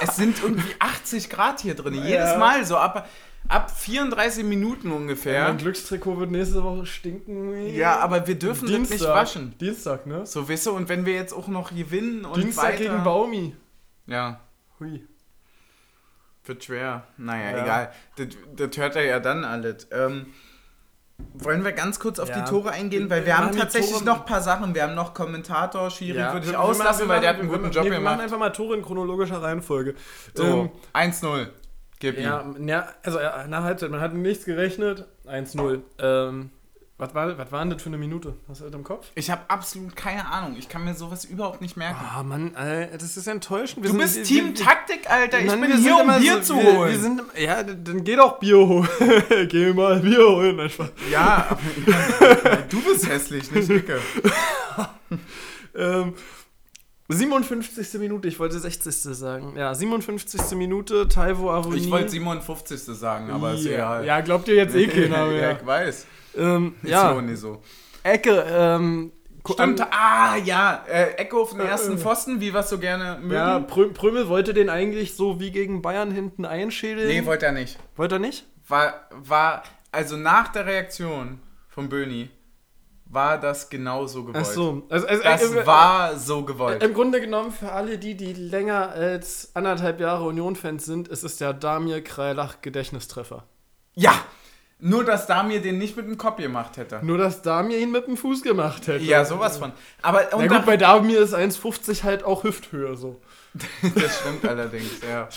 es 0.00 0.16
sind 0.16 0.42
irgendwie 0.42 0.74
80 0.78 1.28
Grad 1.28 1.60
hier 1.60 1.74
drin. 1.74 1.94
Ja. 1.94 2.04
Jedes 2.04 2.36
Mal 2.38 2.64
so. 2.64 2.76
Ab, 2.76 3.08
ab 3.48 3.70
34 3.70 4.44
Minuten 4.44 4.92
ungefähr. 4.92 5.44
Mein 5.44 5.58
Glückstrikot 5.58 6.18
wird 6.18 6.30
nächste 6.30 6.62
Woche 6.62 6.86
stinken. 6.86 7.74
Ja, 7.74 7.98
aber 7.98 8.26
wir 8.26 8.34
dürfen 8.38 8.70
das 8.70 8.90
nicht 8.90 9.04
waschen. 9.04 9.54
Dienstag, 9.58 10.06
ne? 10.06 10.26
So, 10.26 10.48
weißt 10.48 10.66
du, 10.66 10.72
und 10.72 10.88
wenn 10.88 11.06
wir 11.06 11.14
jetzt 11.14 11.32
auch 11.32 11.48
noch 11.48 11.70
gewinnen 11.74 12.24
und 12.24 12.36
Dienstag 12.42 12.64
weiter... 12.74 12.76
gegen 12.84 13.04
Baumi. 13.04 13.56
Ja, 14.06 14.40
Hui. 14.80 15.06
wird 16.44 16.64
schwer. 16.64 17.04
Naja, 17.16 17.56
Ja. 17.56 17.62
egal. 17.62 17.92
Das, 18.16 18.26
das 18.56 18.76
hört 18.76 18.96
er 18.96 19.04
ja 19.04 19.20
dann 19.20 19.44
alles. 19.44 19.86
Ähm, 19.92 20.26
Wollen 21.34 21.64
wir 21.64 21.72
ganz 21.72 21.98
kurz 21.98 22.20
auf 22.20 22.28
Ja. 22.28 22.40
die 22.42 22.48
Tore 22.48 22.70
eingehen? 22.70 23.10
Weil 23.10 23.22
wir 23.22 23.26
wir 23.26 23.38
haben 23.38 23.56
tatsächlich 23.56 24.04
noch 24.04 24.20
ein 24.20 24.24
paar 24.24 24.40
Sachen. 24.40 24.72
Wir 24.76 24.84
haben 24.84 24.94
noch 24.94 25.14
Kommentator, 25.14 25.90
Schiri, 25.90 26.16
würde 26.18 26.46
ich 26.46 26.52
wir- 26.52 26.60
auslassen, 26.60 27.08
machen- 27.08 27.16
weil 27.16 27.20
der 27.20 27.30
hat 27.30 27.40
einen 27.40 27.48
guten 27.48 27.72
Job 27.72 27.82
nee, 27.84 27.90
Wir 27.90 27.98
machen 27.98 28.02
gemacht. 28.18 28.20
einfach 28.20 28.38
mal 28.38 28.50
Tore 28.50 28.76
in 28.76 28.82
chronologischer 28.82 29.42
Reihenfolge. 29.42 29.96
So, 30.34 30.44
Ähm, 30.44 30.70
1-0. 30.92 31.48
Gib 32.00 32.16
ihm. 32.16 32.22
ja, 32.24 32.44
ja, 32.64 32.88
also 33.02 33.18
ja, 33.20 33.46
nach 33.48 33.62
Halbzeit, 33.64 33.90
man 33.90 34.00
hat 34.00 34.14
nichts 34.14 34.44
gerechnet. 34.44 35.06
1-0. 35.26 35.80
Ähm, 35.98 36.50
was 37.00 37.14
war, 37.14 37.38
was 37.38 37.52
war 37.52 37.60
denn 37.60 37.70
das 37.70 37.80
für 37.82 37.90
eine 37.90 37.96
Minute? 37.98 38.34
Hast 38.48 38.60
du 38.60 38.64
das 38.64 38.74
im 38.74 38.82
Kopf? 38.82 39.06
Ich 39.14 39.30
habe 39.30 39.42
absolut 39.46 39.94
keine 39.94 40.26
Ahnung. 40.26 40.56
Ich 40.58 40.68
kann 40.68 40.84
mir 40.84 40.94
sowas 40.94 41.24
überhaupt 41.24 41.60
nicht 41.60 41.76
merken. 41.76 41.96
Ah, 42.12 42.24
Mann, 42.24 42.56
Alter, 42.56 42.98
das 42.98 43.16
ist 43.16 43.26
enttäuschend. 43.28 43.84
Wir 43.84 43.90
du 43.92 43.98
sind- 43.98 44.00
bist 44.00 44.16
wir- 44.16 44.24
Team 44.24 44.46
wir- 44.48 44.54
Taktik, 44.64 45.08
Alter. 45.08 45.38
Ich 45.40 45.46
Mann, 45.46 45.60
bin 45.60 45.76
hier, 45.76 45.94
um 45.96 46.06
Bier 46.20 46.42
so- 46.42 46.54
zu 46.54 46.60
wir, 46.60 46.72
holen. 46.76 46.90
Wir 46.90 46.98
sind, 46.98 47.22
ja, 47.36 47.62
dann 47.62 48.02
geh 48.02 48.16
doch 48.16 48.40
Bier 48.40 48.56
holen. 48.58 48.88
geh 49.48 49.72
mal 49.72 50.00
Bier 50.00 50.18
holen. 50.28 50.70
Ja, 51.10 51.46
aber 51.50 51.60
ja, 51.86 52.56
du 52.68 52.80
bist 52.82 53.08
hässlich, 53.08 53.50
nicht 53.52 53.70
Icke. 53.70 54.00
Ähm, 55.74 56.14
57. 57.10 57.94
Minute, 58.00 58.28
ich 58.28 58.38
wollte 58.38 58.58
60. 58.58 58.94
sagen. 58.94 59.54
Ja, 59.56 59.74
57. 59.74 60.56
Minute, 60.56 61.08
Taiwo 61.08 61.50
Avoni. 61.50 61.78
Ich 61.78 61.90
wollte 61.90 62.10
57. 62.10 62.78
sagen, 62.80 63.30
aber 63.30 63.54
ist 63.54 63.64
ja. 63.64 63.72
egal. 63.72 64.04
ja, 64.04 64.20
glaubt 64.20 64.46
ihr 64.48 64.54
jetzt 64.56 64.74
eh 64.74 64.86
keiner 64.88 65.18
ja, 65.18 65.26
mehr. 65.26 65.58
ich 65.58 65.66
weiß. 65.66 66.06
ähm, 66.36 66.74
Ist 66.82 66.90
ja, 66.90 67.14
so 67.14 67.20
nicht 67.22 67.38
so. 67.38 67.62
Ecke, 68.02 68.44
ähm, 68.48 69.12
Stimmt, 69.50 69.80
an- 69.80 69.88
ah, 69.90 70.36
ja, 70.36 70.84
äh, 70.86 71.14
Echo 71.14 71.40
auf 71.40 71.52
den 71.52 71.60
ersten 71.60 71.94
äh. 71.94 71.98
Pfosten, 71.98 72.40
wie 72.42 72.52
wir 72.52 72.60
es 72.60 72.68
so 72.68 72.78
gerne 72.78 73.16
mögen. 73.18 73.32
Ja, 73.32 73.58
Prö 73.60 73.88
Prömel 73.88 74.28
wollte 74.28 74.52
den 74.52 74.68
eigentlich 74.68 75.14
so 75.16 75.40
wie 75.40 75.50
gegen 75.50 75.80
Bayern 75.80 76.10
hinten 76.10 76.44
einschädeln. 76.44 77.08
nee, 77.08 77.24
wollte 77.24 77.46
er 77.46 77.52
nicht. 77.52 77.78
wollte 77.96 78.16
er 78.16 78.18
nicht? 78.18 78.44
War, 78.66 79.08
war, 79.10 79.62
also 79.90 80.18
nach 80.18 80.48
der 80.48 80.66
Reaktion 80.66 81.40
von 81.68 81.88
Böni, 81.88 82.28
war 83.10 83.38
das 83.38 83.70
genau 83.70 84.06
so 84.06 84.24
gewollt. 84.24 84.46
Ach 84.46 84.52
so. 84.52 84.82
Also, 84.88 85.06
also, 85.06 85.22
Das 85.22 85.42
äh, 85.52 85.66
war 85.66 86.16
so 86.16 86.44
gewollt. 86.44 86.82
Im 86.82 86.94
Grunde 86.94 87.20
genommen, 87.20 87.52
für 87.52 87.72
alle 87.72 87.98
die, 87.98 88.14
die 88.14 88.32
länger 88.32 88.90
als 88.90 89.50
anderthalb 89.54 90.00
Jahre 90.00 90.24
Union-Fans 90.24 90.84
sind, 90.84 91.08
ist 91.08 91.24
es 91.24 91.36
der 91.36 91.52
Damir 91.54 92.02
Kreilach 92.02 92.60
Gedächtnistreffer. 92.62 93.44
ja, 93.94 94.12
nur 94.80 95.04
dass 95.04 95.26
Damir 95.26 95.60
den 95.60 95.78
nicht 95.78 95.96
mit 95.96 96.06
dem 96.06 96.16
Kopf 96.18 96.36
gemacht 96.36 96.76
hätte. 96.76 97.00
Nur, 97.02 97.18
dass 97.18 97.42
Damir 97.42 97.78
ihn 97.78 97.90
mit 97.90 98.06
dem 98.06 98.16
Fuß 98.16 98.42
gemacht 98.42 98.86
hätte. 98.86 99.02
Ja, 99.02 99.24
sowas 99.24 99.58
von. 99.58 99.72
Aber 100.02 100.28
Na 100.30 100.46
gut, 100.46 100.66
bei 100.66 100.76
Damir 100.76 101.20
ist 101.20 101.34
1,50 101.34 102.04
halt 102.04 102.22
auch 102.22 102.44
Hüfthöhe 102.44 102.96
so. 102.96 103.20
Das 103.94 104.20
stimmt 104.20 104.44
allerdings, 104.46 104.90
ja. 105.08 105.28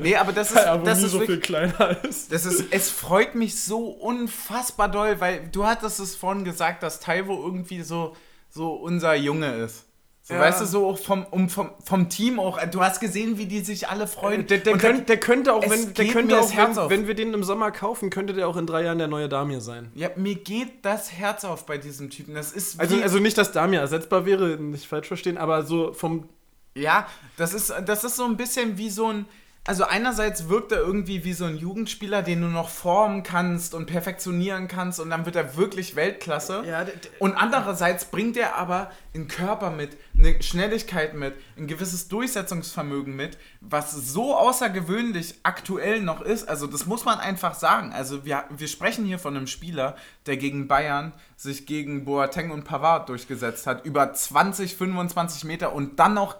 Nee, 0.00 0.16
aber 0.16 0.32
das 0.32 0.50
ist, 0.50 0.56
Weil 0.56 0.82
das 0.82 1.02
ist 1.02 1.12
so 1.12 1.20
wirklich, 1.20 1.38
viel 1.38 1.40
kleiner 1.40 2.04
ist. 2.04 2.30
Das 2.30 2.44
ist, 2.44 2.64
es 2.70 2.90
freut 2.90 3.34
mich 3.34 3.58
so 3.62 3.86
unfassbar 3.88 4.90
doll, 4.90 5.18
weil 5.20 5.48
du 5.50 5.64
hattest 5.64 5.98
es 6.00 6.14
vorhin 6.14 6.44
gesagt, 6.44 6.82
dass 6.82 7.00
Taiwo 7.00 7.42
irgendwie 7.44 7.82
so, 7.82 8.14
so 8.50 8.74
unser 8.74 9.14
Junge 9.14 9.54
ist. 9.56 9.84
So, 10.22 10.34
Ja. 10.34 10.40
Weißt 10.40 10.60
du, 10.60 10.66
so 10.66 10.88
auch 10.88 10.98
vom, 10.98 11.24
um, 11.30 11.48
vom, 11.48 11.70
vom 11.82 12.08
Team 12.08 12.40
auch. 12.40 12.58
Du 12.66 12.82
hast 12.82 12.98
gesehen, 13.00 13.38
wie 13.38 13.46
die 13.46 13.60
sich 13.60 13.88
alle 13.88 14.08
freuen. 14.08 14.46
Der, 14.48 14.58
der, 14.58 14.72
Und 14.72 14.80
könnt, 14.80 15.08
der 15.08 15.18
könnte 15.18 15.54
auch, 15.54 15.62
wenn, 15.62 15.94
der 15.94 16.06
könnte 16.08 16.38
auch 16.40 16.50
wenn, 16.54 16.90
wenn 16.90 17.06
wir 17.06 17.14
den 17.14 17.32
im 17.32 17.44
Sommer 17.44 17.70
kaufen, 17.70 18.10
könnte 18.10 18.32
der 18.34 18.48
auch 18.48 18.56
in 18.56 18.66
drei 18.66 18.82
Jahren 18.82 18.98
der 18.98 19.06
neue 19.06 19.28
Damir 19.28 19.60
sein. 19.60 19.92
ja, 19.94 20.10
mir 20.16 20.34
geht 20.34 20.84
das 20.84 21.12
Herz 21.12 21.44
auf 21.44 21.64
bei 21.64 21.78
diesem 21.78 22.10
Typen. 22.10 22.34
Das 22.34 22.50
ist 22.52 22.78
Also, 22.80 23.00
also 23.00 23.20
nicht, 23.20 23.38
dass 23.38 23.52
Damir 23.52 23.80
ersetzbar 23.80 24.26
wäre, 24.26 24.56
nicht 24.58 24.86
falsch 24.86 25.06
verstehen, 25.06 25.38
aber 25.38 25.62
so 25.62 25.92
vom. 25.92 26.28
Ja, 26.76 27.06
das 27.36 27.54
ist, 27.54 27.72
das 27.86 28.04
ist 28.04 28.16
so 28.16 28.24
ein 28.24 28.36
bisschen 28.36 28.78
wie 28.78 28.90
so 28.90 29.08
ein. 29.08 29.26
Also 29.68 29.82
einerseits 29.82 30.48
wirkt 30.48 30.70
er 30.70 30.78
irgendwie 30.78 31.24
wie 31.24 31.32
so 31.32 31.44
ein 31.44 31.56
Jugendspieler, 31.56 32.22
den 32.22 32.40
du 32.40 32.46
noch 32.46 32.68
formen 32.68 33.24
kannst 33.24 33.74
und 33.74 33.86
perfektionieren 33.86 34.68
kannst 34.68 35.00
und 35.00 35.10
dann 35.10 35.26
wird 35.26 35.34
er 35.34 35.56
wirklich 35.56 35.96
Weltklasse. 35.96 36.62
Ja, 36.64 36.86
und 37.18 37.34
andererseits 37.34 38.04
bringt 38.04 38.36
er 38.36 38.54
aber 38.54 38.92
einen 39.12 39.26
Körper 39.26 39.70
mit, 39.70 39.96
eine 40.16 40.40
Schnelligkeit 40.40 41.14
mit, 41.14 41.34
ein 41.56 41.66
gewisses 41.66 42.06
Durchsetzungsvermögen 42.06 43.16
mit, 43.16 43.38
was 43.60 43.90
so 43.90 44.36
außergewöhnlich 44.36 45.40
aktuell 45.42 46.00
noch 46.00 46.20
ist. 46.20 46.48
Also 46.48 46.68
das 46.68 46.86
muss 46.86 47.04
man 47.04 47.18
einfach 47.18 47.56
sagen. 47.56 47.92
Also 47.92 48.24
wir, 48.24 48.44
wir 48.56 48.68
sprechen 48.68 49.04
hier 49.04 49.18
von 49.18 49.36
einem 49.36 49.48
Spieler, 49.48 49.96
der 50.26 50.36
gegen 50.36 50.68
Bayern 50.68 51.12
sich 51.34 51.66
gegen 51.66 52.04
Boateng 52.04 52.52
und 52.52 52.62
Pavard 52.62 53.08
durchgesetzt 53.08 53.66
hat, 53.66 53.84
über 53.84 54.12
20, 54.12 54.76
25 54.76 55.42
Meter 55.42 55.72
und 55.72 55.98
dann 55.98 56.14
noch 56.14 56.36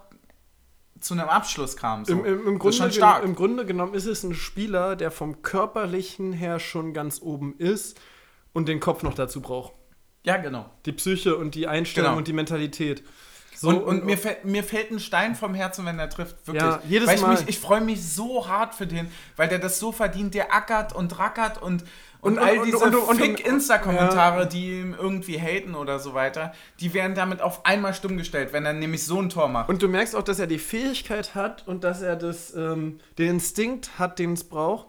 zu 1.06 1.14
einem 1.14 1.28
Abschluss 1.28 1.76
kam. 1.76 2.04
So. 2.04 2.12
Im, 2.12 2.24
im, 2.24 2.46
im, 2.46 2.58
Grunde. 2.58 2.90
Im 3.24 3.34
Grunde 3.34 3.64
genommen 3.66 3.94
ist 3.94 4.06
es 4.06 4.22
ein 4.22 4.34
Spieler, 4.34 4.96
der 4.96 5.10
vom 5.10 5.42
Körperlichen 5.42 6.32
her 6.32 6.58
schon 6.58 6.92
ganz 6.92 7.20
oben 7.22 7.54
ist 7.58 7.98
und 8.52 8.68
den 8.68 8.80
Kopf 8.80 9.02
noch 9.02 9.14
dazu 9.14 9.40
braucht. 9.40 9.72
ja, 10.24 10.36
genau. 10.36 10.68
Die 10.84 10.92
Psyche 10.92 11.36
und 11.36 11.54
die 11.54 11.66
Einstellung 11.68 12.08
Genau. 12.10 12.18
und 12.18 12.28
die 12.28 12.32
Mentalität. 12.32 13.02
So, 13.58 13.68
und, 13.70 13.82
und 13.82 14.04
mir, 14.04 14.18
fällt, 14.18 14.44
mir 14.44 14.62
fällt 14.62 14.90
ein 14.90 15.00
Stein 15.00 15.34
vom 15.34 15.54
Herzen, 15.54 15.86
wenn 15.86 15.98
er 15.98 16.10
trifft. 16.10 16.36
Wirklich. 16.46 16.62
Ja, 16.62 16.80
jedes 16.86 17.08
weil 17.08 17.14
ich 17.16 17.22
Mal. 17.22 17.30
Mich, 17.30 17.48
ich 17.48 17.58
freue 17.58 17.80
mich 17.80 18.06
so 18.06 18.46
hart 18.48 18.74
für 18.74 18.86
den, 18.86 19.10
weil 19.36 19.48
der 19.48 19.58
das 19.58 19.78
so 19.78 19.92
verdient. 19.92 20.34
Der 20.34 20.54
ackert 20.54 20.94
und 20.94 21.18
rackert 21.18 21.60
und, 21.62 21.82
und, 22.20 22.34
Und- 22.34 22.38
all 22.38 22.58
und- 22.58 22.66
diese 22.66 22.78
und- 22.78 22.94
und- 22.94 23.08
und- 23.08 23.16
Fick-Insta-Kommentare, 23.20 24.46
die 24.46 24.80
ihm 24.80 24.94
irgendwie 24.98 25.38
haten 25.40 25.74
oder 25.74 25.98
so 25.98 26.14
weiter, 26.14 26.52
die 26.80 26.92
werden 26.94 27.14
damit 27.14 27.40
auf 27.40 27.64
einmal 27.66 27.94
stumm 27.94 28.16
gestellt, 28.16 28.52
wenn 28.52 28.64
er 28.66 28.72
nämlich 28.72 29.04
so 29.04 29.20
ein 29.20 29.28
Tor 29.30 29.48
macht. 29.48 29.68
Und 29.68 29.82
du 29.82 29.88
merkst 29.88 30.14
auch, 30.16 30.22
dass 30.22 30.38
er 30.38 30.46
die 30.46 30.58
Fähigkeit 30.58 31.34
hat 31.34 31.66
und 31.66 31.84
dass 31.84 32.02
er 32.02 32.16
das, 32.16 32.54
ähm, 32.54 32.98
den 33.18 33.30
Instinkt 33.36 33.98
hat, 33.98 34.18
den 34.18 34.32
es 34.34 34.44
braucht, 34.44 34.86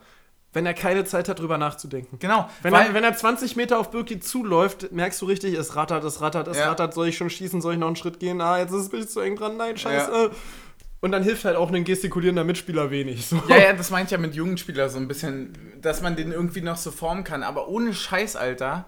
wenn 0.58 0.66
er 0.66 0.74
keine 0.74 1.05
Zeit 1.05 1.30
hat, 1.30 1.38
drüber 1.39 1.60
nachzudenken. 1.60 2.18
genau. 2.20 2.49
Wenn, 2.64 2.74
er, 2.74 2.91
wenn 2.95 3.03
er 3.03 3.16
20 3.16 3.55
Meter 3.55 3.78
auf 3.78 3.91
Birki 3.91 4.20
zuläuft, 4.20 4.91
merkst 4.91 5.22
du 5.22 5.28
richtig, 5.28 5.53
es 5.53 5.76
rattert, 5.76 6.03
es 6.03 6.20
rattert, 6.20 6.47
es 6.47 6.58
Ja. 6.58 6.70
rattert. 6.70 6.95
Soll 6.95 7.10
ich 7.10 7.16
schon 7.18 7.30
schießen? 7.30 7.62
Soll 7.62 7.74
ich 7.74 7.80
noch 7.80 7.86
einen 7.86 7.95
Schritt 7.95 8.20
gehen? 8.20 8.41
Ah, 8.41 8.58
jetzt 8.58 8.74
ist 8.74 8.91
es 8.91 9.14
zu 9.14 9.20
eng 9.20 9.36
dran. 9.36 9.55
Nein, 9.55 9.78
scheiße. 9.78 10.12
Ja. 10.12 10.30
Und 10.99 11.12
dann 11.12 11.22
hilft 11.22 11.45
halt 11.45 11.58
auch 11.58 11.72
ein 11.72 11.84
gestikulierender 11.84 12.43
Mitspieler 12.43 12.89
wenig. 12.89 13.28
So. 13.28 13.39
ja, 13.47 13.58
ja, 13.58 13.74
das 13.74 13.91
meint 13.91 14.10
ja 14.10 14.18
mit 14.18 14.34
Jugendspieler 14.34 14.89
so 14.89 14.97
ein 14.97 15.08
bisschen, 15.08 15.53
dass 15.80 16.01
man 16.01 16.16
den 16.16 16.32
irgendwie 16.32 16.62
noch 16.62 16.78
so 16.78 16.89
formen 16.89 17.24
kann. 17.24 17.43
Aber 17.43 17.68
ohne 17.68 17.93
Scheiß, 17.93 18.36
Alter, 18.36 18.86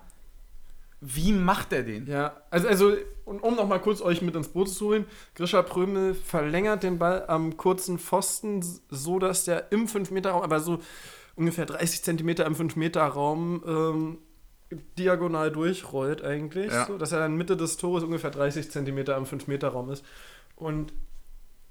wie 1.01 1.31
macht 1.31 1.71
er 1.71 1.83
den? 1.83 2.07
Ja, 2.07 2.33
also, 2.49 2.67
also 2.67 2.93
und 3.25 3.41
um 3.43 3.55
noch 3.55 3.67
mal 3.67 3.79
kurz 3.79 4.01
euch 4.01 4.23
mit 4.23 4.35
ins 4.35 4.47
Boot 4.47 4.69
zu 4.69 4.87
holen, 4.87 5.05
Grisha 5.35 5.61
Prömel 5.61 6.15
verlängert 6.15 6.81
den 6.81 6.97
Ball 6.97 7.25
am 7.27 7.57
kurzen 7.57 7.99
Pfosten, 7.99 8.65
so 8.89 9.19
dass 9.19 9.45
der 9.45 9.71
im 9.71 9.87
5-Meter-Raum, 9.87 10.41
aber 10.41 10.59
so 10.59 10.79
ungefähr 11.39 11.65
30 11.65 12.03
Zentimeter 12.03 12.45
im 12.45 12.53
5-Meter-Raum 12.55 13.63
ähm, 13.65 14.17
diagonal 14.99 15.51
durchrollt 15.51 16.23
eigentlich, 16.23 16.71
Ja. 16.71 16.85
so, 16.85 16.97
dass 16.97 17.11
er 17.11 17.19
dann 17.19 17.35
Mitte 17.35 17.57
des 17.57 17.77
Tores 17.77 18.03
ungefähr 18.03 18.29
30 18.29 18.69
Zentimeter 18.69 19.17
im 19.17 19.25
5-Meter-Raum 19.25 19.89
ist. 19.89 20.05
Und 20.55 20.93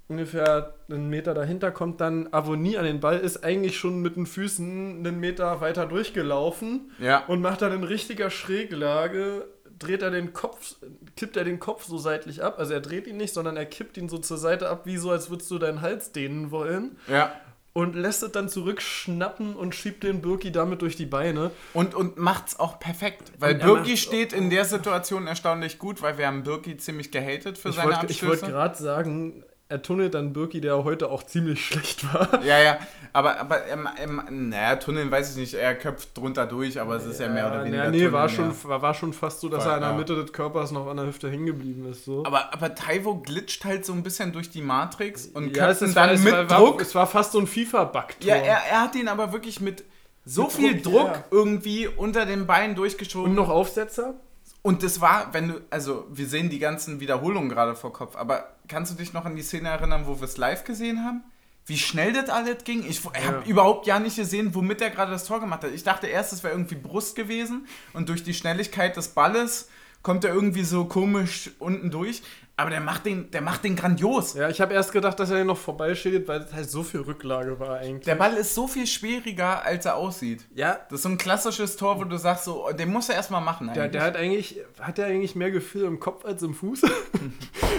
ungefähr 0.07 0.73
einen 0.89 1.09
Meter 1.09 1.33
dahinter 1.33 1.71
kommt 1.71 2.01
dann 2.01 2.27
Avonie 2.33 2.77
an 2.77 2.83
den 2.85 2.99
Ball, 2.99 3.19
ist 3.19 3.43
eigentlich 3.43 3.77
schon 3.77 4.01
mit 4.01 4.15
den 4.15 4.25
Füßen 4.25 4.97
einen 5.05 5.19
Meter 5.19 5.61
weiter 5.61 5.85
durchgelaufen 5.85 6.91
Ja. 6.99 7.23
und 7.27 7.41
macht 7.41 7.61
dann 7.61 7.71
in 7.71 7.83
richtiger 7.83 8.29
Schräglage, 8.31 9.45
dreht 9.77 10.01
er 10.01 10.09
den 10.11 10.33
Kopf, 10.33 10.75
kippt 11.15 11.37
er 11.37 11.43
den 11.45 11.59
Kopf 11.59 11.85
so 11.85 11.97
seitlich 11.99 12.43
ab. 12.43 12.55
Also 12.57 12.73
er 12.73 12.81
dreht 12.81 13.07
ihn 13.07 13.17
nicht, 13.17 13.33
sondern 13.33 13.55
er 13.55 13.65
kippt 13.65 13.97
ihn 13.97 14.09
so 14.09 14.17
zur 14.17 14.37
Seite 14.37 14.67
ab, 14.67 14.85
wie 14.85 14.97
so, 14.97 15.11
als 15.11 15.29
würdest 15.29 15.49
du 15.51 15.57
deinen 15.59 15.81
Hals 15.81 16.11
dehnen 16.11 16.51
wollen. 16.51 16.97
Ja. 17.07 17.31
Und 17.73 17.95
lässt 17.95 18.23
es 18.23 18.31
dann 18.31 18.49
zurückschnappen 18.49 19.55
und 19.55 19.75
schiebt 19.75 20.03
den 20.03 20.21
Birki 20.21 20.51
damit 20.51 20.81
durch 20.81 20.95
die 20.95 21.05
Beine. 21.05 21.51
Und, 21.73 21.93
und 21.93 22.17
macht's 22.17 22.59
auch 22.59 22.79
perfekt. 22.79 23.31
Weil 23.37 23.55
Birki 23.55 23.95
steht 23.95 24.33
in 24.33 24.49
der 24.49 24.65
Situation 24.65 25.27
erstaunlich 25.27 25.77
gut, 25.77 26.01
weil 26.01 26.17
wir 26.17 26.27
haben 26.27 26.43
Birki 26.43 26.77
ziemlich 26.77 27.11
gehatet 27.11 27.57
für 27.57 27.69
Ich 27.69 27.75
seine 27.75 27.89
wollte 27.89 27.99
Abschlüsse. 28.01 28.27
wollt 28.27 28.41
gerade 28.41 28.77
sagen, 28.77 29.43
er 29.69 29.83
tunnelt 29.83 30.15
dann 30.15 30.33
Birki, 30.33 30.61
der 30.61 30.83
heute 30.83 31.11
auch 31.11 31.21
ziemlich 31.21 31.63
schlecht 31.63 32.11
war. 32.11 32.43
ja, 32.43 32.59
ja, 32.59 32.79
aber, 33.13 33.39
aber 33.39 33.67
ähm, 33.67 33.87
ähm, 34.01 34.49
naja, 34.49 34.75
Tunneln 34.77 35.11
weiß 35.11 35.31
ich 35.31 35.37
nicht, 35.37 35.53
er 35.53 35.75
köpft 35.75 36.17
drunter 36.17 36.47
durch, 36.47 36.81
aber 36.81 36.95
es 36.95 37.05
ist 37.05 37.19
ja, 37.19 37.29
mehr 37.29 37.47
oder 37.47 37.63
weniger. 37.63 37.85
Ja, 37.85 37.91
nee, 37.91 38.11
war 38.11 38.27
schon, 38.29 38.51
war, 38.63 38.81
war 38.81 38.95
schon 38.95 39.13
fast 39.13 39.41
so, 39.41 39.47
dass 39.47 39.65
War- 39.65 39.73
er 39.73 39.77
in 39.77 39.81
der 39.83 39.91
ja. 39.91 39.97
Mitte 39.97 40.15
des 40.15 40.33
Körpers 40.33 40.71
noch 40.71 40.87
an 40.87 40.97
der 40.97 41.05
Hüfte 41.05 41.29
hängen 41.29 41.45
geblieben 41.45 41.87
ist. 41.89 42.03
So. 42.03 42.25
Aber, 42.25 42.51
aber 42.51 42.73
Taiwo 42.73 43.17
glitscht 43.17 43.63
halt 43.63 43.85
so 43.85 43.93
ein 43.93 44.01
bisschen 44.01 44.31
durch 44.33 44.49
die 44.49 44.61
Matrix 44.63 45.27
und 45.27 45.55
ja, 45.55 45.67
köpft 45.67 45.83
es, 45.83 45.95
war, 45.95 46.07
dann 46.07 46.15
es, 46.15 46.23
mit 46.23 46.33
war, 46.33 46.45
Druck. 46.45 46.75
War, 46.77 46.81
es 46.81 46.95
war 46.95 47.05
fast 47.05 47.33
so 47.33 47.39
ein 47.39 47.45
FIFA-Bug. 47.45 48.05
ja, 48.21 48.35
er, 48.35 48.57
er 48.71 48.81
hat 48.81 48.95
ihn 48.95 49.07
aber 49.07 49.31
wirklich 49.33 49.61
mit 49.61 49.83
so 50.25 50.43
Mit 50.43 50.51
viel 50.51 50.81
Druck, 50.81 50.93
Druck 50.93 51.07
ja. 51.07 51.23
irgendwie 51.29 51.87
unter 51.87 52.25
den 52.25 52.47
Beinen 52.47 52.75
durchgeschoben. 52.75 53.29
Und 53.29 53.35
noch 53.35 53.49
Aufsetzer? 53.49 54.15
Und 54.61 54.83
das 54.83 54.99
war, 54.99 55.33
wenn 55.33 55.47
du, 55.49 55.61
also 55.69 56.05
wir 56.11 56.27
sehen 56.27 56.49
die 56.49 56.59
ganzen 56.59 56.99
Wiederholungen 56.99 57.49
gerade 57.49 57.75
vor 57.75 57.93
Kopf, 57.93 58.15
aber 58.15 58.55
kannst 58.67 58.91
du 58.91 58.95
dich 58.97 59.13
noch 59.13 59.25
an 59.25 59.35
die 59.35 59.41
Szene 59.41 59.69
erinnern, 59.69 60.03
wo 60.05 60.19
wir 60.19 60.25
es 60.25 60.37
live 60.37 60.63
gesehen 60.65 61.03
haben? 61.05 61.23
Wie 61.65 61.77
schnell 61.77 62.13
das 62.13 62.29
alles 62.29 62.63
ging? 62.63 62.83
Ich 62.87 63.03
habe 63.05 63.15
Ja. 63.19 63.43
überhaupt 63.45 63.85
ja 63.87 63.99
nicht 63.99 64.15
gesehen, 64.15 64.55
womit 64.55 64.81
er 64.81 64.89
gerade 64.89 65.11
das 65.11 65.25
Tor 65.25 65.39
gemacht 65.39 65.63
hat. 65.63 65.71
Ich 65.71 65.83
dachte 65.83 66.07
erst, 66.07 66.33
es 66.33 66.43
wäre 66.43 66.53
irgendwie 66.53 66.75
Brust 66.75 67.15
gewesen 67.15 67.67
und 67.93 68.09
durch 68.09 68.23
die 68.23 68.33
Schnelligkeit 68.33 68.97
des 68.97 69.09
Balles 69.09 69.69
kommt 70.01 70.23
er 70.25 70.33
irgendwie 70.33 70.63
so 70.63 70.85
komisch 70.85 71.51
unten 71.59 71.91
durch. 71.91 72.21
Aber 72.59 72.71
der 72.71 72.81
macht 72.81 73.05
den, 73.05 73.31
der 73.31 73.39
macht 73.39 73.63
den 73.63 73.77
grandios. 73.77 74.33
Ja, 74.33 74.49
ich 74.49 74.59
habe 74.59 74.73
erst 74.73 74.91
gedacht, 74.91 75.17
dass 75.17 75.29
er 75.29 75.37
den 75.37 75.47
noch 75.47 75.57
vorbeischädet, 75.57 76.27
weil 76.27 76.41
es 76.41 76.51
halt 76.51 76.69
so 76.69 76.83
viel 76.83 76.99
Rücklage 76.99 77.57
war 77.57 77.77
eigentlich. 77.77 78.03
Der 78.03 78.15
Ball 78.15 78.33
ist 78.33 78.53
so 78.53 78.67
viel 78.67 78.85
schwieriger, 78.85 79.63
als 79.63 79.85
er 79.85 79.95
aussieht. 79.95 80.45
ja, 80.53 80.77
Das 80.89 80.97
ist 80.99 81.03
so 81.03 81.09
ein 81.09 81.17
klassisches 81.17 81.77
Tor, 81.77 81.97
wo 81.99 82.03
du 82.03 82.17
sagst, 82.17 82.43
so, 82.43 82.67
oh, 82.67 82.73
den 82.73 82.91
muss 82.91 83.07
er 83.07 83.15
erstmal 83.15 83.39
machen. 83.39 83.71
der, 83.73 83.83
Eigentlich. 83.83 83.91
der 83.93 84.01
hat 84.01 84.17
eigentlich, 84.17 84.59
hat 84.81 84.97
der 84.97 85.05
eigentlich 85.05 85.35
mehr 85.35 85.51
Gefühl 85.51 85.85
im 85.85 86.01
Kopf 86.01 86.25
als 86.25 86.43
im 86.43 86.53
Fuß? 86.53 86.81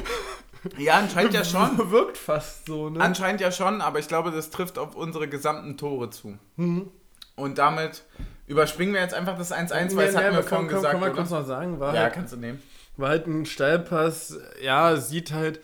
ja, 0.78 0.94
anscheinend 0.94 1.34
ja 1.34 1.44
schon. 1.44 1.76
Wirkt 1.90 2.16
fast 2.16 2.64
so, 2.64 2.88
ne? 2.88 3.00
Anscheinend 3.00 3.42
ja 3.42 3.52
schon, 3.52 3.82
aber 3.82 3.98
ich 3.98 4.08
glaube, 4.08 4.30
das 4.30 4.48
trifft 4.48 4.78
auf 4.78 4.96
unsere 4.96 5.28
gesamten 5.28 5.76
Tore 5.76 6.08
zu. 6.08 6.38
Mhm. 6.56 6.88
Und 7.36 7.58
damit 7.58 8.04
überspringen 8.46 8.94
wir 8.94 9.02
jetzt 9.02 9.12
einfach 9.12 9.36
das 9.36 9.52
1-1, 9.52 9.94
weil 9.94 10.06
das 10.06 10.14
nee, 10.14 10.22
hatten 10.22 10.36
wir 10.36 10.42
vorhin 10.42 10.68
gesagt. 10.68 10.92
Kann 10.92 11.00
man 11.00 11.10
oder? 11.10 11.18
kurz 11.18 11.30
noch 11.30 11.44
sagen, 11.44 11.78
war, 11.78 11.94
ja, 11.94 12.04
halt, 12.04 12.14
kannst 12.14 12.32
du 12.32 12.38
nehmen. 12.38 12.62
War 13.00 13.10
halt 13.10 13.26
ein 13.26 13.46
Steilpass. 13.46 14.38
Ja, 14.62 14.96
sieht 14.96 15.32
halt, 15.32 15.60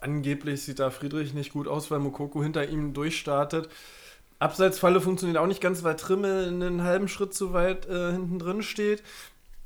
angeblich 0.00 0.62
sieht 0.62 0.78
da 0.78 0.90
Friedrich 0.90 1.34
nicht 1.34 1.52
gut 1.52 1.68
aus, 1.68 1.90
weil 1.90 1.98
Mokoko 2.00 2.42
hinter 2.42 2.68
ihm 2.68 2.94
durchstartet. 2.94 3.68
Abseitsfalle 4.38 5.00
funktioniert 5.00 5.38
auch 5.38 5.46
nicht 5.46 5.60
ganz, 5.60 5.84
weil 5.84 5.96
Trimmel 5.96 6.48
einen 6.48 6.82
halben 6.82 7.08
Schritt 7.08 7.34
zu 7.34 7.52
weit 7.52 7.86
äh, 7.86 8.12
hinten 8.12 8.38
drin 8.38 8.62
steht. 8.62 9.02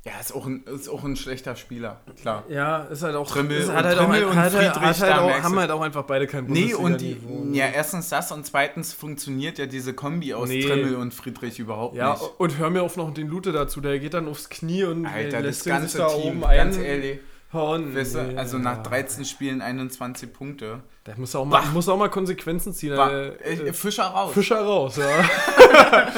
Ja, 0.05 0.13
ist 0.21 0.33
auch, 0.33 0.45
ein, 0.45 0.63
ist 0.63 0.87
auch 0.87 1.03
ein 1.03 1.17
schlechter 1.17 1.57
Spieler, 1.57 1.99
klar. 2.21 2.45
Ja, 2.47 2.83
ist 2.85 3.03
halt 3.03 3.17
auch. 3.17 3.29
Trimmel 3.29 3.57
ist, 3.57 3.67
und 3.67 3.75
hat 3.75 3.83
halt 3.83 3.97
Trimmel 3.97 4.23
auch, 4.23 4.29
und 4.31 4.35
hat, 4.37 4.53
halt- 4.53 4.71
Friedrich, 4.73 4.87
hat 4.89 4.99
halt 5.01 5.11
da 5.11 5.19
auch, 5.19 5.25
merkst 5.27 5.43
haben 5.43 5.53
du- 5.55 5.59
halt 5.59 5.71
auch 5.71 5.81
einfach 5.81 6.03
beide 6.03 6.25
kein 6.25 6.45
Nee, 6.45 6.73
und 6.73 7.01
die, 7.01 7.17
ja, 7.51 7.65
erstens 7.67 8.07
das 8.07 8.31
und 8.31 8.45
zweitens 8.45 8.93
funktioniert 8.93 9.57
ja 9.57 9.65
diese 9.65 9.93
Kombi 9.93 10.33
aus 10.33 10.47
Nee. 10.47 10.63
Trimmel 10.63 10.95
und 10.95 11.13
Friedrich 11.13 11.59
überhaupt 11.59 11.97
Ja, 11.97 12.13
nicht. 12.13 12.23
und 12.37 12.57
hör 12.57 12.69
mir 12.69 12.81
auf 12.81 12.95
noch 12.95 13.13
den 13.13 13.27
Lute 13.27 13.51
dazu, 13.51 13.81
der 13.81 13.99
geht 13.99 14.13
dann 14.13 14.29
aufs 14.29 14.47
Knie 14.49 14.85
und 14.85 15.05
Alter, 15.05 15.41
lässt 15.41 15.65
das 15.65 15.81
ihn 15.81 15.87
sich 15.89 15.93
ganze 15.97 15.97
da 15.97 16.07
Team, 16.07 16.43
oben 16.43 16.55
ganz 16.55 16.77
ehrlich. 16.77 17.19
einhauen. 17.51 17.93
Weißt 17.93 18.15
du, 18.15 18.23
Nee, 18.23 18.37
also 18.37 18.57
nach 18.57 18.77
ja. 18.77 18.83
13 18.83 19.25
Spielen 19.25 19.61
21 19.61 20.31
Punkte. 20.31 20.79
Der 21.07 21.17
muss 21.19 21.35
auch 21.35 21.43
mal, 21.43 21.59
Bah. 21.61 21.67
muss 21.73 21.89
auch 21.89 21.97
mal 21.97 22.09
Konsequenzen 22.09 22.73
ziehen. 22.73 22.93
Äh, 22.93 23.27
äh, 23.29 23.67
äh, 23.69 23.73
Fischer 23.73 24.05
raus. 24.05 24.33
Fischer 24.33 24.61
raus, 24.61 24.95
ja. 24.97 25.05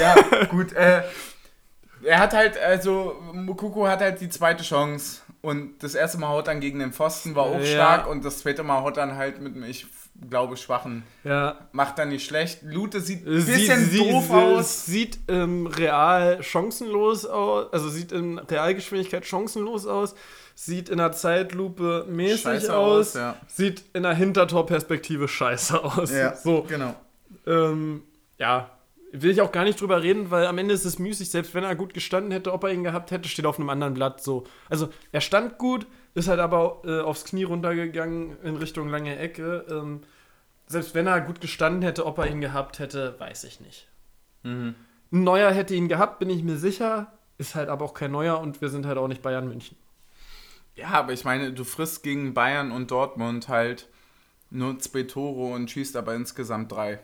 Ja, 0.00 0.14
gut. 0.50 0.72
Äh, 0.74 1.02
er 2.04 2.18
hat 2.18 2.32
halt, 2.34 2.58
also, 2.58 3.16
Mukoko 3.32 3.86
hat 3.86 4.00
halt 4.00 4.20
die 4.20 4.28
zweite 4.28 4.62
Chance. 4.64 5.20
Und 5.42 5.82
das 5.82 5.94
erste 5.94 6.16
Mal 6.18 6.28
haut 6.28 6.46
dann 6.48 6.60
gegen 6.60 6.78
den 6.78 6.92
Pfosten, 6.92 7.34
war 7.34 7.44
auch 7.44 7.58
Ja. 7.60 7.66
stark. 7.66 8.06
Und 8.08 8.24
das 8.24 8.38
zweite 8.38 8.62
Mal 8.62 8.80
haut 8.82 8.96
dann 8.96 9.16
halt 9.16 9.40
mit 9.42 9.54
einem, 9.54 9.64
ich 9.64 9.86
glaube, 10.30 10.56
schwachen. 10.56 11.02
ja. 11.22 11.58
Macht 11.72 11.98
dann 11.98 12.08
nicht 12.08 12.24
schlecht. 12.26 12.62
Lute 12.62 13.00
sieht 13.00 13.26
ein 13.26 13.44
bisschen 13.44 13.84
sie- 13.90 13.98
doof 14.10 14.24
sie- 14.28 14.32
aus. 14.32 14.86
Sieht 14.86 15.18
ähm, 15.28 15.66
real 15.66 16.42
chancenlos 16.42 17.26
aus, 17.26 17.70
also 17.72 17.88
sieht 17.90 18.12
in 18.12 18.38
Realgeschwindigkeit 18.38 19.26
chancenlos 19.26 19.86
aus, 19.86 20.14
sieht 20.54 20.88
in 20.88 20.98
der 20.98 21.12
Zeitlupe 21.12 22.06
mäßig 22.08 22.42
Scheiße 22.42 22.74
aus, 22.76 23.08
aus, 23.08 23.14
ja. 23.14 23.36
sieht 23.48 23.82
in 23.92 24.04
der 24.04 24.14
Hintertorperspektive 24.14 25.28
scheiße 25.28 25.82
aus. 25.84 26.10
So, 26.42 26.62
genau. 26.62 26.94
ähm, 27.46 28.02
ja, 28.38 28.70
will 29.22 29.30
ich 29.30 29.40
auch 29.40 29.52
gar 29.52 29.64
nicht 29.64 29.80
drüber 29.80 30.02
reden, 30.02 30.30
weil 30.30 30.46
am 30.46 30.58
Ende 30.58 30.74
ist 30.74 30.84
es 30.84 30.98
müßig, 30.98 31.30
selbst 31.30 31.54
wenn 31.54 31.64
er 31.64 31.76
gut 31.76 31.94
gestanden 31.94 32.32
hätte, 32.32 32.52
ob 32.52 32.64
er 32.64 32.72
ihn 32.72 32.82
gehabt 32.82 33.10
hätte, 33.10 33.28
steht 33.28 33.46
auf 33.46 33.58
einem 33.58 33.70
anderen 33.70 33.94
Blatt 33.94 34.22
so. 34.22 34.44
Also 34.68 34.88
er 35.12 35.20
stand 35.20 35.58
gut, 35.58 35.86
ist 36.14 36.28
halt 36.28 36.40
aber 36.40 36.82
äh, 36.84 37.00
aufs 37.00 37.24
Knie 37.24 37.44
runtergegangen 37.44 38.36
in 38.42 38.56
Richtung 38.56 38.88
lange 38.88 39.16
Ecke. 39.16 39.64
Ähm, 39.70 40.02
selbst 40.66 40.94
wenn 40.94 41.06
er 41.06 41.20
gut 41.20 41.40
gestanden 41.40 41.82
hätte, 41.82 42.06
ob 42.06 42.18
er 42.18 42.26
ihn 42.26 42.40
gehabt 42.40 42.78
hätte, 42.78 43.14
weiß 43.18 43.44
ich 43.44 43.60
nicht. 43.60 43.88
Mhm. 44.42 44.74
Ein 45.12 45.24
Neuer 45.24 45.52
hätte 45.52 45.74
ihn 45.74 45.88
gehabt, 45.88 46.18
bin 46.18 46.30
ich 46.30 46.42
mir 46.42 46.56
sicher. 46.56 47.12
Ist 47.38 47.54
halt 47.54 47.68
aber 47.68 47.84
auch 47.84 47.94
kein 47.94 48.12
Neuer 48.12 48.40
und 48.40 48.60
wir 48.60 48.68
sind 48.68 48.86
halt 48.86 48.98
auch 48.98 49.08
nicht 49.08 49.22
Bayern 49.22 49.48
München. 49.48 49.76
Ja, 50.76 50.88
aber 50.88 51.12
ich 51.12 51.24
meine, 51.24 51.52
du 51.52 51.62
frisst 51.64 52.02
gegen 52.02 52.34
Bayern 52.34 52.72
und 52.72 52.90
Dortmund 52.90 53.48
halt 53.48 53.88
nur 54.50 54.78
zwei 54.80 55.04
Tore 55.04 55.54
und 55.54 55.70
schießt 55.70 55.96
aber 55.96 56.14
insgesamt 56.14 56.72
drei. 56.72 57.00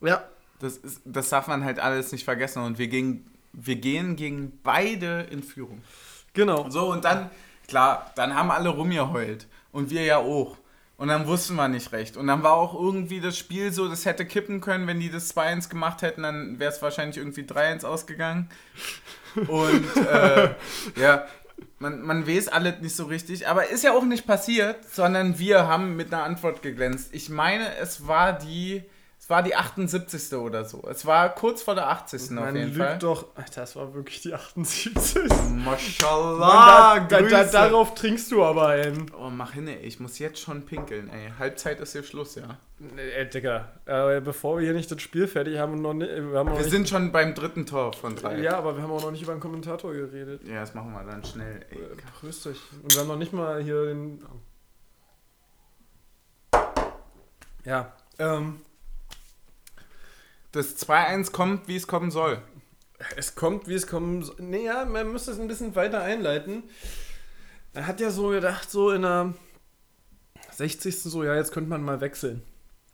Ja. 0.00 0.24
Das, 0.60 0.76
ist, 0.76 1.02
das 1.04 1.28
darf 1.28 1.48
man 1.48 1.64
halt 1.64 1.80
alles 1.80 2.12
nicht 2.12 2.24
vergessen. 2.24 2.62
Und 2.62 2.78
wir, 2.78 2.88
gegen, 2.88 3.28
wir 3.52 3.76
gehen 3.76 4.16
gegen 4.16 4.58
beide 4.62 5.22
in 5.30 5.42
Führung. 5.42 5.82
Genau. 6.34 6.70
So, 6.70 6.92
und 6.92 7.04
dann, 7.04 7.30
klar, 7.66 8.12
dann 8.14 8.34
haben 8.34 8.50
alle 8.50 8.68
rumgeheult. 8.68 9.46
Und 9.72 9.90
wir 9.90 10.04
ja 10.04 10.18
auch. 10.18 10.56
Und 10.96 11.08
dann 11.08 11.26
wussten 11.26 11.54
wir 11.54 11.66
nicht 11.66 11.92
recht. 11.92 12.18
Und 12.18 12.26
dann 12.26 12.42
war 12.42 12.52
auch 12.52 12.74
irgendwie 12.74 13.20
das 13.20 13.38
Spiel 13.38 13.72
so, 13.72 13.88
das 13.88 14.04
hätte 14.04 14.26
kippen 14.26 14.60
können, 14.60 14.86
wenn 14.86 15.00
die 15.00 15.10
das 15.10 15.34
2-1 15.34 15.70
gemacht 15.70 16.02
hätten, 16.02 16.24
dann 16.24 16.58
wäre 16.58 16.70
es 16.70 16.82
wahrscheinlich 16.82 17.16
irgendwie 17.16 17.40
3-1 17.40 17.86
ausgegangen. 17.86 18.50
Und 19.34 19.96
äh, 19.96 20.50
ja, 21.00 21.24
man, 21.78 22.02
man 22.02 22.26
weiß 22.26 22.48
alles 22.48 22.80
nicht 22.82 22.94
so 22.94 23.06
richtig. 23.06 23.48
Aber 23.48 23.68
ist 23.68 23.82
ja 23.82 23.92
auch 23.92 24.04
nicht 24.04 24.26
passiert, 24.26 24.84
sondern 24.92 25.38
wir 25.38 25.66
haben 25.66 25.96
mit 25.96 26.12
einer 26.12 26.24
Antwort 26.24 26.60
geglänzt. 26.60 27.08
Ich 27.12 27.30
meine, 27.30 27.76
es 27.76 28.06
war 28.06 28.34
die. 28.34 28.82
Es 29.30 29.32
war 29.32 29.44
die 29.44 29.54
78. 29.54 30.32
oder 30.38 30.64
so. 30.64 30.82
Es 30.90 31.06
war 31.06 31.32
kurz 31.32 31.62
vor 31.62 31.76
der 31.76 31.88
80. 31.88 32.20
auf 32.20 32.30
Man 32.30 32.56
jeden 32.56 32.70
lügt 32.74 32.78
Fall. 32.84 32.98
doch. 32.98 33.26
Alter, 33.36 33.60
das 33.60 33.76
war 33.76 33.94
wirklich 33.94 34.20
die 34.22 34.34
78. 34.34 34.92
Mashallah, 35.64 36.98
da, 36.98 37.20
da, 37.20 37.28
da, 37.28 37.44
darauf 37.44 37.94
trinkst 37.94 38.32
du 38.32 38.42
aber 38.42 38.66
ein. 38.70 39.06
Oh, 39.16 39.30
mach 39.30 39.52
hin, 39.52 39.68
ey. 39.68 39.76
Ich 39.86 40.00
muss 40.00 40.18
jetzt 40.18 40.40
schon 40.40 40.66
pinkeln, 40.66 41.08
ey. 41.10 41.30
Halbzeit 41.38 41.78
ist 41.78 41.92
hier 41.92 42.02
Schluss, 42.02 42.34
ja. 42.34 42.58
Ey, 42.96 43.28
Digga, 43.30 43.68
äh, 43.86 44.20
bevor 44.20 44.58
wir 44.58 44.64
hier 44.64 44.74
nicht 44.74 44.90
das 44.90 45.00
Spiel 45.00 45.28
fertig 45.28 45.58
haben 45.60 45.74
und 45.74 45.82
noch 45.82 45.94
nicht. 45.94 46.10
Wir 46.10 46.36
haben 46.36 46.48
noch 46.48 46.56
Wir 46.56 46.62
nicht, 46.64 46.70
sind 46.72 46.88
schon 46.88 47.12
beim 47.12 47.32
dritten 47.32 47.66
Tor 47.66 47.92
von 47.92 48.16
drei. 48.16 48.36
ja, 48.40 48.58
aber 48.58 48.74
wir 48.74 48.82
haben 48.82 48.90
auch 48.90 49.02
noch 49.02 49.12
nicht 49.12 49.22
über 49.22 49.32
den 49.32 49.40
Kommentator 49.40 49.92
geredet. 49.92 50.42
Ja, 50.44 50.58
das 50.62 50.74
machen 50.74 50.90
wir 50.90 51.04
dann 51.04 51.24
schnell, 51.24 51.64
ey. 51.70 51.78
Äh, 51.78 51.96
Grüß 52.20 52.42
dich. 52.42 52.58
Und 52.82 52.92
wir 52.92 53.02
haben 53.02 53.06
noch 53.06 53.16
nicht 53.16 53.32
mal 53.32 53.62
hier 53.62 53.84
den. 53.84 54.24
Ja, 57.64 57.92
ähm, 58.18 58.62
Das 60.52 60.76
2-1 60.78 61.32
kommt, 61.32 61.68
wie 61.68 61.76
es 61.76 61.86
kommen 61.86 62.10
soll. 62.10 62.42
es 63.16 63.34
kommt, 63.34 63.68
wie 63.68 63.74
es 63.74 63.86
kommen 63.86 64.22
soll. 64.22 64.36
Nee, 64.38 64.64
ja, 64.64 64.84
man 64.84 65.12
müsste 65.12 65.30
es 65.30 65.38
ein 65.38 65.48
bisschen 65.48 65.74
weiter 65.76 66.02
einleiten. 66.02 66.64
Er 67.72 67.86
hat 67.86 68.00
ja 68.00 68.10
so 68.10 68.28
gedacht, 68.28 68.70
so 68.70 68.90
in 68.90 69.02
der 69.02 69.34
60. 70.52 71.00
so, 71.02 71.22
ja, 71.22 71.36
jetzt 71.36 71.52
könnte 71.52 71.70
man 71.70 71.82
mal 71.82 72.00
wechseln. 72.00 72.42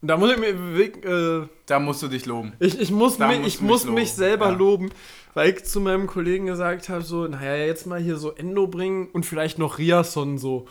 Da 0.03 0.17
muss 0.19 0.31
ich 0.33 0.39
mir 0.39 0.49
äh, 0.51 1.49
Da 1.65 1.81
musst 1.81 2.03
du 2.03 2.09
dich 2.09 2.27
loben. 2.27 2.53
Ich, 2.59 2.79
ich 2.79 2.91
muss, 2.91 3.17
Da 3.17 3.29
mich, 3.29 3.39
ich 3.39 3.45
mich 3.45 3.61
muss 3.63 3.85
loben, 3.85 3.95
mich 3.95 4.13
selber 4.13 4.49
ja. 4.49 4.55
loben, 4.55 4.91
weil 5.33 5.51
ich 5.51 5.65
zu 5.65 5.81
meinem 5.81 6.07
Kollegen 6.07 6.47
gesagt 6.47 6.91
habe, 6.91 7.03
so, 7.03 7.27
naja, 7.27 7.57
jetzt 7.57 7.87
mal 7.87 7.99
hier 7.99 8.17
so 8.17 8.33
Endo 8.33 8.67
bringen 8.67 9.09
und 9.09 9.25
vielleicht 9.25 9.59
noch 9.59 9.79
Riasson 9.79 10.37
so. 10.37 10.67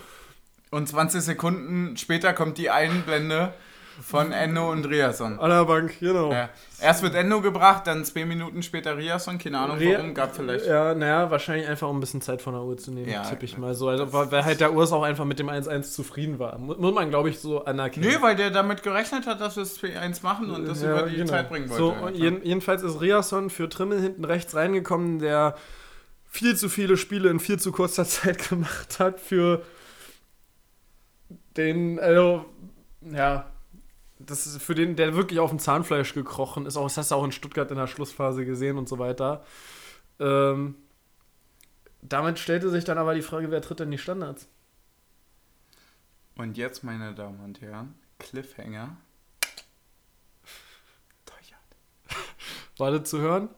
Und 0.69 0.87
20 0.87 1.21
Sekunden 1.21 1.97
später 1.97 2.33
kommt 2.33 2.57
die 2.59 2.69
Einblende 2.69 3.53
von 4.01 4.31
Enno 4.31 4.71
und 4.71 4.85
Riasson. 4.85 5.39
An 5.39 5.49
der 5.49 5.65
Bank, 5.65 5.99
genau. 5.99 6.31
Ja. 6.31 6.49
Erst 6.81 7.01
wird 7.03 7.15
Enno 7.15 7.41
gebracht, 7.41 7.87
dann 7.87 8.03
zwei 8.05 8.25
Minuten 8.25 8.61
später 8.63 8.97
Riasson. 8.97 9.37
Keine 9.37 9.59
Ahnung 9.59 9.77
Ria- 9.77 9.97
warum, 9.99 10.13
gab 10.13 10.35
vielleicht. 10.35 10.65
Ja, 10.65 10.93
naja, 10.93 11.31
wahrscheinlich 11.31 11.67
einfach 11.67 11.87
um 11.87 11.97
ein 11.97 11.99
bisschen 12.01 12.21
Zeit 12.21 12.41
von 12.41 12.53
der 12.53 12.63
Uhr 12.63 12.77
zu 12.77 12.91
nehmen, 12.91 13.09
Ja, 13.09 13.23
tippe 13.23 13.45
ich 13.45 13.51
klar. 13.51 13.61
mal 13.67 13.73
so. 13.75 13.87
Also, 13.89 14.11
weil 14.11 14.43
halt 14.43 14.59
der 14.59 14.73
Urs 14.73 14.91
auch 14.91 15.03
einfach 15.03 15.25
mit 15.25 15.39
dem 15.39 15.49
1-1 15.49 15.93
zufrieden 15.93 16.37
war. 16.39 16.57
Mu- 16.57 16.75
Muss 16.75 16.93
man, 16.93 17.09
glaube 17.09 17.29
ich, 17.29 17.39
so 17.39 17.63
anerkennen. 17.65 18.07
Nö, 18.09 18.21
weil 18.21 18.35
der 18.35 18.51
damit 18.51 18.83
gerechnet 18.83 19.25
hat, 19.27 19.39
dass 19.41 19.55
wir 19.55 19.63
es 19.63 19.79
2-1 19.79 20.21
machen 20.23 20.51
und 20.51 20.67
das 20.67 20.81
Ja, 20.81 20.99
über 20.99 21.09
die 21.09 21.15
genau. 21.15 21.29
Zeit 21.31 21.49
bringen 21.49 21.69
wollte. 21.69 21.81
So, 21.81 22.09
jeden, 22.13 22.43
jedenfalls 22.43 22.83
ist 22.83 22.99
Riasson 23.01 23.49
für 23.49 23.69
Trimmel 23.69 24.01
hinten 24.01 24.25
rechts 24.25 24.55
reingekommen, 24.55 25.19
der 25.19 25.55
viel 26.27 26.57
zu 26.57 26.67
viele 26.67 26.97
Spiele 26.97 27.29
in 27.29 27.39
viel 27.39 27.59
zu 27.59 27.71
kurzer 27.71 28.03
Zeit 28.05 28.49
gemacht 28.49 28.99
hat 28.99 29.19
für 29.21 29.61
den, 31.57 31.99
also, 31.99 32.45
ja, 33.01 33.45
das 34.25 34.47
ist 34.47 34.61
für 34.61 34.75
den, 34.75 34.95
der 34.95 35.15
wirklich 35.15 35.39
auf 35.39 35.49
dem 35.49 35.59
Zahnfleisch 35.59 36.13
gekrochen 36.13 36.65
ist. 36.65 36.77
Auch, 36.77 36.83
das 36.85 36.97
hast 36.97 37.11
du 37.11 37.15
auch 37.15 37.23
in 37.23 37.31
Stuttgart 37.31 37.69
in 37.71 37.77
der 37.77 37.87
Schlussphase 37.87 38.45
gesehen 38.45 38.77
und 38.77 38.89
so 38.89 38.99
weiter. 38.99 39.43
Ähm, 40.19 40.75
damit 42.01 42.39
stellte 42.39 42.69
sich 42.69 42.83
dann 42.83 42.97
aber 42.97 43.15
die 43.15 43.21
Frage, 43.21 43.51
wer 43.51 43.61
tritt 43.61 43.79
denn 43.79 43.91
die 43.91 43.97
Standards? 43.97 44.47
Und 46.35 46.57
jetzt, 46.57 46.83
meine 46.83 47.15
Damen 47.15 47.39
und 47.39 47.61
Herren, 47.61 47.95
Cliffhanger. 48.19 48.97
War 52.77 52.91
das 52.91 53.09
zu 53.09 53.19
hören? 53.19 53.49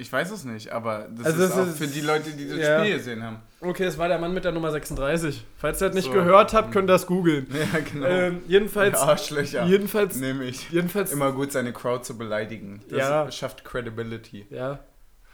Ich 0.00 0.12
weiß 0.12 0.30
es 0.30 0.44
nicht, 0.44 0.70
aber 0.72 1.06
das 1.10 1.26
Also 1.26 1.42
ist 1.44 1.50
das 1.50 1.58
auch 1.58 1.66
ist- 1.68 1.78
für 1.78 1.86
die 1.86 2.00
Leute, 2.00 2.30
die 2.30 2.48
das 2.48 2.58
ja. 2.58 2.80
Spiel 2.80 2.96
gesehen 2.96 3.22
haben. 3.22 3.36
Okay, 3.60 3.84
es 3.84 3.98
war 3.98 4.08
der 4.08 4.18
Mann 4.18 4.32
mit 4.32 4.44
der 4.44 4.52
Nummer 4.52 4.70
36. 4.70 5.44
Falls 5.58 5.82
ihr 5.82 5.88
das 5.88 5.94
nicht 5.94 6.06
So. 6.06 6.12
gehört 6.12 6.54
habt, 6.54 6.72
könnt 6.72 6.88
ihr 6.88 6.94
das 6.94 7.06
googeln. 7.06 7.46
Ja, 7.52 7.78
genau. 7.92 8.06
Ähm, 8.06 8.42
jedenfalls, 8.48 8.96
Arschlöcher. 8.98 9.66
jedenfalls, 9.66 10.16
Nehme 10.16 10.44
ich. 10.44 10.70
jedenfalls, 10.70 11.12
Immer 11.12 11.32
gut, 11.32 11.52
seine 11.52 11.72
Crowd 11.72 12.02
zu 12.04 12.16
beleidigen. 12.16 12.80
Das 12.88 12.98
Ja. 12.98 13.30
schafft 13.30 13.64
Credibility. 13.64 14.46
ja, 14.50 14.78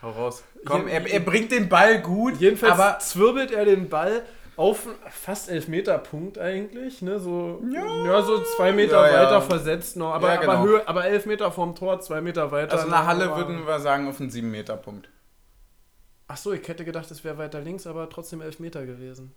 Hau 0.02 0.10
raus. 0.10 0.42
Komm, 0.64 0.88
er, 0.88 1.06
er 1.10 1.20
bringt 1.20 1.52
den 1.52 1.68
Ball 1.68 2.00
gut, 2.02 2.38
jedenfalls 2.40 2.72
aber 2.72 2.98
zwirbelt 2.98 3.50
er 3.52 3.64
den 3.64 3.88
Ball 3.88 4.22
auf 4.56 4.88
fast 5.10 5.50
Elfmeterpunkt 5.50 6.38
eigentlich, 6.38 7.02
ne, 7.02 7.18
so, 7.18 7.62
ja, 7.70 8.22
so 8.22 8.42
zwei 8.56 8.72
Meter 8.72 9.06
Ja, 9.06 9.12
ja. 9.12 9.22
weiter 9.24 9.42
versetzt 9.42 9.96
noch, 9.96 10.14
aber, 10.14 10.28
Ja, 10.28 10.36
genau. 10.40 10.52
aber, 10.52 10.62
Höhe, 10.62 10.88
aber 10.88 11.04
elf 11.04 11.26
Meter 11.26 11.50
vorm 11.52 11.74
Tor, 11.74 12.00
zwei 12.00 12.20
Meter 12.20 12.50
weiter. 12.50 12.72
also 12.72 12.86
in 12.86 12.90
der 12.90 13.00
noch, 13.00 13.06
Halle 13.06 13.36
würden 13.36 13.66
wir 13.66 13.80
sagen 13.80 14.08
auf 14.08 14.20
einen 14.20 14.30
7-Meter-Punkt. 14.30 15.08
Ach 16.28 16.36
so, 16.36 16.52
ich 16.52 16.66
hätte 16.66 16.84
gedacht, 16.84 17.10
es 17.10 17.22
wäre 17.22 17.38
weiter 17.38 17.60
links, 17.60 17.86
aber 17.86 18.08
trotzdem 18.08 18.40
elf 18.40 18.58
Meter 18.58 18.84
gewesen. 18.86 19.34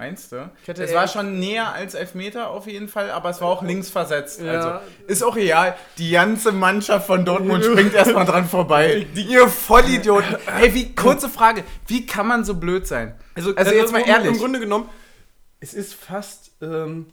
Meinst 0.00 0.32
du? 0.32 0.50
Es 0.66 0.94
war 0.94 1.06
schon 1.08 1.38
näher 1.38 1.74
als 1.74 1.92
Elfmeter 1.92 2.48
auf 2.48 2.66
jeden 2.66 2.88
Fall, 2.88 3.10
aber 3.10 3.28
es 3.28 3.42
war 3.42 3.48
auch 3.48 3.62
links 3.62 3.90
versetzt. 3.90 4.40
Ja. 4.40 4.52
Also 4.52 4.80
ist 5.06 5.22
auch 5.22 5.36
real. 5.36 5.76
Die 5.98 6.12
ganze 6.12 6.52
Mannschaft 6.52 7.06
von 7.06 7.26
Dortmund 7.26 7.62
springt 7.66 7.92
erstmal 7.92 8.24
dran 8.24 8.48
vorbei. 8.48 9.06
Ihr 9.14 9.46
Vollidioten. 9.46 10.38
Ey, 10.58 10.72
wie, 10.72 10.94
kurze 10.94 11.28
Frage. 11.28 11.64
Wie 11.86 12.06
kann 12.06 12.26
man 12.26 12.44
so 12.44 12.54
blöd 12.54 12.86
sein? 12.86 13.14
Also, 13.34 13.54
jetzt 13.54 13.92
mal 13.92 14.00
ehrlich. 14.00 14.32
Im 14.32 14.38
Grunde 14.38 14.58
genommen, 14.58 14.88
es 15.60 15.74
ist 15.74 15.92
fast 15.92 16.52
ähm, 16.62 17.08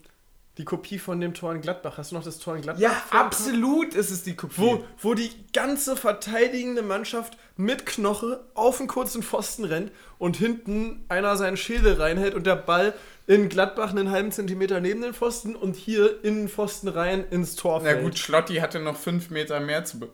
die 0.58 0.66
Kopie 0.66 0.98
von 1.00 1.22
dem 1.22 1.34
Tor 1.34 1.54
in 1.54 1.62
Gladbach. 1.62 1.98
Hast 1.98 2.12
du 2.12 2.16
noch 2.16 2.24
das 2.24 2.40
Tor 2.40 2.56
in 2.56 2.62
Gladbach? 2.64 2.82
ja, 2.82 3.04
absolut 3.12 3.94
ist 3.94 4.10
es 4.12 4.24
die 4.24 4.36
Kopie. 4.36 4.56
Wo, 4.58 4.84
wo 5.00 5.14
die 5.14 5.30
ganze 5.54 5.96
verteidigende 5.96 6.82
Mannschaft 6.82 7.38
mit 7.56 7.86
Knoche 7.86 8.44
auf 8.56 8.78
den 8.78 8.88
kurzen 8.88 9.22
Pfosten 9.24 9.66
rennt 9.66 9.92
und 10.18 10.38
hinten 10.38 11.06
einer 11.10 11.38
seinen 11.38 11.58
Schädel 11.58 11.94
reinhält 11.94 12.34
und 12.34 12.46
der 12.48 12.56
Ball 12.56 12.94
in 13.28 13.50
Gladbach 13.50 13.92
einen 13.92 14.10
halben 14.10 14.32
Zentimeter 14.32 14.80
neben 14.80 15.02
den 15.02 15.14
Pfosten 15.14 15.56
und 15.56 15.76
hier 15.76 16.24
in 16.24 16.36
den 16.36 16.50
Pfosten 16.50 16.88
rein 16.88 17.26
ins 17.30 17.56
Tor 17.56 17.80
Na 17.84 17.90
fällt. 17.92 18.04
gut, 18.04 18.18
Schlotti 18.18 18.56
hatte 18.56 18.80
noch 18.80 18.96
fünf 18.98 19.30
Meter 19.30 19.60
mehr 19.60 19.86
zu 19.86 20.00
be 20.00 20.10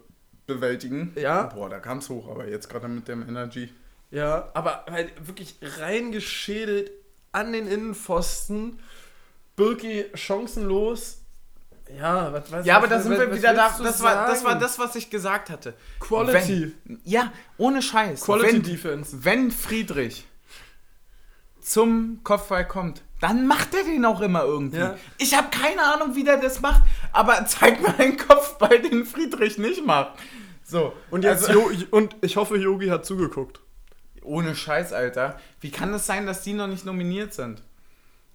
bewältigen. 0.46 1.14
Ja. 1.16 1.44
Boah, 1.44 1.70
da 1.70 1.80
kam's 1.80 2.10
hoch, 2.10 2.28
aber 2.30 2.50
jetzt 2.50 2.68
gerade 2.70 2.90
mit 2.90 3.08
dem 3.08 3.26
Energy. 3.26 3.70
Ja, 4.12 4.50
aber 4.54 4.84
halt 4.92 5.14
wirklich 5.26 5.56
reingeschädelt 5.80 6.92
an 7.32 7.54
den 7.54 7.66
Innenpfosten. 7.68 8.80
Birki 9.56 10.06
chancenlos. 10.16 11.20
Ja, 12.00 12.32
was, 12.34 12.52
was 12.52 12.66
Ja, 12.66 12.78
aber 12.78 12.88
da 12.88 13.00
sind 13.00 13.12
wir 13.12 13.36
wieder 13.36 13.54
da. 13.54 13.76
Das 13.82 14.02
war, 14.02 14.28
das 14.28 14.44
war 14.44 14.58
das, 14.58 14.80
was 14.80 14.96
ich 14.96 15.10
gesagt 15.10 15.50
hatte. 15.50 15.74
Quality. 16.00 16.74
Wenn, 16.86 17.02
ja, 17.04 17.32
ohne 17.58 17.82
Scheiß. 17.82 18.22
Quality 18.22 18.54
wenn, 18.54 18.64
Defense. 18.64 19.24
Wenn 19.24 19.52
Friedrich 19.52 20.26
zum 21.62 22.22
Kopfball 22.24 22.68
kommt, 22.68 23.04
dann 23.22 23.48
macht 23.48 23.74
er 23.74 23.84
den 23.84 24.04
auch 24.06 24.22
immer 24.22 24.44
irgendwie. 24.44 24.80
Ja. 24.80 24.98
Ich 25.18 25.36
habe 25.36 25.50
keine 25.50 25.82
Ahnung, 25.82 26.16
wie 26.16 26.24
der 26.24 26.38
das 26.38 26.62
macht, 26.62 26.82
aber 27.12 27.46
zeig 27.46 27.82
mir 27.82 27.98
einen 28.00 28.18
Kopfball, 28.18 28.82
den 28.82 29.06
Friedrich 29.06 29.58
nicht 29.58 29.86
macht. 29.86 30.18
So, 30.66 30.94
Und, 31.10 31.24
jetzt 31.24 31.48
also, 31.48 31.70
und 31.92 32.16
ich 32.22 32.38
hoffe, 32.38 32.58
Yogi 32.58 32.88
hat 32.88 33.06
zugeguckt. 33.06 33.60
ohne 34.24 34.56
Scheiß, 34.56 34.94
Alter. 34.94 35.40
Wie 35.62 35.72
kann 35.72 35.94
es 35.94 36.06
sein, 36.06 36.26
dass 36.26 36.42
die 36.42 36.54
noch 36.54 36.68
nicht 36.68 36.86
nominiert 36.86 37.34
sind? 37.34 37.62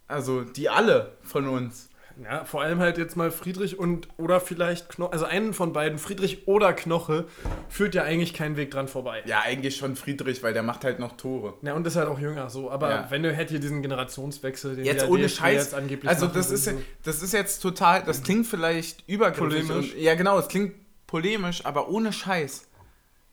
Also, 0.08 0.42
die 0.42 0.68
alle 0.68 1.12
von 1.22 1.46
uns. 1.48 1.88
Ja, 2.20 2.44
vor 2.44 2.62
allem 2.62 2.80
halt 2.80 2.98
jetzt 2.98 3.14
mal 3.16 3.30
Friedrich 3.30 3.78
und 3.78 4.08
oder 4.16 4.40
vielleicht 4.40 4.88
Knoche, 4.88 5.12
also 5.12 5.24
einen 5.24 5.54
von 5.54 5.72
beiden, 5.72 5.98
Friedrich 6.00 6.48
oder 6.48 6.72
Knoche, 6.72 7.26
führt 7.68 7.94
ja 7.94 8.02
eigentlich 8.02 8.34
keinen 8.34 8.56
Weg 8.56 8.72
dran 8.72 8.88
vorbei. 8.88 9.22
Ja, 9.26 9.42
eigentlich 9.42 9.76
schon 9.76 9.94
Friedrich, 9.94 10.42
weil 10.42 10.52
der 10.52 10.64
macht 10.64 10.82
halt 10.82 10.98
noch 10.98 11.16
Tore. 11.16 11.54
Ja, 11.62 11.74
und 11.74 11.86
ist 11.86 11.94
halt 11.94 12.08
auch 12.08 12.18
jünger 12.18 12.50
so. 12.50 12.72
Aber 12.72 12.90
Ja. 12.90 13.06
wenn 13.10 13.22
du 13.22 13.30
hättest 13.32 13.50
hier 13.52 13.60
diesen 13.60 13.82
Generationswechsel, 13.82 14.74
den 14.74 14.84
Jetzt 14.84 15.06
ohne 15.06 15.22
DFB 15.28 15.36
Scheiß. 15.36 15.54
jetzt 15.66 15.74
angeblich 15.74 16.08
Also 16.10 16.26
das 16.26 16.50
ist, 16.50 16.64
so. 16.64 16.72
das 17.04 17.22
ist 17.22 17.32
jetzt 17.34 17.60
total, 17.60 18.02
das 18.02 18.24
klingt 18.24 18.48
vielleicht 18.48 19.08
übergriffig. 19.08 19.70
Und, 19.70 19.94
ja 19.96 20.16
genau, 20.16 20.40
es 20.40 20.48
klingt 20.48 20.74
polemisch, 21.06 21.64
aber 21.66 21.88
ohne 21.88 22.12
Scheiß. 22.12 22.66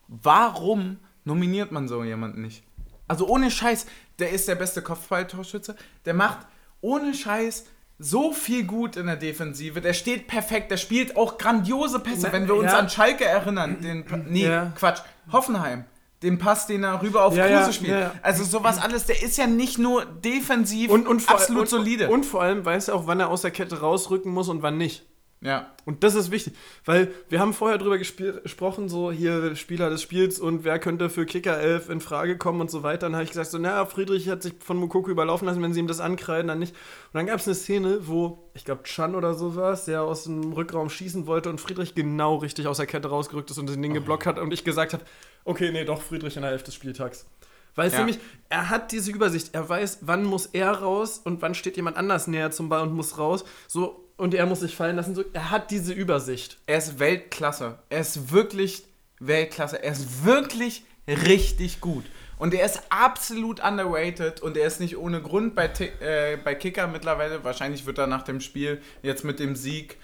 Warum 0.06 0.98
nominiert 1.24 1.72
man 1.72 1.88
so 1.88 2.04
jemanden 2.04 2.42
nicht? 2.42 2.62
Also 3.08 3.26
ohne 3.26 3.50
Scheiß, 3.50 3.86
der 4.18 4.30
ist 4.30 4.46
der 4.46 4.54
beste 4.54 4.82
Kopfballtorschütze, 4.82 5.74
der 6.04 6.14
macht 6.14 6.46
ohne 6.80 7.14
Scheiß 7.14 7.64
so 7.98 8.32
viel 8.32 8.64
gut 8.64 8.96
in 8.96 9.06
der 9.06 9.16
Defensive, 9.16 9.80
der 9.80 9.94
steht 9.94 10.26
perfekt, 10.26 10.70
der 10.70 10.76
spielt 10.76 11.16
auch 11.16 11.38
grandiose 11.38 11.98
Pässe, 11.98 12.30
wenn 12.30 12.46
wir 12.46 12.54
uns 12.54 12.72
ja. 12.72 12.78
an 12.78 12.90
Schalke 12.90 13.24
erinnern, 13.24 13.80
den, 13.80 14.04
nee, 14.28 14.46
Ja. 14.46 14.72
Quatsch, 14.76 15.00
Hoffenheim. 15.32 15.84
Den 16.22 16.38
Pass, 16.38 16.66
den 16.66 16.82
er 16.82 17.02
rüber 17.02 17.24
auf 17.24 17.36
Ja, 17.36 17.46
Kruse 17.46 17.74
spielt. 17.74 17.90
ja, 17.92 18.00
ja. 18.00 18.12
Also 18.22 18.42
sowas 18.42 18.78
alles, 18.78 19.04
der 19.04 19.22
ist 19.22 19.36
ja 19.36 19.46
nicht 19.46 19.78
nur 19.78 20.04
defensiv 20.06 20.90
und, 20.90 21.06
und 21.06 21.20
vor, 21.20 21.34
absolut 21.34 21.62
und, 21.62 21.68
solide. 21.68 22.08
Und 22.08 22.24
vor 22.24 22.42
allem 22.42 22.64
weiß 22.64 22.88
er 22.88 22.94
auch, 22.94 23.06
wann 23.06 23.20
er 23.20 23.28
aus 23.28 23.42
der 23.42 23.50
Kette 23.50 23.80
rausrücken 23.80 24.32
muss 24.32 24.48
und 24.48 24.62
wann 24.62 24.78
nicht. 24.78 25.04
Ja. 25.42 25.70
Und 25.84 26.02
das 26.02 26.14
ist 26.14 26.30
wichtig, 26.30 26.54
weil 26.84 27.12
wir 27.28 27.38
haben 27.40 27.52
vorher 27.52 27.78
drüber 27.78 27.98
gesprochen, 27.98 28.88
so 28.88 29.12
hier 29.12 29.54
Spieler 29.54 29.90
des 29.90 30.02
Spiels 30.02 30.40
und 30.40 30.64
wer 30.64 30.78
könnte 30.78 31.10
für 31.10 31.26
Kicker 31.26 31.58
11 31.58 31.90
in 31.90 32.00
Frage 32.00 32.38
kommen 32.38 32.60
und 32.60 32.70
so 32.70 32.82
weiter. 32.82 33.06
Dann 33.06 33.14
habe 33.14 33.24
ich 33.24 33.30
gesagt, 33.30 33.50
so, 33.50 33.58
naja, 33.58 33.84
Friedrich 33.86 34.28
hat 34.28 34.42
sich 34.42 34.54
von 34.58 34.78
Mokoko 34.78 35.10
überlaufen 35.10 35.46
lassen, 35.46 35.62
wenn 35.62 35.72
sie 35.72 35.80
ihm 35.80 35.86
das 35.86 36.00
ankreiden, 36.00 36.48
dann 36.48 36.58
nicht. 36.58 36.74
Und 36.74 37.14
dann 37.18 37.26
gab 37.26 37.38
es 37.38 37.46
eine 37.46 37.54
Szene, 37.54 37.98
wo, 38.08 38.50
ich 38.54 38.64
glaube, 38.64 38.82
Chan 38.84 39.14
oder 39.14 39.34
so 39.34 39.54
war 39.54 39.72
es, 39.72 39.84
der 39.84 40.02
aus 40.02 40.24
dem 40.24 40.52
Rückraum 40.52 40.88
schießen 40.90 41.26
wollte 41.26 41.50
und 41.50 41.60
Friedrich 41.60 41.94
genau 41.94 42.36
richtig 42.36 42.66
aus 42.66 42.78
der 42.78 42.86
Kette 42.86 43.08
rausgerückt 43.08 43.50
ist 43.50 43.58
und 43.58 43.68
den 43.68 43.80
Ding 43.82 43.94
geblockt 43.94 44.26
hat 44.26 44.38
und 44.38 44.52
ich 44.52 44.64
gesagt 44.64 44.94
habe, 44.94 45.04
okay, 45.44 45.70
nee, 45.70 45.84
doch, 45.84 46.02
Friedrich 46.02 46.36
in 46.36 46.42
der 46.42 46.50
Hälfte 46.50 46.66
des 46.66 46.74
Spieltags. 46.74 47.26
Weil 47.76 47.88
es 47.88 47.92
Ja. 47.92 47.98
nämlich, 48.00 48.18
er 48.48 48.70
hat 48.70 48.90
diese 48.90 49.10
Übersicht, 49.12 49.50
er 49.54 49.68
weiß, 49.68 49.98
wann 50.00 50.24
muss 50.24 50.46
er 50.46 50.70
raus 50.72 51.20
und 51.22 51.42
wann 51.42 51.54
steht 51.54 51.76
jemand 51.76 51.98
anders 51.98 52.26
näher 52.26 52.50
zum 52.50 52.70
Ball 52.70 52.80
und 52.82 52.94
muss 52.94 53.18
raus. 53.18 53.44
So, 53.68 54.05
und 54.16 54.34
er 54.34 54.46
muss 54.46 54.60
sich 54.60 54.74
fallen 54.74 54.96
lassen. 54.96 55.14
So, 55.14 55.24
er 55.32 55.50
hat 55.50 55.70
diese 55.70 55.92
Übersicht. 55.92 56.58
Er 56.66 56.78
ist 56.78 56.98
Weltklasse. 56.98 57.78
Er 57.90 58.00
ist 58.00 58.32
wirklich 58.32 58.84
Weltklasse. 59.20 59.82
Er 59.82 59.92
ist 59.92 60.24
wirklich 60.24 60.84
richtig 61.06 61.80
gut. 61.80 62.04
Und 62.38 62.52
er 62.52 62.66
ist 62.66 62.82
absolut 62.90 63.64
underrated 63.64 64.42
und 64.42 64.56
er 64.56 64.66
ist 64.66 64.80
nicht 64.80 64.98
ohne 64.98 65.22
Grund 65.22 65.54
bei, 65.54 65.70
äh, 66.00 66.36
bei 66.36 66.54
Kicker 66.54 66.86
mittlerweile. 66.86 67.44
Wahrscheinlich 67.44 67.86
wird 67.86 67.98
er 67.98 68.06
nach 68.06 68.22
dem 68.22 68.40
Spiel 68.40 68.82
jetzt 69.02 69.24
mit 69.24 69.38
dem 69.38 69.56
Sieg 69.56 69.96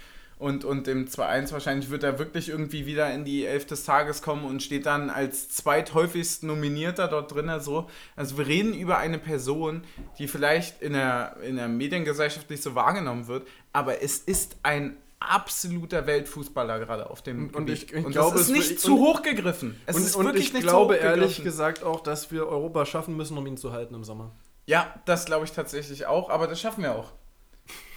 und, 0.43 0.65
und 0.65 0.87
dem 0.87 1.07
2-1 1.07 1.53
wahrscheinlich 1.53 1.89
wird 1.91 2.03
er 2.03 2.19
wirklich 2.19 2.49
irgendwie 2.49 2.85
wieder 2.85 3.13
in 3.15 3.25
die 3.25 3.47
Elf 3.47 3.65
des 3.67 3.85
Tages 3.85 4.21
kommen 4.23 4.45
und 4.45 4.63
steht 4.63 4.85
dann 4.87 5.09
als 5.09 5.49
zweithäufigst 5.49 6.43
Nominierter 6.43 7.09
dort 7.09 7.33
drin. 7.35 7.51
So. 7.61 7.89
Also 8.17 8.37
wir 8.39 8.47
reden 8.47 8.75
über 8.75 8.99
eine 8.99 9.19
Person, 9.19 9.85
die 10.19 10.29
vielleicht 10.29 10.83
in 10.83 10.93
der, 10.95 11.37
in 11.47 11.57
der 11.57 11.69
Mediengesellschaft 11.69 12.51
nicht 12.51 12.63
so 12.63 12.75
wahrgenommen 12.75 13.27
wird, 13.29 13.47
aber 13.73 14.03
es 14.03 14.19
ist 14.19 14.57
ein 14.63 14.97
absoluter 15.21 16.07
Weltfußballer 16.07 16.81
gerade 16.81 17.09
auf 17.09 17.23
dem 17.23 17.47
Und 17.47 17.53
Gebiet. 17.67 17.75
ich- 17.85 17.93
ich 17.93 18.05
und 18.05 18.11
glaube, 18.13 18.33
das 18.39 18.43
ist 18.43 18.49
es 18.49 18.57
nicht 18.57 18.71
wird- 18.71 18.81
zu 18.81 18.95
und- 18.97 19.01
hoch 19.01 19.23
gegriffen. 19.23 19.81
Es 19.87 19.95
und 19.97 20.03
ist 20.03 20.17
und 20.17 20.25
wirklich 20.25 20.47
ich 20.49 20.53
nicht 20.53 20.63
glaube 20.65 20.95
zu 20.95 21.01
hoch 21.01 21.05
ehrlich 21.05 21.23
gegriffen. 21.29 21.45
gesagt 21.45 21.85
auch, 21.85 22.01
dass 22.01 22.33
wir 22.33 22.49
Europa 22.49 22.85
schaffen 22.87 23.17
müssen, 23.17 23.39
um 23.39 23.47
ihn 23.47 23.57
zu 23.57 23.73
halten 23.73 23.95
im 23.95 24.03
Sommer. 24.05 24.33
Ja, 24.67 24.93
das 25.05 25.25
glaube 25.25 25.45
ich 25.45 25.53
tatsächlich 25.53 26.07
auch, 26.07 26.29
aber 26.29 26.49
das 26.49 26.61
schaffen 26.61 26.83
wir 26.83 26.95
auch. 26.97 27.13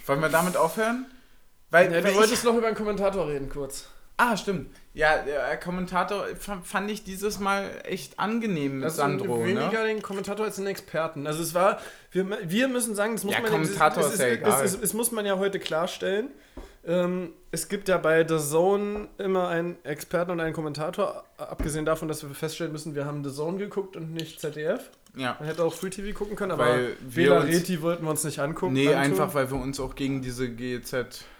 Wollen 0.05 0.21
wir 0.21 0.29
damit 0.29 0.55
aufhören? 0.55 1.07
Weil, 1.71 1.85
Ja, 1.87 1.93
weil 1.95 2.03
du 2.03 2.09
ich, 2.09 2.15
wolltest 2.15 2.43
noch 2.45 2.55
über 2.55 2.67
einen 2.67 2.75
Kommentator 2.75 3.27
reden, 3.27 3.49
kurz. 3.49 3.89
Ah, 4.17 4.37
stimmt. 4.37 4.69
Ja, 4.93 5.17
der 5.23 5.57
Kommentator 5.57 6.25
fa- 6.39 6.61
fand 6.63 6.89
ich 6.89 7.03
dieses 7.03 7.39
Mal 7.39 7.69
echt 7.83 8.17
angenehm 8.17 8.79
mit 8.79 8.89
Sandro. 8.91 9.43
weniger 9.43 9.81
Ne? 9.81 9.87
den 9.87 10.01
Kommentator 10.01 10.45
als 10.45 10.55
den 10.55 10.67
Experten. 10.67 11.27
Also 11.27 11.43
es 11.43 11.53
war, 11.53 11.79
wir, 12.11 12.25
wir 12.49 12.67
müssen 12.69 12.95
sagen, 12.95 13.13
das 13.15 13.25
muss 13.25 13.33
Ja, 13.33 13.41
man 13.41 13.51
Kommentator 13.51 14.03
ist 14.07 14.19
ja 14.19 14.27
muss 14.93 15.11
man 15.11 15.25
heute 15.37 15.59
klarstellen. 15.59 16.29
Ähm, 16.87 17.33
es 17.51 17.67
gibt 17.67 17.89
ja 17.89 17.97
bei 17.97 18.25
The 18.25 18.37
Zone 18.37 19.09
immer 19.17 19.49
einen 19.49 19.83
Experten 19.83 20.31
und 20.31 20.39
einen 20.39 20.53
Kommentator, 20.53 21.25
abgesehen 21.37 21.83
davon, 21.83 22.07
dass 22.07 22.21
wir 22.23 22.29
feststellen 22.33 22.71
müssen, 22.71 22.95
wir 22.95 23.05
haben 23.05 23.21
The 23.27 23.33
Zone 23.35 23.57
geguckt 23.57 23.97
und 23.97 24.13
nicht 24.13 24.39
ZDF. 24.39 24.91
Ja. 25.17 25.35
Man 25.39 25.47
hätte 25.49 25.63
auch 25.63 25.73
Free 25.73 25.89
TV 25.89 26.17
gucken 26.17 26.37
können, 26.37 26.51
aber 26.51 26.67
Weil 26.67 26.95
uns- 27.39 27.47
Reti 27.47 27.81
wollten 27.81 28.03
wir 28.05 28.11
uns 28.11 28.23
nicht 28.23 28.39
angucken. 28.39 28.73
Nee, 28.73 28.87
antun. 28.93 29.11
einfach 29.11 29.33
weil 29.33 29.49
wir 29.51 29.57
uns 29.59 29.79
auch 29.79 29.95
gegen 29.95 30.21
diese 30.21 30.47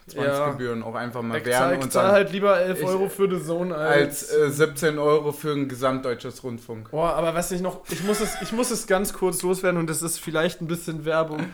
GEZ-Zwangsgebühren 0.08 0.84
auch 0.84 0.96
einfach 0.96 1.22
mal 1.22 1.38
Ich 1.38 1.46
zahl, 1.52 1.76
und 1.76 1.86
ich 1.86 1.90
zahl 1.92 2.04
dann 2.06 2.12
halt 2.14 2.32
lieber 2.32 2.60
11 2.60 2.80
Ich- 2.82 2.86
Euro 2.88 3.10
für 3.10 3.30
The 3.30 3.44
Zone 3.44 3.76
als. 3.76 4.30
als 4.32 4.34
äh, 4.34 4.52
17 4.52 5.00
Euro 5.00 5.32
für 5.32 5.52
ein 5.54 5.68
gesamtdeutsches 5.68 6.44
Rundfunk. 6.44 6.92
Boah, 6.92 7.14
aber 7.14 7.34
was 7.34 7.52
ich 7.52 7.62
noch. 7.62 7.82
Ich 7.90 8.04
muss, 8.04 8.20
es, 8.20 8.36
ich 8.42 8.52
muss 8.52 8.70
es 8.72 8.86
ganz 8.88 9.14
kurz 9.14 9.42
loswerden 9.42 9.80
und 9.80 9.90
das 9.90 10.02
ist 10.02 10.20
vielleicht 10.20 10.62
ein 10.62 10.68
bisschen 10.68 11.06
Werbung. 11.06 11.46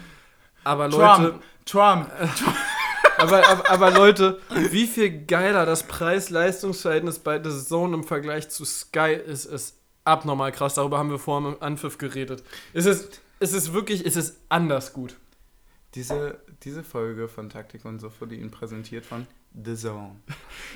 Aber 0.63 0.87
Leute. 0.89 1.41
Trump, 1.65 2.07
Trump. 2.09 2.11
Aber, 3.17 3.47
aber, 3.47 3.69
aber 3.69 3.91
Leute, 3.91 4.39
wie 4.71 4.87
viel 4.87 5.25
geiler 5.25 5.63
das 5.67 5.83
Preis-Leistungs-Verhältnis 5.83 7.19
bei 7.19 7.39
The 7.43 7.51
Zone 7.51 7.93
im 7.95 8.03
Vergleich 8.03 8.49
zu 8.49 8.65
Sky 8.65 9.13
ist, 9.13 9.45
ist 9.45 9.77
abnormal 10.05 10.51
krass. 10.51 10.73
Darüber 10.73 10.97
haben 10.97 11.11
wir 11.11 11.19
vor 11.19 11.39
dem 11.39 11.55
Anpfiff 11.61 11.99
geredet. 11.99 12.41
Es 12.73 12.87
ist, 12.87 13.21
es 13.39 13.53
ist 13.53 13.73
wirklich, 13.73 14.05
es 14.07 14.15
ist 14.15 14.37
anders 14.49 14.93
gut. 14.93 15.17
Diese, 15.95 16.41
diese 16.63 16.83
Folge 16.83 17.27
von 17.27 17.49
Taktik 17.49 17.85
und 17.85 17.99
so 17.99 18.11
wurde 18.19 18.35
Ihnen 18.35 18.51
präsentiert 18.51 19.05
von 19.05 19.27
The 19.53 19.75
Zone. 19.75 20.15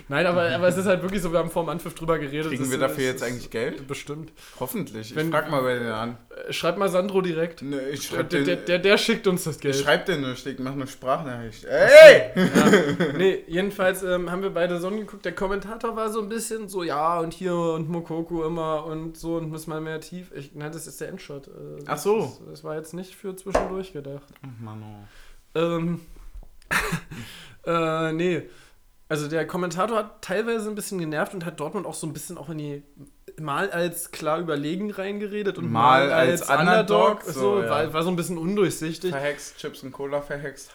Nein, 0.10 0.26
aber, 0.26 0.50
aber 0.54 0.68
es 0.68 0.76
ist 0.76 0.86
halt 0.86 1.02
wirklich 1.02 1.22
so, 1.22 1.32
wir 1.32 1.40
haben 1.40 1.50
vor 1.50 1.64
dem 1.64 1.70
Anpfiff 1.70 1.94
drüber 1.94 2.20
geredet. 2.20 2.50
Kriegen 2.50 2.62
Das- 2.64 2.72
wir 2.72 2.78
dafür 2.78 2.96
das 2.98 3.22
jetzt 3.22 3.24
eigentlich 3.24 3.50
Geld? 3.50 3.88
Bestimmt. 3.88 4.34
Hoffentlich. 4.60 5.16
Wenn- 5.16 5.28
ich 5.28 5.32
frag 5.34 5.50
mal 5.50 5.62
bei 5.62 5.76
denen 5.76 5.92
an. 5.92 6.18
Äh, 6.50 6.52
Schreib 6.52 6.78
mal 6.78 6.90
Sandro 6.90 7.22
direkt. 7.22 7.62
Ne, 7.62 7.88
ich 7.90 8.02
Der, 8.10 8.18
schreib 8.18 8.30
der, 8.32 8.44
den, 8.44 8.66
der, 8.66 8.80
der 8.80 8.98
schickt 8.98 9.28
uns 9.28 9.46
das 9.46 9.56
ich 9.56 9.62
Geld. 9.62 9.76
schreib 9.78 10.06
den 10.08 10.22
nicht, 10.30 10.46
ich 10.46 10.60
mach 10.60 10.74
eine 10.74 10.88
Sprachnachricht. 10.88 11.64
Ey! 11.64 12.32
Ja. 12.36 12.72
Nee, 13.18 13.44
jedenfalls 13.48 14.04
ähm, 14.04 14.30
haben 14.30 14.42
wir 14.42 14.50
beide 14.50 14.78
Sonne 14.82 14.98
geguckt. 15.00 15.24
Der 15.24 15.34
Kommentator 15.34 15.96
war 15.96 16.10
so 16.12 16.20
ein 16.22 16.28
bisschen 16.28 16.68
so, 16.68 16.84
ja, 16.84 17.20
und 17.22 17.34
hier 17.34 17.56
und 17.56 17.88
Mokoko 17.90 18.46
immer 18.46 18.86
und 18.86 19.16
so 19.16 19.38
und 19.38 19.50
muss 19.50 19.68
mal 19.68 19.80
mehr 19.80 20.02
tief. 20.02 20.32
Ich, 20.36 20.54
nein, 20.54 20.74
das 20.74 20.86
ist 20.86 21.00
der 21.00 21.08
Endshot. 21.08 21.48
Äh, 21.48 21.52
das 21.80 21.88
Ach 21.88 21.98
so. 21.98 22.20
ist- 22.26 22.42
Das 22.52 22.64
war 22.66 22.76
jetzt 22.76 22.94
nicht 22.94 23.16
für 23.16 23.34
zwischendurch 23.38 23.94
gedacht. 23.94 24.24
Ach, 24.44 24.62
Mann, 24.62 24.84
oh. 24.84 25.60
Ähm, 25.60 26.02
äh, 27.66 28.12
nee. 28.12 28.44
Also 29.08 29.28
der 29.28 29.46
Kommentator 29.46 29.98
hat 29.98 30.22
teilweise 30.24 30.68
ein 30.68 30.76
bisschen 30.76 30.98
genervt 30.98 31.34
und 31.34 31.46
hat 31.46 31.60
Dortmund 31.60 31.86
auch 31.86 31.94
so 31.94 32.08
ein 32.08 32.14
bisschen 32.14 32.38
auch 32.38 32.50
in 32.50 32.58
die 32.58 32.84
mal 33.40 33.70
als 33.70 34.12
klar 34.12 34.40
überlegen 34.40 34.92
reingeredet 34.92 35.58
und 35.58 35.72
Mal 35.72 36.08
mal, 36.08 36.12
als 36.12 36.42
als, 36.44 36.60
Underdog, 36.60 37.20
Underdog, 37.20 37.24
so, 37.24 37.62
ja. 37.62 37.70
war, 37.70 37.94
war 37.94 38.04
so 38.04 38.10
ein 38.10 38.16
bisschen 38.16 38.38
undurchsichtig. 38.38 39.12
Verhext, 39.12 39.58
Chips 39.58 39.84
und 39.84 39.92
Cola 39.92 40.22
verhext. 40.22 40.72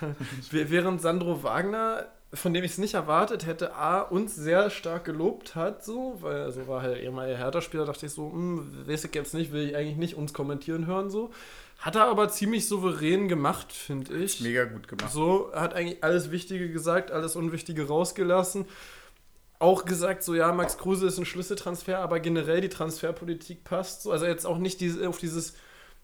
Während 0.50 1.02
Sandro 1.02 1.42
Wagner, 1.42 2.06
von 2.32 2.54
dem 2.54 2.64
ich 2.64 2.72
es 2.72 2.78
nicht 2.78 2.94
erwartet 2.94 3.46
hätte, 3.46 3.74
A, 3.74 4.00
uns 4.00 4.34
sehr 4.34 4.70
stark 4.70 5.04
gelobt 5.04 5.54
hat, 5.54 5.84
so, 5.84 6.18
weil 6.20 6.42
also 6.42 6.66
war 6.66 6.82
halt 6.82 7.02
ehemaliger 7.02 7.38
Hertha-Spieler, 7.38 7.84
dachte 7.84 8.06
ich 8.06 8.12
so, 8.12 8.30
hm, 8.30 8.86
weiß 8.86 9.04
ich 9.04 9.14
jetzt 9.14 9.34
nicht, 9.34 9.52
will 9.52 9.68
ich 9.68 9.76
eigentlich 9.76 9.96
nicht 9.96 10.14
uns 10.14 10.32
kommentieren 10.32 10.86
hören, 10.86 11.10
so. 11.10 11.30
Hat 11.84 11.96
er 11.96 12.06
aber 12.06 12.30
ziemlich 12.30 12.66
souverän 12.66 13.28
gemacht, 13.28 13.70
finde 13.70 14.14
ich. 14.16 14.40
Mega 14.40 14.64
gut 14.64 14.88
gemacht. 14.88 15.12
So, 15.12 15.50
hat 15.54 15.74
eigentlich 15.74 16.02
alles 16.02 16.30
Wichtige 16.30 16.70
gesagt, 16.72 17.10
alles 17.10 17.36
Unwichtige 17.36 17.86
rausgelassen. 17.88 18.64
Auch 19.58 19.84
gesagt, 19.84 20.22
so 20.22 20.34
ja, 20.34 20.50
Max 20.52 20.78
Kruse 20.78 21.06
ist 21.06 21.18
ein 21.18 21.26
Schlüsseltransfer, 21.26 21.98
aber 21.98 22.20
generell 22.20 22.62
die 22.62 22.70
Transferpolitik 22.70 23.64
passt 23.64 24.02
so. 24.02 24.12
Also 24.12 24.24
jetzt 24.24 24.46
auch 24.46 24.56
nicht 24.56 24.80
diese, 24.80 25.06
auf, 25.06 25.18
dieses, 25.18 25.56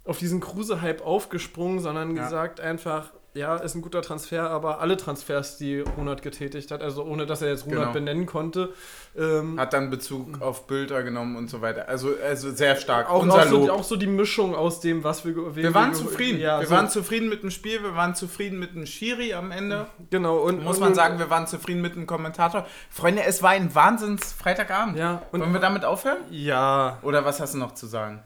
auf 0.05 0.19
diesen 0.19 0.41
Kruse-Hype 0.41 1.01
aufgesprungen, 1.01 1.79
sondern 1.79 2.15
Ja. 2.15 2.25
gesagt 2.25 2.61
einfach, 2.61 3.15
ja, 3.35 3.57
ist 3.57 3.77
ein 3.77 3.83
guter 3.83 4.03
Transfer, 4.03 4.51
aber 4.51 4.81
alle 4.81 4.97
Transfers, 4.97 5.57
die 5.57 5.81
Ronald 5.81 6.21
getätigt 6.23 6.71
hat, 6.73 6.83
also 6.83 7.05
ohne 7.05 7.27
dass 7.27 7.43
er 7.43 7.49
jetzt 7.51 7.65
Ronald 7.65 7.81
Genau. 7.83 7.93
benennen 7.93 8.27
konnte, 8.27 8.71
ähm, 9.17 9.59
Hat 9.59 9.73
dann 9.73 9.89
Bezug 9.91 10.41
auf 10.43 10.67
Bilder 10.67 11.03
genommen 11.03 11.37
und 11.37 11.49
so 11.49 11.61
weiter. 11.61 11.89
Also, 11.89 12.11
also 12.25 12.51
sehr 12.51 12.75
stark. 12.77 13.09
auch, 13.09 13.23
Unser 13.23 13.43
auch, 13.43 13.45
so, 13.47 13.57
Lob. 13.67 13.71
auch 13.71 13.85
so 13.85 13.97
die 13.97 14.07
Mischung 14.09 14.55
aus 14.57 14.81
dem, 14.81 15.05
was 15.05 15.25
wir 15.25 15.37
wen 15.37 15.55
wir 15.57 15.75
waren 15.75 15.93
ge- 15.93 16.01
zufrieden. 16.01 16.41
Ja, 16.41 16.59
wir 16.61 16.67
so, 16.67 16.75
waren 16.75 16.89
zufrieden 16.89 17.29
mit 17.29 17.43
dem 17.45 17.51
Spiel, 17.51 17.83
wir 17.83 17.95
waren 17.95 18.15
zufrieden 18.15 18.59
mit 18.59 18.75
dem 18.75 18.85
Schiri 18.87 19.33
am 19.35 19.53
Ende. 19.53 19.87
genau. 20.11 20.39
Und, 20.39 20.65
Muss 20.65 20.77
und, 20.77 20.83
man 20.83 20.95
sagen, 20.95 21.19
wir 21.19 21.31
waren 21.31 21.47
zufrieden 21.47 21.83
mit 21.83 21.95
dem 21.95 22.07
Kommentator. 22.07 22.67
Freunde, 22.91 23.23
es 23.25 23.43
war 23.43 23.51
ein 23.51 23.75
Wahnsinns 23.75 24.33
Freitagabend. 24.33 24.97
Ja, 24.97 25.23
und, 25.33 25.41
Wollen 25.41 25.53
wir 25.53 25.61
damit 25.61 25.85
aufhören? 25.85 26.19
ja. 26.31 26.99
Oder 27.03 27.25
was 27.25 27.39
hast 27.41 27.55
du 27.55 27.59
noch 27.59 27.75
zu 27.75 27.87
sagen? 27.87 28.23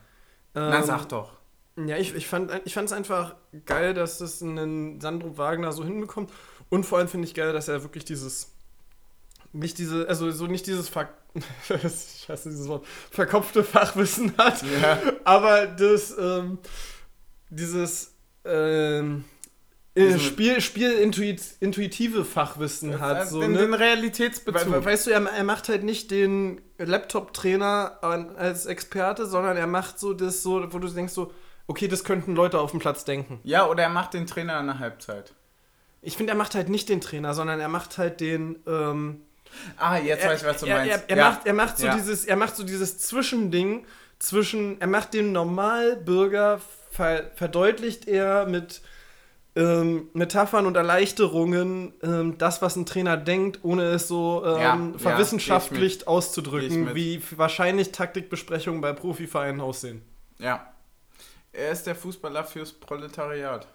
Na, 0.55 0.79
ähm, 0.79 0.85
sag 0.85 1.07
doch. 1.09 1.33
Ja, 1.77 1.97
ich, 1.97 2.15
ich 2.15 2.27
fand 2.29 2.51
ich 2.65 2.77
es 2.77 2.93
einfach 2.93 3.35
geil, 3.67 3.95
dass 3.95 4.19
das 4.19 4.43
einen 4.43 5.01
Sandro 5.01 5.37
Wagner 5.39 5.73
so 5.73 5.85
hinbekommt. 5.85 6.31
Und 6.71 6.85
vor 6.87 6.99
allem 6.99 7.09
finde 7.09 7.27
ich 7.27 7.35
geil, 7.35 7.53
dass 7.53 7.69
er 7.69 7.83
wirklich 7.83 8.05
dieses. 8.05 8.53
Nicht 9.53 9.79
diese, 9.79 10.09
also 10.09 10.31
so 10.33 10.47
nicht 10.47 10.67
dieses 10.67 10.89
Ver 10.89 11.09
ich 11.69 12.29
hasse 12.29 12.51
dieses 12.51 12.67
Wort, 12.69 12.85
verkopfte 13.11 13.63
Fachwissen 13.65 14.37
hat, 14.37 14.63
Ja. 14.81 14.99
aber 15.25 15.67
das, 15.67 16.15
ähm, 16.19 16.59
dieses 17.51 18.15
ähm, 18.45 19.25
äh, 19.95 20.07
Diese- 20.07 20.21
Spiel, 20.21 20.61
Spielintuit, 20.61 21.41
intuitive 21.61 22.25
Fachwissen 22.25 23.01
hat. 23.01 23.29
So, 23.29 23.41
den, 23.41 23.53
ne? 23.53 23.59
den 23.59 23.75
Realitätsbezug. 23.75 24.73
we 24.73 24.85
weißt 24.85 25.07
du, 25.07 25.11
er, 25.13 25.23
er 25.25 25.45
macht 25.45 25.69
halt 25.69 25.85
nicht 25.85 26.11
den 26.11 26.61
Laptop-Trainer 26.79 27.99
als 28.03 28.67
Experte, 28.67 29.27
sondern 29.27 29.57
er 29.57 29.69
macht 29.69 29.99
so 30.01 30.15
das 30.15 30.43
so, 30.43 30.73
wo 30.73 30.79
du 30.81 30.89
denkst 30.89 31.13
so, 31.13 31.33
okay, 31.67 31.89
das 31.89 32.05
könnten 32.05 32.35
Leute 32.35 32.59
auf 32.61 32.71
dem 32.71 32.81
Platz 32.81 33.05
denken. 33.05 33.41
ja, 33.45 33.67
oder 33.69 33.83
er 33.85 33.89
macht 33.89 34.15
den 34.15 34.27
Trainer 34.27 34.59
in 34.61 34.67
der 34.67 34.79
Halbzeit. 34.79 35.33
Ich 36.03 36.17
finde, 36.17 36.33
er 36.33 36.37
macht 36.37 36.55
halt 36.55 36.69
nicht 36.69 36.89
den 36.91 37.01
Trainer, 37.01 37.33
sondern 37.35 37.61
er 37.61 37.69
macht 37.69 37.97
halt 37.99 38.21
den. 38.21 38.57
Ähm, 38.67 39.21
Ah, 39.77 39.99
jetzt 39.99 40.27
weiß 40.27 40.43
ich, 40.43 40.49
was 40.49 40.61
du 40.61 40.67
er, 40.67 40.77
meinst. 40.79 41.05
Er, 41.07 41.11
er, 41.11 41.17
ja. 41.17 41.31
macht, 41.31 41.47
er 41.47 41.53
macht 41.55 41.79
so 41.79 41.87
Ja. 41.87 41.95
dieses, 41.95 42.25
er 42.25 42.37
macht 42.37 42.57
so 42.57 42.65
dieses 42.65 42.99
Zwischending 42.99 43.87
zwischen, 44.19 44.81
er 44.81 44.89
macht 44.89 45.15
dem 45.15 45.31
Normalbürger 45.33 46.61
ver, 46.91 47.31
verdeutlicht 47.37 48.09
er 48.09 48.47
mit 48.47 48.83
ähm, 49.57 50.09
Metaphern 50.13 50.67
und 50.67 50.77
Erleichterungen 50.77 51.93
ähm, 52.03 52.37
das, 52.39 52.61
was 52.63 52.75
ein 52.75 52.85
Trainer 52.87 53.17
denkt, 53.17 53.61
ohne 53.63 53.85
es 53.85 54.09
so 54.09 54.43
ähm, 54.45 54.93
Ja, 54.93 54.99
verwissenschaftlicht 54.99 56.09
auszudrücken, 56.09 56.95
wie 56.97 57.23
wahrscheinlich 57.37 57.93
Taktikbesprechungen 57.93 58.81
bei 58.81 58.93
Profivereinen 58.93 59.61
aussehen. 59.61 60.03
ja. 60.39 60.67
Er 61.55 61.71
ist 61.71 61.87
der 61.87 61.95
Fußballer 61.95 62.45
fürs 62.45 62.73
Proletariat. 62.73 63.67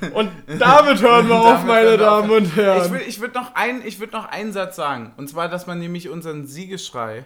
Und 0.14 0.30
damit 0.46 1.00
hören 1.02 1.28
wir 1.28 1.34
auf, 1.40 1.64
meine. 1.64 1.96
Damen 1.96 2.30
und 2.30 2.56
Herren. 2.56 2.84
Ich 2.84 2.90
würde 2.90 3.04
ich 3.04 3.20
würd 3.20 3.34
noch, 3.34 3.54
ein, 3.54 3.84
ich 3.84 3.98
würd 3.98 4.12
noch 4.12 4.26
einen 4.26 4.52
Satz 4.52 4.76
sagen. 4.76 5.12
Und 5.16 5.28
zwar, 5.28 5.48
dass 5.48 5.66
man 5.66 5.78
nämlich 5.78 6.08
unseren 6.08 6.46
Siegeschrei. 6.46 7.24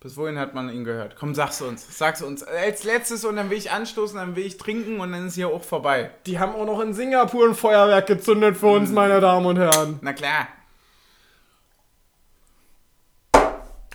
Bis 0.00 0.16
wohin 0.16 0.38
hat 0.38 0.54
man 0.54 0.70
ihn 0.70 0.84
gehört? 0.84 1.16
Komm, 1.16 1.34
sag's 1.34 1.60
uns. 1.60 1.98
Sag's 1.98 2.22
uns. 2.22 2.42
Als 2.42 2.84
letztes 2.84 3.24
und 3.24 3.36
dann 3.36 3.50
will 3.50 3.58
ich 3.58 3.70
anstoßen, 3.70 4.16
dann 4.16 4.36
will 4.36 4.46
ich 4.46 4.56
trinken 4.56 5.00
und 5.00 5.12
dann 5.12 5.26
ist 5.26 5.34
hier 5.34 5.48
auch 5.48 5.64
vorbei. 5.64 6.10
Die 6.26 6.38
haben 6.38 6.54
auch 6.54 6.66
noch 6.66 6.80
in 6.80 6.94
Singapur 6.94 7.48
ein 7.48 7.54
Feuerwerk 7.54 8.06
gezündet 8.06 8.56
für 8.56 8.68
uns, 8.68 8.90
meine 8.90 9.20
Damen 9.20 9.46
und 9.46 9.58
Herren. 9.58 9.98
Na 10.02 10.12
klar. 10.12 10.48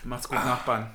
Macht's 0.04 0.28
gut, 0.28 0.44
Nachbarn. 0.44 0.92